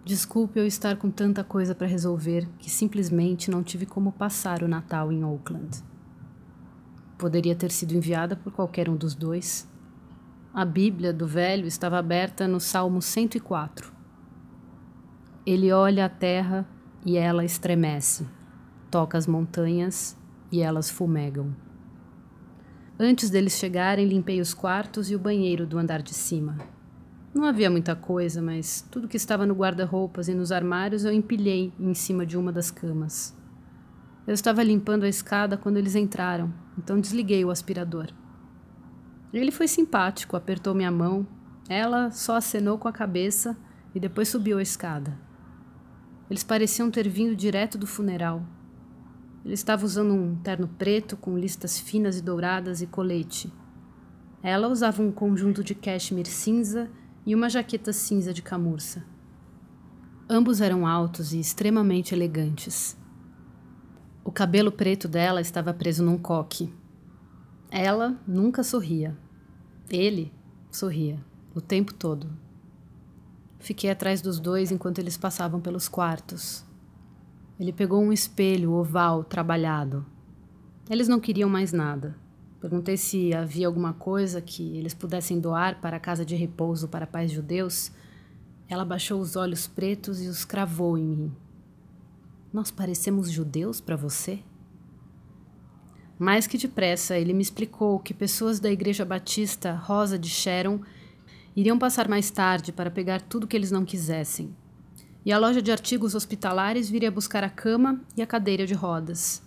Desculpe 0.04 0.60
eu 0.60 0.66
estar 0.66 0.98
com 0.98 1.10
tanta 1.10 1.42
coisa 1.42 1.74
para 1.74 1.86
resolver 1.86 2.46
que 2.58 2.68
simplesmente 2.68 3.50
não 3.50 3.62
tive 3.62 3.86
como 3.86 4.12
passar 4.12 4.62
o 4.62 4.68
Natal 4.68 5.10
em 5.10 5.24
Oakland. 5.24 5.82
Poderia 7.16 7.56
ter 7.56 7.70
sido 7.70 7.94
enviada 7.94 8.36
por 8.36 8.52
qualquer 8.52 8.90
um 8.90 8.96
dos 8.96 9.14
dois. 9.14 9.66
A 10.52 10.62
Bíblia 10.62 11.10
do 11.10 11.26
velho 11.26 11.66
estava 11.66 11.98
aberta 11.98 12.46
no 12.46 12.60
Salmo 12.60 13.00
104. 13.00 13.94
Ele 15.46 15.72
olha 15.72 16.04
a 16.04 16.10
terra 16.10 16.68
e 17.02 17.16
ela 17.16 17.42
estremece, 17.42 18.26
toca 18.90 19.16
as 19.16 19.26
montanhas 19.26 20.18
e 20.52 20.60
elas 20.60 20.90
fumegam. 20.90 21.56
Antes 23.00 23.30
deles 23.30 23.54
chegarem, 23.54 24.06
limpei 24.06 24.38
os 24.38 24.52
quartos 24.52 25.10
e 25.10 25.16
o 25.16 25.18
banheiro 25.18 25.66
do 25.66 25.78
andar 25.78 26.02
de 26.02 26.12
cima. 26.12 26.73
Não 27.34 27.44
havia 27.44 27.68
muita 27.68 27.96
coisa, 27.96 28.40
mas 28.40 28.86
tudo 28.92 29.08
que 29.08 29.16
estava 29.16 29.44
no 29.44 29.54
guarda-roupas 29.54 30.28
e 30.28 30.34
nos 30.34 30.52
armários 30.52 31.04
eu 31.04 31.12
empilhei 31.12 31.72
em 31.80 31.92
cima 31.92 32.24
de 32.24 32.38
uma 32.38 32.52
das 32.52 32.70
camas. 32.70 33.36
Eu 34.24 34.32
estava 34.32 34.62
limpando 34.62 35.02
a 35.02 35.08
escada 35.08 35.56
quando 35.56 35.76
eles 35.76 35.96
entraram, 35.96 36.54
então 36.78 37.00
desliguei 37.00 37.44
o 37.44 37.50
aspirador. 37.50 38.06
Ele 39.32 39.50
foi 39.50 39.66
simpático, 39.66 40.36
apertou 40.36 40.76
minha 40.76 40.92
mão. 40.92 41.26
Ela 41.68 42.12
só 42.12 42.36
acenou 42.36 42.78
com 42.78 42.86
a 42.86 42.92
cabeça 42.92 43.56
e 43.92 43.98
depois 43.98 44.28
subiu 44.28 44.58
a 44.58 44.62
escada. 44.62 45.18
Eles 46.30 46.44
pareciam 46.44 46.88
ter 46.88 47.08
vindo 47.08 47.34
direto 47.34 47.76
do 47.76 47.86
funeral. 47.86 48.46
Ele 49.44 49.54
estava 49.54 49.84
usando 49.84 50.14
um 50.14 50.36
terno 50.36 50.68
preto 50.68 51.16
com 51.16 51.36
listas 51.36 51.80
finas 51.80 52.16
e 52.16 52.22
douradas 52.22 52.80
e 52.80 52.86
colete. 52.86 53.52
Ela 54.40 54.68
usava 54.68 55.02
um 55.02 55.10
conjunto 55.10 55.64
de 55.64 55.74
cashmere 55.74 56.30
cinza 56.30 56.88
e 57.26 57.34
uma 57.34 57.48
jaqueta 57.48 57.92
cinza 57.92 58.32
de 58.32 58.42
camurça. 58.42 59.04
Ambos 60.28 60.60
eram 60.60 60.86
altos 60.86 61.32
e 61.32 61.40
extremamente 61.40 62.14
elegantes. 62.14 62.96
O 64.24 64.32
cabelo 64.32 64.72
preto 64.72 65.06
dela 65.06 65.40
estava 65.40 65.74
preso 65.74 66.02
num 66.02 66.16
coque. 66.16 66.72
Ela 67.70 68.18
nunca 68.26 68.62
sorria. 68.62 69.16
Ele 69.90 70.32
sorria 70.70 71.18
o 71.54 71.60
tempo 71.60 71.92
todo. 71.92 72.30
Fiquei 73.58 73.90
atrás 73.90 74.20
dos 74.20 74.40
dois 74.40 74.70
enquanto 74.70 74.98
eles 74.98 75.16
passavam 75.16 75.60
pelos 75.60 75.88
quartos. 75.88 76.64
Ele 77.58 77.72
pegou 77.72 78.02
um 78.02 78.12
espelho 78.12 78.72
oval 78.72 79.24
trabalhado. 79.24 80.04
Eles 80.90 81.08
não 81.08 81.20
queriam 81.20 81.48
mais 81.48 81.72
nada. 81.72 82.16
Perguntei 82.64 82.96
se 82.96 83.34
havia 83.34 83.66
alguma 83.66 83.92
coisa 83.92 84.40
que 84.40 84.78
eles 84.78 84.94
pudessem 84.94 85.38
doar 85.38 85.82
para 85.82 85.98
a 85.98 86.00
casa 86.00 86.24
de 86.24 86.34
repouso 86.34 86.88
para 86.88 87.06
pais 87.06 87.30
judeus. 87.30 87.92
Ela 88.66 88.86
baixou 88.86 89.20
os 89.20 89.36
olhos 89.36 89.66
pretos 89.66 90.22
e 90.22 90.28
os 90.28 90.46
cravou 90.46 90.96
em 90.96 91.04
mim. 91.04 91.32
Nós 92.50 92.70
parecemos 92.70 93.30
judeus 93.30 93.82
para 93.82 93.96
você? 93.96 94.38
Mais 96.18 96.46
que 96.46 96.56
depressa, 96.56 97.18
ele 97.18 97.34
me 97.34 97.42
explicou 97.42 97.98
que 97.98 98.14
pessoas 98.14 98.58
da 98.58 98.72
Igreja 98.72 99.04
Batista 99.04 99.74
Rosa 99.74 100.18
de 100.18 100.30
Sharon 100.30 100.80
iriam 101.54 101.78
passar 101.78 102.08
mais 102.08 102.30
tarde 102.30 102.72
para 102.72 102.90
pegar 102.90 103.20
tudo 103.20 103.46
que 103.46 103.54
eles 103.54 103.70
não 103.70 103.84
quisessem 103.84 104.56
e 105.22 105.30
a 105.30 105.38
loja 105.38 105.60
de 105.60 105.70
artigos 105.70 106.14
hospitalares 106.14 106.88
viria 106.88 107.10
buscar 107.10 107.44
a 107.44 107.50
cama 107.50 108.00
e 108.16 108.22
a 108.22 108.26
cadeira 108.26 108.66
de 108.66 108.72
rodas. 108.72 109.43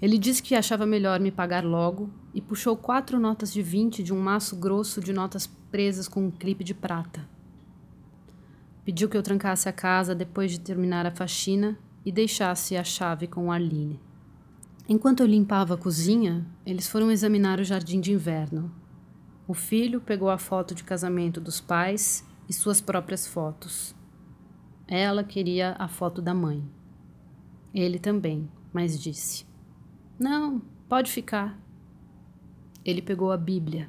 Ele 0.00 0.16
disse 0.16 0.42
que 0.42 0.54
achava 0.54 0.86
melhor 0.86 1.20
me 1.20 1.30
pagar 1.30 1.64
logo 1.64 2.10
e 2.32 2.40
puxou 2.40 2.76
quatro 2.76 3.20
notas 3.20 3.52
de 3.52 3.62
vinte 3.62 4.02
de 4.02 4.14
um 4.14 4.20
maço 4.20 4.56
grosso 4.56 5.00
de 5.00 5.12
notas 5.12 5.46
presas 5.70 6.08
com 6.08 6.26
um 6.26 6.30
clipe 6.30 6.64
de 6.64 6.72
prata. 6.72 7.28
Pediu 8.82 9.08
que 9.08 9.16
eu 9.16 9.22
trancasse 9.22 9.68
a 9.68 9.72
casa 9.72 10.14
depois 10.14 10.50
de 10.50 10.58
terminar 10.58 11.04
a 11.04 11.10
faxina 11.10 11.78
e 12.04 12.10
deixasse 12.10 12.76
a 12.76 12.82
chave 12.82 13.26
com 13.26 13.52
Arline. 13.52 14.00
Enquanto 14.88 15.20
eu 15.20 15.26
limpava 15.26 15.74
a 15.74 15.76
cozinha, 15.76 16.46
eles 16.64 16.88
foram 16.88 17.10
examinar 17.10 17.60
o 17.60 17.64
jardim 17.64 18.00
de 18.00 18.12
inverno. 18.12 18.72
O 19.46 19.52
filho 19.52 20.00
pegou 20.00 20.30
a 20.30 20.38
foto 20.38 20.74
de 20.74 20.82
casamento 20.82 21.40
dos 21.40 21.60
pais 21.60 22.26
e 22.48 22.52
suas 22.52 22.80
próprias 22.80 23.26
fotos. 23.26 23.94
Ela 24.88 25.22
queria 25.22 25.76
a 25.78 25.86
foto 25.86 26.22
da 26.22 26.34
mãe. 26.34 26.64
Ele 27.72 27.98
também, 27.98 28.50
mas 28.72 28.98
disse: 29.00 29.46
Não, 30.20 30.60
pode 30.86 31.10
ficar. 31.10 31.58
Ele 32.84 33.00
pegou 33.00 33.32
a 33.32 33.38
Bíblia. 33.38 33.88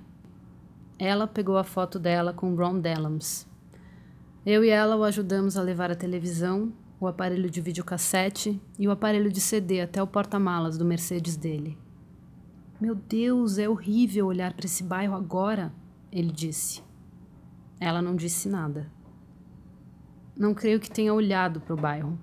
Ela 0.98 1.28
pegou 1.28 1.58
a 1.58 1.64
foto 1.66 2.00
dela 2.00 2.32
com 2.32 2.56
Ron 2.56 2.80
Dellums. 2.80 3.46
Eu 4.46 4.64
e 4.64 4.70
ela 4.70 4.96
o 4.96 5.04
ajudamos 5.04 5.58
a 5.58 5.62
levar 5.62 5.92
a 5.92 5.96
televisão, 5.96 6.72
o 7.02 7.06
aparelho 7.06 7.50
de 7.50 7.60
videocassete 7.60 8.62
e 8.80 8.88
o 8.88 8.92
aparelho 8.92 9.30
de 9.30 9.42
CD 9.42 9.82
até 9.82 10.02
o 10.02 10.08
porta-malas 10.08 10.78
do 10.78 10.86
Mercedes 10.86 11.36
dele. 11.36 11.78
Meu 12.80 12.96
Deus, 12.96 13.58
é 13.58 13.68
horrível 13.68 14.28
olhar 14.28 14.54
para 14.54 14.66
esse 14.66 14.86
bairro 14.86 15.16
agora, 15.16 15.74
ele 16.14 16.32
disse. 16.32 16.82
Ela 17.78 18.02
não 18.02 18.16
disse 18.16 18.48
nada. 18.48 18.90
Não 20.34 20.54
creio 20.54 20.80
que 20.80 20.90
tenha 20.90 21.14
olhado 21.14 21.60
para 21.60 21.74
o 21.74 21.78
bairro. 21.78 22.18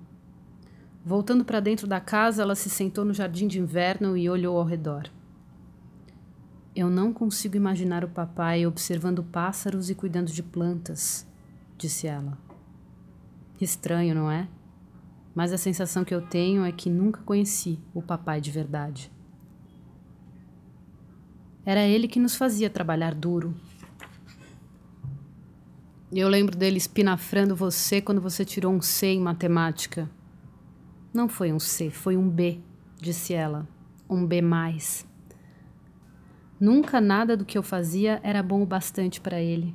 Voltando 1.05 1.45
para 1.45 1.59
dentro 1.59 1.87
da 1.87 1.99
casa, 1.99 2.41
ela 2.41 2.55
se 2.55 2.69
sentou 2.69 3.05
no 3.05 3.13
jardim 3.13 3.47
de 3.47 3.59
inverno 3.59 4.17
e 4.17 4.29
olhou 4.29 4.57
ao 4.57 4.65
redor. 4.65 5.09
Eu 6.75 6.89
não 6.89 7.11
consigo 7.13 7.55
imaginar 7.55 8.03
o 8.03 8.09
papai 8.09 8.65
observando 8.65 9.23
pássaros 9.23 9.89
e 9.89 9.95
cuidando 9.95 10.31
de 10.31 10.43
plantas, 10.43 11.25
disse 11.77 12.07
ela. 12.07 12.37
Estranho, 13.59 14.13
não 14.13 14.29
é? 14.29 14.47
Mas 15.33 15.51
a 15.51 15.57
sensação 15.57 16.03
que 16.03 16.13
eu 16.13 16.21
tenho 16.21 16.63
é 16.63 16.71
que 16.71 16.89
nunca 16.89 17.21
conheci 17.23 17.79
o 17.93 18.01
papai 18.01 18.39
de 18.39 18.51
verdade. 18.51 19.11
Era 21.65 21.85
ele 21.85 22.07
que 22.07 22.19
nos 22.19 22.35
fazia 22.35 22.69
trabalhar 22.69 23.13
duro, 23.13 23.55
eu 26.11 26.27
lembro 26.27 26.57
dele 26.57 26.77
espinafrando 26.77 27.55
você 27.55 28.01
quando 28.01 28.19
você 28.19 28.43
tirou 28.43 28.73
um 28.73 28.81
C 28.81 29.07
em 29.07 29.19
matemática. 29.19 30.09
Não 31.13 31.27
foi 31.27 31.51
um 31.51 31.59
C, 31.59 31.89
foi 31.89 32.15
um 32.15 32.29
B, 32.29 32.59
disse 32.99 33.33
ela. 33.33 33.67
Um 34.09 34.25
B. 34.25 34.41
Mais. 34.41 35.07
Nunca 36.59 36.99
nada 36.99 37.37
do 37.37 37.45
que 37.45 37.57
eu 37.57 37.63
fazia 37.63 38.19
era 38.21 38.43
bom 38.43 38.61
o 38.61 38.65
bastante 38.65 39.21
para 39.21 39.39
ele. 39.39 39.73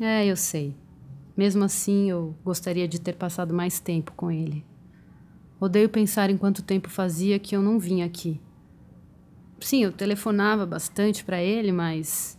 É, 0.00 0.26
eu 0.26 0.36
sei. 0.36 0.76
Mesmo 1.36 1.64
assim, 1.64 2.10
eu 2.10 2.34
gostaria 2.44 2.86
de 2.86 3.00
ter 3.00 3.14
passado 3.14 3.54
mais 3.54 3.80
tempo 3.80 4.12
com 4.16 4.30
ele. 4.30 4.64
Odeio 5.58 5.88
pensar 5.88 6.28
em 6.28 6.36
quanto 6.36 6.62
tempo 6.62 6.90
fazia 6.90 7.38
que 7.38 7.56
eu 7.56 7.62
não 7.62 7.78
vinha 7.78 8.04
aqui. 8.04 8.40
Sim, 9.58 9.82
eu 9.82 9.92
telefonava 9.92 10.66
bastante 10.66 11.24
para 11.24 11.42
ele, 11.42 11.72
mas 11.72 12.38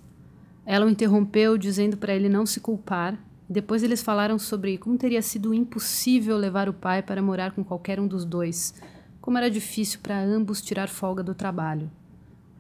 ela 0.65 0.85
o 0.85 0.89
interrompeu, 0.89 1.57
dizendo 1.57 1.97
para 1.97 2.15
ele 2.15 2.29
não 2.29 2.45
se 2.45 2.59
culpar. 2.59 3.17
Depois 3.49 3.81
eles 3.81 4.01
falaram 4.01 4.37
sobre 4.37 4.77
como 4.77 4.97
teria 4.97 5.21
sido 5.21 5.53
impossível 5.53 6.35
levar 6.37 6.67
o 6.67 6.73
pai 6.73 7.01
para 7.01 7.21
morar 7.21 7.51
com 7.53 7.63
qualquer 7.63 7.99
um 7.99 8.07
dos 8.07 8.25
dois, 8.25 8.73
como 9.21 9.37
era 9.37 9.49
difícil 9.49 9.99
para 10.01 10.21
ambos 10.21 10.61
tirar 10.61 10.89
folga 10.89 11.23
do 11.23 11.33
trabalho. 11.33 11.89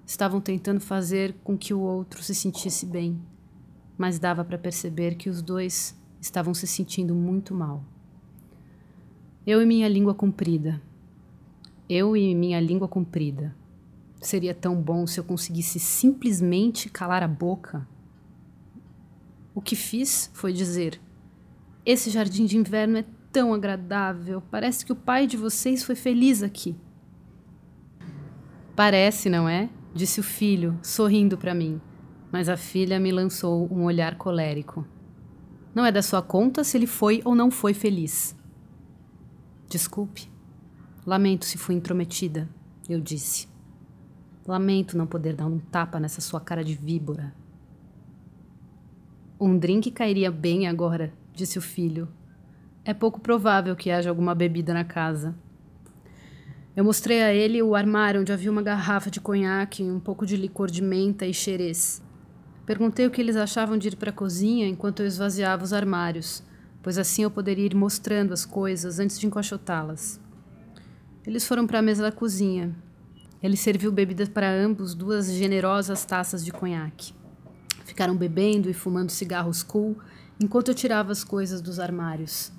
estavam 0.05 0.39
tentando 0.39 0.79
fazer 0.79 1.35
com 1.43 1.57
que 1.57 1.73
o 1.73 1.81
outro 1.81 2.23
se 2.23 2.33
sentisse 2.33 2.85
bem, 2.85 3.19
mas 3.97 4.19
dava 4.19 4.45
para 4.45 4.57
perceber 4.57 5.15
que 5.15 5.29
os 5.29 5.41
dois 5.41 5.93
estavam 6.21 6.53
se 6.53 6.65
sentindo 6.65 7.13
muito 7.13 7.53
mal. 7.53 7.83
Eu 9.45 9.61
e 9.61 9.65
minha 9.65 9.87
língua 9.89 10.13
comprida. 10.13 10.81
Eu 11.89 12.15
e 12.15 12.33
minha 12.35 12.59
língua 12.59 12.87
comprida. 12.87 13.55
Seria 14.21 14.53
tão 14.53 14.81
bom 14.81 15.05
se 15.05 15.19
eu 15.19 15.23
conseguisse 15.23 15.79
simplesmente 15.79 16.89
calar 16.89 17.23
a 17.23 17.27
boca. 17.27 17.87
O 19.57 19.61
que 19.61 19.75
fiz 19.75 20.29
foi 20.35 20.53
dizer: 20.53 21.01
Esse 21.83 22.11
jardim 22.11 22.45
de 22.45 22.55
inverno 22.55 22.99
é 22.99 23.05
tão 23.31 23.55
agradável. 23.55 24.39
Parece 24.51 24.85
que 24.85 24.91
o 24.91 24.95
pai 24.95 25.25
de 25.25 25.35
vocês 25.35 25.83
foi 25.83 25.95
feliz 25.95 26.43
aqui. 26.43 26.75
Parece, 28.75 29.31
não 29.31 29.49
é? 29.49 29.67
Disse 29.95 30.19
o 30.19 30.23
filho, 30.23 30.77
sorrindo 30.83 31.39
para 31.39 31.55
mim. 31.55 31.81
Mas 32.31 32.49
a 32.49 32.55
filha 32.55 32.99
me 32.99 33.11
lançou 33.11 33.67
um 33.73 33.85
olhar 33.85 34.15
colérico. 34.15 34.85
Não 35.73 35.83
é 35.83 35.91
da 35.91 36.03
sua 36.03 36.21
conta 36.21 36.63
se 36.63 36.77
ele 36.77 36.85
foi 36.85 37.23
ou 37.25 37.33
não 37.33 37.49
foi 37.49 37.73
feliz. 37.73 38.35
Desculpe. 39.67 40.29
Lamento 41.03 41.45
se 41.45 41.57
fui 41.57 41.73
intrometida, 41.73 42.47
eu 42.87 43.01
disse. 43.01 43.49
Lamento 44.45 44.95
não 44.95 45.07
poder 45.07 45.35
dar 45.35 45.47
um 45.47 45.57
tapa 45.57 45.99
nessa 45.99 46.21
sua 46.21 46.39
cara 46.39 46.63
de 46.63 46.75
víbora. 46.75 47.33
Um 49.39 49.55
drink 49.55 49.91
cairia 49.91 50.31
bem 50.31 50.67
agora, 50.67 51.13
disse 51.31 51.59
o 51.59 51.61
filho. 51.61 52.07
É 52.83 52.91
pouco 52.91 53.19
provável 53.19 53.75
que 53.75 53.91
haja 53.91 54.09
alguma 54.09 54.33
bebida 54.33 54.73
na 54.73 54.83
casa. 54.83 55.35
Eu 56.75 56.83
mostrei 56.83 57.21
a 57.21 57.31
ele 57.31 57.61
o 57.61 57.75
armário 57.75 58.21
onde 58.21 58.33
havia 58.33 58.49
uma 58.49 58.63
garrafa 58.63 59.11
de 59.11 59.21
conhaque, 59.21 59.83
um 59.83 59.99
pouco 59.99 60.25
de 60.25 60.35
licor 60.35 60.71
de 60.71 60.81
menta 60.81 61.23
e 61.23 61.35
xerez. 61.35 62.01
Perguntei 62.65 63.05
o 63.05 63.11
que 63.11 63.21
eles 63.21 63.35
achavam 63.35 63.77
de 63.77 63.89
ir 63.89 63.95
para 63.95 64.09
a 64.09 64.13
cozinha 64.13 64.67
enquanto 64.67 65.01
eu 65.01 65.05
esvaziava 65.05 65.63
os 65.63 65.71
armários, 65.71 66.41
pois 66.81 66.97
assim 66.97 67.21
eu 67.21 67.29
poderia 67.29 67.67
ir 67.67 67.75
mostrando 67.75 68.33
as 68.33 68.43
coisas 68.43 68.97
antes 68.97 69.19
de 69.19 69.27
encaixotá-las. 69.27 70.19
Eles 71.27 71.47
foram 71.47 71.67
para 71.67 71.77
a 71.77 71.83
mesa 71.83 72.01
da 72.01 72.11
cozinha. 72.11 72.75
Ele 73.43 73.55
serviu 73.55 73.91
bebidas 73.91 74.29
para 74.29 74.51
ambos, 74.51 74.95
duas 74.95 75.31
generosas 75.31 76.05
taças 76.05 76.43
de 76.43 76.51
conhaque. 76.51 77.13
Ficaram 77.97 78.15
bebendo 78.15 78.69
e 78.69 78.75
fumando 78.75 79.09
cigarros 79.09 79.63
cool 79.63 79.97
enquanto 80.39 80.67
eu 80.67 80.75
tirava 80.75 81.11
as 81.11 81.23
coisas 81.23 81.63
dos 81.63 81.79
armários. 81.79 82.51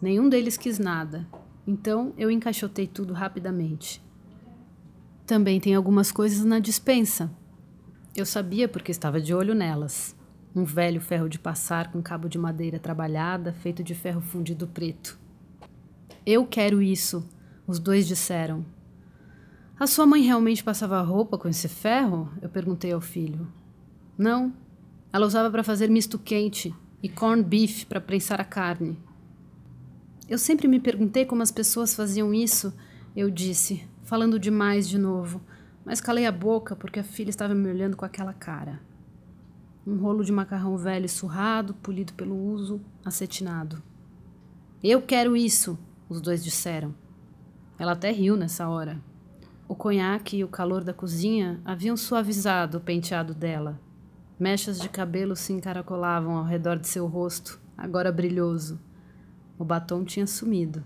Nenhum 0.00 0.28
deles 0.28 0.56
quis 0.56 0.78
nada, 0.78 1.26
então 1.66 2.14
eu 2.16 2.30
encaixotei 2.30 2.86
tudo 2.86 3.12
rapidamente. 3.12 4.00
Também 5.26 5.58
tem 5.58 5.74
algumas 5.74 6.12
coisas 6.12 6.44
na 6.44 6.60
dispensa. 6.60 7.28
Eu 8.14 8.24
sabia 8.24 8.68
porque 8.68 8.92
estava 8.92 9.20
de 9.20 9.34
olho 9.34 9.52
nelas. 9.52 10.14
Um 10.54 10.62
velho 10.62 11.00
ferro 11.00 11.28
de 11.28 11.40
passar 11.40 11.90
com 11.90 12.00
cabo 12.00 12.28
de 12.28 12.38
madeira 12.38 12.78
trabalhada, 12.78 13.52
feito 13.52 13.82
de 13.82 13.96
ferro 13.96 14.20
fundido 14.20 14.68
preto. 14.68 15.18
Eu 16.24 16.46
quero 16.46 16.80
isso, 16.80 17.28
os 17.66 17.80
dois 17.80 18.06
disseram. 18.06 18.64
A 19.76 19.88
sua 19.88 20.06
mãe 20.06 20.22
realmente 20.22 20.62
passava 20.62 21.02
roupa 21.02 21.36
com 21.36 21.48
esse 21.48 21.66
ferro? 21.66 22.30
Eu 22.40 22.48
perguntei 22.48 22.92
ao 22.92 23.00
filho. 23.00 23.60
Não. 24.16 24.52
Ela 25.12 25.26
usava 25.26 25.50
para 25.50 25.64
fazer 25.64 25.90
misto 25.90 26.18
quente 26.18 26.74
e 27.02 27.08
corn 27.08 27.42
beef 27.42 27.84
para 27.84 28.00
prensar 28.00 28.40
a 28.40 28.44
carne. 28.44 28.98
Eu 30.28 30.38
sempre 30.38 30.68
me 30.68 30.80
perguntei 30.80 31.26
como 31.26 31.42
as 31.42 31.50
pessoas 31.50 31.94
faziam 31.94 32.32
isso, 32.32 32.72
eu 33.14 33.28
disse, 33.28 33.86
falando 34.04 34.38
demais 34.38 34.88
de 34.88 34.96
novo, 34.96 35.42
mas 35.84 36.00
calei 36.00 36.26
a 36.26 36.32
boca 36.32 36.74
porque 36.74 37.00
a 37.00 37.04
filha 37.04 37.30
estava 37.30 37.54
me 37.54 37.68
olhando 37.68 37.96
com 37.96 38.04
aquela 38.04 38.32
cara. 38.32 38.80
Um 39.86 39.96
rolo 39.96 40.24
de 40.24 40.32
macarrão 40.32 40.76
velho 40.76 41.08
surrado, 41.08 41.74
polido 41.74 42.12
pelo 42.14 42.34
uso, 42.34 42.80
acetinado. 43.04 43.82
Eu 44.82 45.02
quero 45.02 45.36
isso, 45.36 45.78
os 46.08 46.20
dois 46.20 46.42
disseram. 46.42 46.94
Ela 47.78 47.92
até 47.92 48.10
riu 48.12 48.36
nessa 48.36 48.68
hora. 48.68 49.02
O 49.66 49.74
conhaque 49.74 50.36
e 50.36 50.44
o 50.44 50.48
calor 50.48 50.84
da 50.84 50.94
cozinha 50.94 51.60
haviam 51.64 51.96
suavizado 51.96 52.78
o 52.78 52.80
penteado 52.80 53.34
dela. 53.34 53.80
Mechas 54.38 54.80
de 54.80 54.88
cabelo 54.88 55.36
se 55.36 55.52
encaracolavam 55.52 56.36
ao 56.36 56.44
redor 56.44 56.78
de 56.78 56.88
seu 56.88 57.06
rosto, 57.06 57.60
agora 57.76 58.10
brilhoso. 58.10 58.80
O 59.58 59.64
batom 59.64 60.04
tinha 60.04 60.26
sumido. 60.26 60.84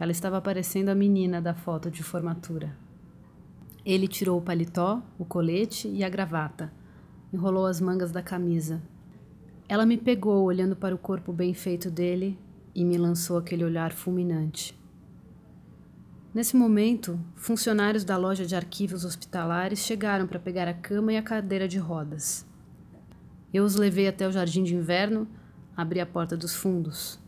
Ela 0.00 0.12
estava 0.12 0.40
parecendo 0.40 0.90
a 0.90 0.94
menina 0.94 1.42
da 1.42 1.54
foto 1.54 1.90
de 1.90 2.02
formatura. 2.02 2.74
Ele 3.84 4.06
tirou 4.06 4.38
o 4.38 4.42
paletó, 4.42 5.02
o 5.18 5.24
colete 5.24 5.88
e 5.88 6.04
a 6.04 6.08
gravata. 6.08 6.72
Enrolou 7.32 7.66
as 7.66 7.80
mangas 7.80 8.12
da 8.12 8.22
camisa. 8.22 8.80
Ela 9.68 9.84
me 9.84 9.98
pegou 9.98 10.44
olhando 10.44 10.76
para 10.76 10.94
o 10.94 10.98
corpo 10.98 11.32
bem 11.32 11.52
feito 11.52 11.90
dele 11.90 12.38
e 12.74 12.84
me 12.84 12.96
lançou 12.96 13.36
aquele 13.36 13.64
olhar 13.64 13.92
fulminante. 13.92 14.78
Nesse 16.32 16.56
momento, 16.56 17.18
funcionários 17.34 18.04
da 18.04 18.16
loja 18.16 18.46
de 18.46 18.54
arquivos 18.54 19.04
hospitalares 19.04 19.80
chegaram 19.80 20.26
para 20.26 20.38
pegar 20.38 20.68
a 20.68 20.74
cama 20.74 21.12
e 21.12 21.16
a 21.16 21.22
cadeira 21.22 21.66
de 21.66 21.78
rodas. 21.78 22.47
Eu 23.52 23.64
os 23.64 23.76
levei 23.76 24.06
até 24.06 24.28
o 24.28 24.32
jardim 24.32 24.62
de 24.62 24.74
inverno, 24.74 25.26
abri 25.76 26.00
a 26.00 26.06
porta 26.06 26.36
dos 26.36 26.54
fundos. 26.54 27.18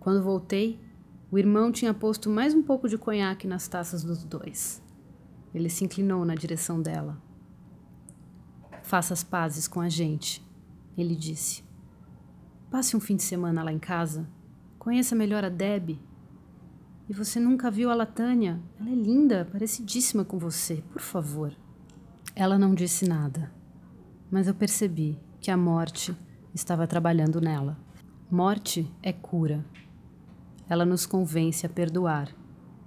Quando 0.00 0.22
voltei, 0.22 0.80
o 1.30 1.38
irmão 1.38 1.70
tinha 1.70 1.94
posto 1.94 2.28
mais 2.28 2.54
um 2.54 2.62
pouco 2.62 2.88
de 2.88 2.98
conhaque 2.98 3.46
nas 3.46 3.68
taças 3.68 4.02
dos 4.02 4.24
dois. 4.24 4.82
Ele 5.54 5.68
se 5.68 5.84
inclinou 5.84 6.24
na 6.24 6.34
direção 6.34 6.82
dela. 6.82 7.20
Faça 8.82 9.14
as 9.14 9.22
pazes 9.22 9.68
com 9.68 9.80
a 9.80 9.88
gente, 9.88 10.44
ele 10.98 11.14
disse. 11.14 11.62
Passe 12.70 12.96
um 12.96 13.00
fim 13.00 13.16
de 13.16 13.22
semana 13.22 13.62
lá 13.62 13.72
em 13.72 13.78
casa. 13.78 14.28
Conheça 14.78 15.14
melhor 15.14 15.44
a 15.44 15.48
Deb 15.48 15.98
e 17.08 17.12
você 17.12 17.38
nunca 17.38 17.70
viu 17.70 17.90
a 17.90 17.94
Latânia? 17.94 18.60
Ela 18.80 18.90
é 18.90 18.94
linda, 18.94 19.48
parecidíssima 19.52 20.24
com 20.24 20.38
você, 20.38 20.82
por 20.92 21.02
favor. 21.02 21.54
Ela 22.34 22.58
não 22.58 22.74
disse 22.74 23.06
nada, 23.06 23.52
mas 24.30 24.48
eu 24.48 24.54
percebi 24.54 25.20
que 25.42 25.50
a 25.50 25.56
morte 25.56 26.16
estava 26.54 26.86
trabalhando 26.86 27.40
nela. 27.40 27.76
Morte 28.30 28.88
é 29.02 29.12
cura. 29.12 29.66
Ela 30.68 30.86
nos 30.86 31.04
convence 31.04 31.66
a 31.66 31.68
perdoar, 31.68 32.28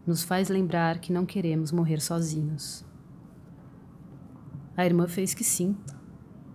nos 0.07 0.23
faz 0.23 0.47
lembrar 0.47 0.99
que 0.99 1.11
não 1.11 1.25
queremos 1.25 1.69
morrer 1.73 1.99
sozinhos. 1.99 2.85
A 4.77 4.85
irmã 4.85 5.05
fez 5.05 5.33
que 5.33 5.43
sim. 5.43 5.75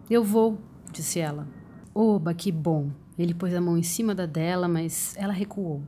Eu 0.09 0.25
vou, 0.25 0.59
disse 0.91 1.21
ela. 1.21 1.47
Oba, 1.95 2.33
que 2.33 2.51
bom! 2.51 2.91
Ele 3.19 3.35
pôs 3.35 3.55
a 3.55 3.61
mão 3.61 3.77
em 3.77 3.83
cima 3.83 4.15
da 4.15 4.25
dela, 4.25 4.67
mas 4.67 5.15
ela 5.19 5.35
recuou. 5.35 5.83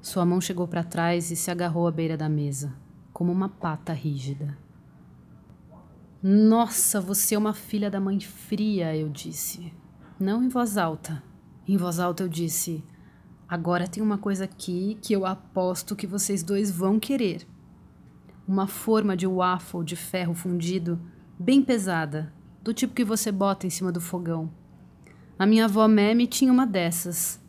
Sua 0.00 0.24
mão 0.24 0.40
chegou 0.40 0.68
para 0.68 0.84
trás 0.84 1.32
e 1.32 1.36
se 1.36 1.50
agarrou 1.50 1.88
à 1.88 1.90
beira 1.90 2.16
da 2.16 2.28
mesa, 2.28 2.72
como 3.12 3.32
uma 3.32 3.48
pata 3.48 3.92
rígida. 3.92 4.56
Nossa, 6.28 7.00
você 7.00 7.36
é 7.36 7.38
uma 7.38 7.54
filha 7.54 7.88
da 7.88 8.00
mãe 8.00 8.18
fria, 8.18 8.96
eu 8.96 9.08
disse. 9.08 9.72
Não 10.18 10.42
em 10.42 10.48
voz 10.48 10.76
alta. 10.76 11.22
Em 11.68 11.76
voz 11.76 12.00
alta 12.00 12.24
eu 12.24 12.28
disse: 12.28 12.82
Agora 13.48 13.86
tem 13.86 14.02
uma 14.02 14.18
coisa 14.18 14.42
aqui 14.42 14.98
que 15.00 15.12
eu 15.12 15.24
aposto 15.24 15.94
que 15.94 16.04
vocês 16.04 16.42
dois 16.42 16.68
vão 16.68 16.98
querer. 16.98 17.46
Uma 18.44 18.66
forma 18.66 19.16
de 19.16 19.24
waffle 19.24 19.84
de 19.84 19.94
ferro 19.94 20.34
fundido, 20.34 21.00
bem 21.38 21.62
pesada, 21.62 22.32
do 22.60 22.74
tipo 22.74 22.92
que 22.92 23.04
você 23.04 23.30
bota 23.30 23.64
em 23.64 23.70
cima 23.70 23.92
do 23.92 24.00
fogão. 24.00 24.50
A 25.38 25.46
minha 25.46 25.66
avó 25.66 25.86
Meme 25.86 26.26
tinha 26.26 26.52
uma 26.52 26.66
dessas. 26.66 27.40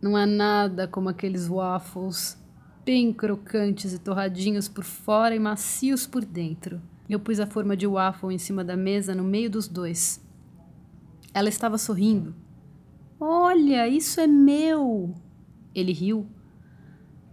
Não 0.00 0.14
há 0.14 0.24
nada 0.24 0.86
como 0.86 1.08
aqueles 1.08 1.48
waffles 1.48 2.40
bem 2.84 3.12
crocantes 3.12 3.92
e 3.92 3.98
torradinhos 3.98 4.68
por 4.68 4.84
fora 4.84 5.34
e 5.34 5.40
macios 5.40 6.06
por 6.06 6.24
dentro. 6.24 6.80
Eu 7.08 7.20
pus 7.20 7.40
a 7.40 7.46
forma 7.46 7.76
de 7.76 7.86
waffle 7.86 8.34
em 8.34 8.38
cima 8.38 8.64
da 8.64 8.76
mesa 8.76 9.14
no 9.14 9.24
meio 9.24 9.50
dos 9.50 9.68
dois. 9.68 10.20
Ela 11.34 11.48
estava 11.48 11.78
sorrindo. 11.78 12.34
Olha, 13.18 13.88
isso 13.88 14.20
é 14.20 14.26
meu! 14.26 15.14
Ele 15.74 15.92
riu. 15.92 16.26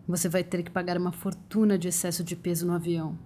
Você 0.08 0.28
vai 0.28 0.44
ter 0.44 0.64
que 0.64 0.72
pagar 0.72 0.98
uma 0.98 1.12
fortuna 1.12 1.78
de 1.78 1.88
excesso 1.88 2.24
de 2.24 2.36
peso 2.36 2.66
no 2.66 2.74
avião. 2.74 3.18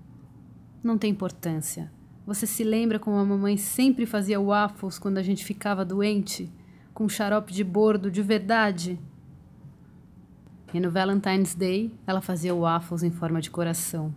Não 0.83 0.97
tem 0.97 1.11
importância. 1.11 1.91
Você 2.25 2.47
se 2.47 2.63
lembra 2.63 2.99
como 2.99 3.17
a 3.17 3.25
mamãe 3.25 3.57
sempre 3.57 4.05
fazia 4.05 4.39
waffles 4.39 4.97
quando 4.97 5.17
a 5.17 5.23
gente 5.23 5.43
ficava 5.43 5.85
doente? 5.85 6.51
Com 6.93 7.07
xarope 7.09 7.53
de 7.53 7.63
bordo 7.63 8.09
de 8.09 8.21
verdade? 8.21 8.99
E 10.73 10.79
no 10.79 10.89
Valentine's 10.89 11.53
Day, 11.53 11.93
ela 12.07 12.21
fazia 12.21 12.55
waffles 12.55 13.03
em 13.03 13.11
forma 13.11 13.39
de 13.39 13.51
coração. 13.51 14.13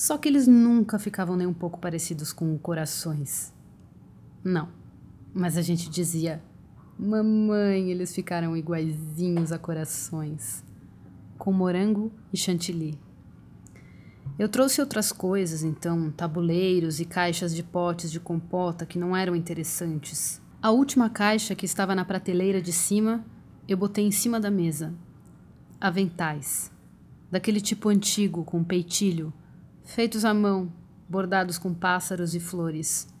Só 0.00 0.16
que 0.16 0.30
eles 0.30 0.46
nunca 0.46 0.98
ficavam 0.98 1.36
nem 1.36 1.46
um 1.46 1.52
pouco 1.52 1.78
parecidos 1.78 2.32
com 2.32 2.56
corações. 2.56 3.52
Não. 4.42 4.70
Mas 5.34 5.58
a 5.58 5.60
gente 5.60 5.90
dizia: 5.90 6.42
Mamãe, 6.98 7.90
eles 7.90 8.14
ficaram 8.14 8.56
iguaizinhos 8.56 9.52
a 9.52 9.58
corações. 9.58 10.64
Com 11.36 11.52
morango 11.52 12.10
e 12.32 12.38
chantilly. 12.38 12.98
Eu 14.38 14.48
trouxe 14.48 14.80
outras 14.80 15.12
coisas, 15.12 15.62
então, 15.62 16.10
tabuleiros 16.10 16.98
e 16.98 17.04
caixas 17.04 17.54
de 17.54 17.62
potes 17.62 18.10
de 18.10 18.18
compota 18.18 18.86
que 18.86 18.98
não 18.98 19.14
eram 19.14 19.36
interessantes. 19.36 20.40
A 20.62 20.70
última 20.70 21.10
caixa 21.10 21.54
que 21.54 21.66
estava 21.66 21.94
na 21.94 22.06
prateleira 22.06 22.62
de 22.62 22.72
cima, 22.72 23.22
eu 23.68 23.76
botei 23.76 24.06
em 24.06 24.10
cima 24.10 24.40
da 24.40 24.50
mesa. 24.50 24.94
Aventais. 25.78 26.72
Daquele 27.30 27.60
tipo 27.60 27.90
antigo, 27.90 28.44
com 28.44 28.64
peitilho, 28.64 29.30
feitos 29.90 30.24
à 30.24 30.32
mão, 30.32 30.72
bordados 31.08 31.58
com 31.58 31.74
pássaros 31.74 32.32
e 32.36 32.40
flores. 32.40 33.12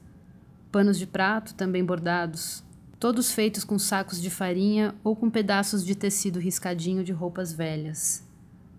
Panos 0.70 0.96
de 0.98 1.06
prato, 1.06 1.52
também 1.54 1.84
bordados, 1.84 2.62
todos 3.00 3.32
feitos 3.32 3.64
com 3.64 3.76
sacos 3.76 4.22
de 4.22 4.30
farinha 4.30 4.94
ou 5.02 5.16
com 5.16 5.28
pedaços 5.28 5.84
de 5.84 5.96
tecido 5.96 6.38
riscadinho 6.38 7.02
de 7.02 7.10
roupas 7.10 7.52
velhas. 7.52 8.24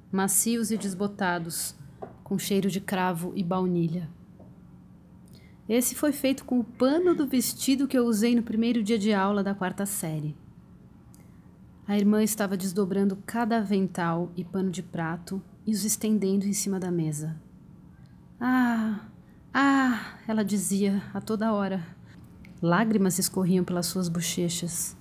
Macios 0.10 0.72
e 0.72 0.78
desbotados, 0.78 1.76
com 2.24 2.39
cheiro 2.39 2.70
de 2.70 2.80
cravo 2.80 3.34
e 3.36 3.44
baunilha. 3.44 4.10
Esse 5.68 5.94
foi 5.94 6.14
feito 6.14 6.46
com 6.46 6.60
o 6.60 6.64
pano 6.64 7.14
do 7.14 7.28
vestido 7.28 7.89
que 7.89 7.98
eu 7.98 8.06
usei 8.06 8.36
no 8.36 8.44
primeiro 8.44 8.82
dia 8.82 8.98
de 8.98 9.14
aula 9.14 9.44
da 9.44 9.54
quarta 9.54 9.86
série. 9.86 10.34
A 11.86 11.98
irmã 11.98 12.24
estava 12.24 12.56
desdobrando 12.56 13.18
cada 13.26 13.58
avental 13.58 14.32
e 14.38 14.46
pano 14.46 14.72
de 14.72 14.82
prato 14.82 15.42
e 15.68 15.74
os 15.74 15.84
estendendo 15.84 16.48
em 16.48 16.54
cima 16.54 16.80
da 16.80 16.89
mesa. 16.89 17.51
Ah, 18.44 19.02
ah, 19.54 20.16
ela 20.28 20.44
dizia 20.44 21.04
a 21.14 21.22
toda 21.22 21.54
hora. 21.54 21.86
Lágrimas 22.60 23.20
escorriam 23.20 23.64
pelas 23.64 23.86
suas 23.86 24.10
bochechas. 24.10 24.98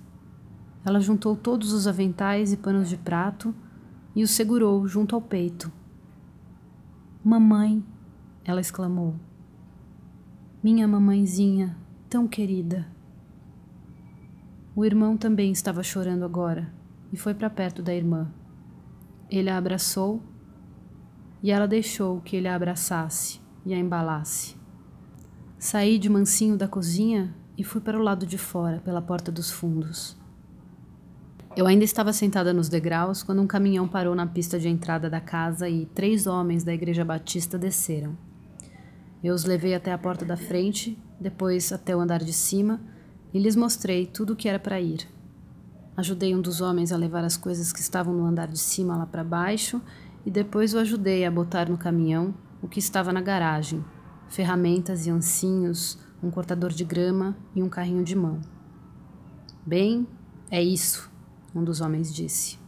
Ela 0.85 0.99
juntou 0.99 1.35
todos 1.35 1.73
os 1.73 1.87
aventais 1.87 2.53
e 2.53 2.57
panos 2.57 2.87
de 2.87 2.97
prato 2.97 3.51
e 4.15 4.21
os 4.21 4.29
segurou 4.29 4.87
junto 4.87 5.15
ao 5.15 5.21
peito. 5.23 5.71
Mamãe, 7.23 7.83
ela 8.45 8.61
exclamou. 8.61 9.15
Minha 10.61 10.87
mamãezinha, 10.87 11.75
tão 12.07 12.27
querida. 12.27 12.85
O 14.75 14.85
irmão 14.85 15.17
também 15.17 15.51
estava 15.51 15.81
chorando 15.81 16.23
agora 16.23 16.71
e 17.11 17.17
foi 17.17 17.33
para 17.33 17.49
perto 17.49 17.81
da 17.81 17.91
irmã. 17.91 18.31
Ele 19.31 19.49
a 19.49 19.57
abraçou 19.57 20.21
e 21.41 21.51
ela 21.51 21.67
deixou 21.67 22.21
que 22.21 22.35
ele 22.35 22.47
a 22.47 22.55
abraçasse 22.55 23.39
e 23.65 23.73
a 23.73 23.77
embalasse. 23.77 24.55
Saí 25.57 25.97
de 25.97 26.09
mansinho 26.09 26.57
da 26.57 26.67
cozinha 26.67 27.35
e 27.57 27.63
fui 27.63 27.81
para 27.81 27.97
o 27.97 28.01
lado 28.01 28.25
de 28.25 28.37
fora, 28.37 28.79
pela 28.79 29.01
porta 29.01 29.31
dos 29.31 29.51
fundos. 29.51 30.17
Eu 31.55 31.67
ainda 31.67 31.83
estava 31.83 32.13
sentada 32.13 32.53
nos 32.53 32.69
degraus 32.69 33.23
quando 33.23 33.41
um 33.41 33.47
caminhão 33.47 33.87
parou 33.87 34.15
na 34.15 34.25
pista 34.25 34.57
de 34.57 34.69
entrada 34.69 35.09
da 35.09 35.19
casa 35.19 35.67
e 35.67 35.85
três 35.87 36.25
homens 36.25 36.63
da 36.63 36.73
Igreja 36.73 37.03
Batista 37.03 37.57
desceram. 37.57 38.17
Eu 39.23 39.35
os 39.35 39.43
levei 39.43 39.75
até 39.75 39.91
a 39.91 39.97
porta 39.97 40.25
da 40.25 40.37
frente, 40.37 40.97
depois 41.19 41.71
até 41.71 41.95
o 41.95 41.99
andar 41.99 42.23
de 42.23 42.33
cima 42.33 42.81
e 43.33 43.39
lhes 43.39 43.55
mostrei 43.55 44.05
tudo 44.05 44.33
o 44.33 44.35
que 44.35 44.47
era 44.47 44.59
para 44.59 44.79
ir. 44.79 45.07
Ajudei 45.95 46.33
um 46.33 46.41
dos 46.41 46.61
homens 46.61 46.91
a 46.91 46.97
levar 46.97 47.23
as 47.23 47.35
coisas 47.35 47.71
que 47.73 47.81
estavam 47.81 48.13
no 48.13 48.25
andar 48.25 48.47
de 48.47 48.57
cima 48.57 48.95
lá 48.95 49.05
para 49.05 49.23
baixo 49.23 49.81
e 50.25 50.31
depois 50.31 50.73
o 50.73 50.79
ajudei 50.79 51.25
a 51.25 51.31
botar 51.31 51.69
no 51.69 51.77
caminhão 51.77 52.33
o 52.61 52.67
que 52.67 52.79
estava 52.79 53.11
na 53.11 53.21
garagem: 53.21 53.83
ferramentas 54.29 55.05
e 55.05 55.09
ancinhos, 55.09 55.97
um 56.21 56.29
cortador 56.29 56.71
de 56.71 56.83
grama 56.83 57.35
e 57.55 57.63
um 57.63 57.69
carrinho 57.69 58.03
de 58.03 58.15
mão. 58.15 58.39
Bem, 59.65 60.07
é 60.49 60.61
isso, 60.61 61.11
um 61.53 61.63
dos 61.63 61.81
homens 61.81 62.13
disse. 62.13 62.59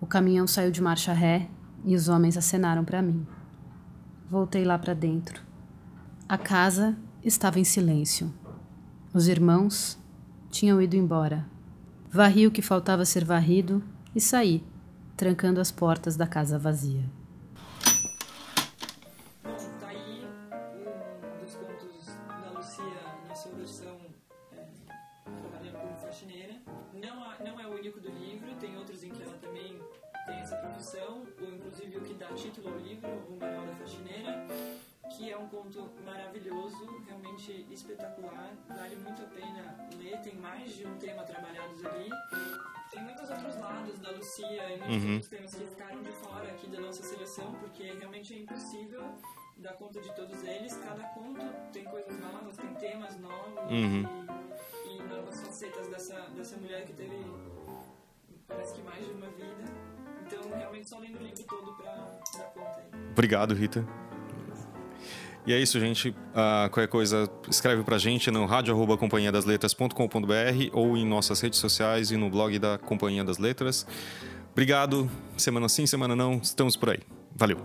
O 0.00 0.06
caminhão 0.06 0.46
saiu 0.46 0.70
de 0.70 0.82
marcha 0.82 1.12
ré 1.12 1.48
e 1.84 1.94
os 1.94 2.08
homens 2.08 2.36
acenaram 2.36 2.84
para 2.84 3.02
mim. 3.02 3.26
Voltei 4.28 4.64
lá 4.64 4.78
para 4.78 4.94
dentro. 4.94 5.42
A 6.28 6.38
casa 6.38 6.96
estava 7.22 7.60
em 7.60 7.64
silêncio. 7.64 8.32
Os 9.12 9.28
irmãos 9.28 9.98
tinham 10.50 10.80
ido 10.80 10.96
embora. 10.96 11.46
Varri 12.10 12.46
o 12.46 12.50
que 12.50 12.62
faltava 12.62 13.04
ser 13.04 13.24
varrido 13.24 13.82
e 14.14 14.20
saí, 14.20 14.64
trancando 15.22 15.60
as 15.60 15.70
portas 15.70 16.16
da 16.16 16.26
casa 16.26 16.58
vazia. 16.58 17.04
espetacular, 37.82 38.52
vale 38.68 38.96
muito 38.96 39.22
a 39.22 39.26
pena 39.26 39.88
ler, 39.98 40.20
tem 40.20 40.36
mais 40.36 40.74
de 40.74 40.86
um 40.86 40.96
tema 40.98 41.22
trabalhados 41.24 41.84
ali. 41.84 42.10
Tem 42.92 43.02
muitos 43.02 43.30
outros 43.30 43.56
lados 43.56 43.98
da 44.00 44.10
Lucia 44.10 44.74
e 44.74 44.78
muitos 44.78 45.04
uhum. 45.04 45.12
outros 45.14 45.28
temas 45.30 45.54
que 45.54 45.64
ficaram 45.64 46.02
de 46.02 46.12
fora 46.12 46.50
aqui 46.50 46.66
da 46.68 46.78
nossa 46.78 47.02
seleção, 47.02 47.54
porque 47.54 47.84
realmente 47.84 48.34
é 48.34 48.38
impossível 48.40 49.02
dar 49.56 49.72
conta 49.72 49.98
de 49.98 50.14
todos 50.14 50.44
eles. 50.44 50.76
Cada 50.76 51.02
conto 51.04 51.40
tem 51.72 51.84
coisas 51.84 52.20
novas, 52.20 52.54
tem 52.58 52.74
temas 52.74 53.18
novos 53.18 53.70
uhum. 53.70 54.04
e, 54.84 54.98
e, 54.98 55.02
novas 55.04 55.40
facetas 55.40 55.88
dessa, 55.88 56.20
dessa 56.36 56.58
mulher 56.58 56.84
que 56.84 56.92
teve, 56.92 57.16
parece 58.46 58.74
que 58.74 58.82
mais 58.82 59.02
de 59.02 59.10
uma 59.10 59.28
vida. 59.28 59.64
Então, 60.26 60.50
realmente 60.54 60.86
só 60.86 60.98
lendo 60.98 61.18
o 61.18 61.22
livro 61.22 61.44
todo 61.44 61.74
pra 61.74 61.94
dar 62.36 62.44
conta 62.52 62.78
aí. 62.78 63.10
Obrigado, 63.10 63.54
Rita. 63.54 63.86
E 65.46 65.52
é 65.52 65.58
isso, 65.58 65.78
gente. 65.80 66.10
Uh, 66.10 66.14
qualquer 66.70 66.88
coisa, 66.88 67.28
escreve 67.50 67.82
pra 67.82 67.98
gente 67.98 68.30
no 68.30 68.46
radio.companhiadasletras.com.br 68.46 70.70
ou 70.72 70.96
em 70.96 71.04
nossas 71.06 71.40
redes 71.40 71.58
sociais 71.58 72.12
e 72.12 72.16
no 72.16 72.30
blog 72.30 72.58
da 72.58 72.78
Companhia 72.78 73.24
das 73.24 73.38
Letras. 73.38 73.84
Obrigado. 74.52 75.10
Semana 75.36 75.68
sim, 75.68 75.84
semana 75.86 76.14
não. 76.14 76.34
Estamos 76.34 76.76
por 76.76 76.90
aí. 76.90 77.00
Valeu. 77.34 77.58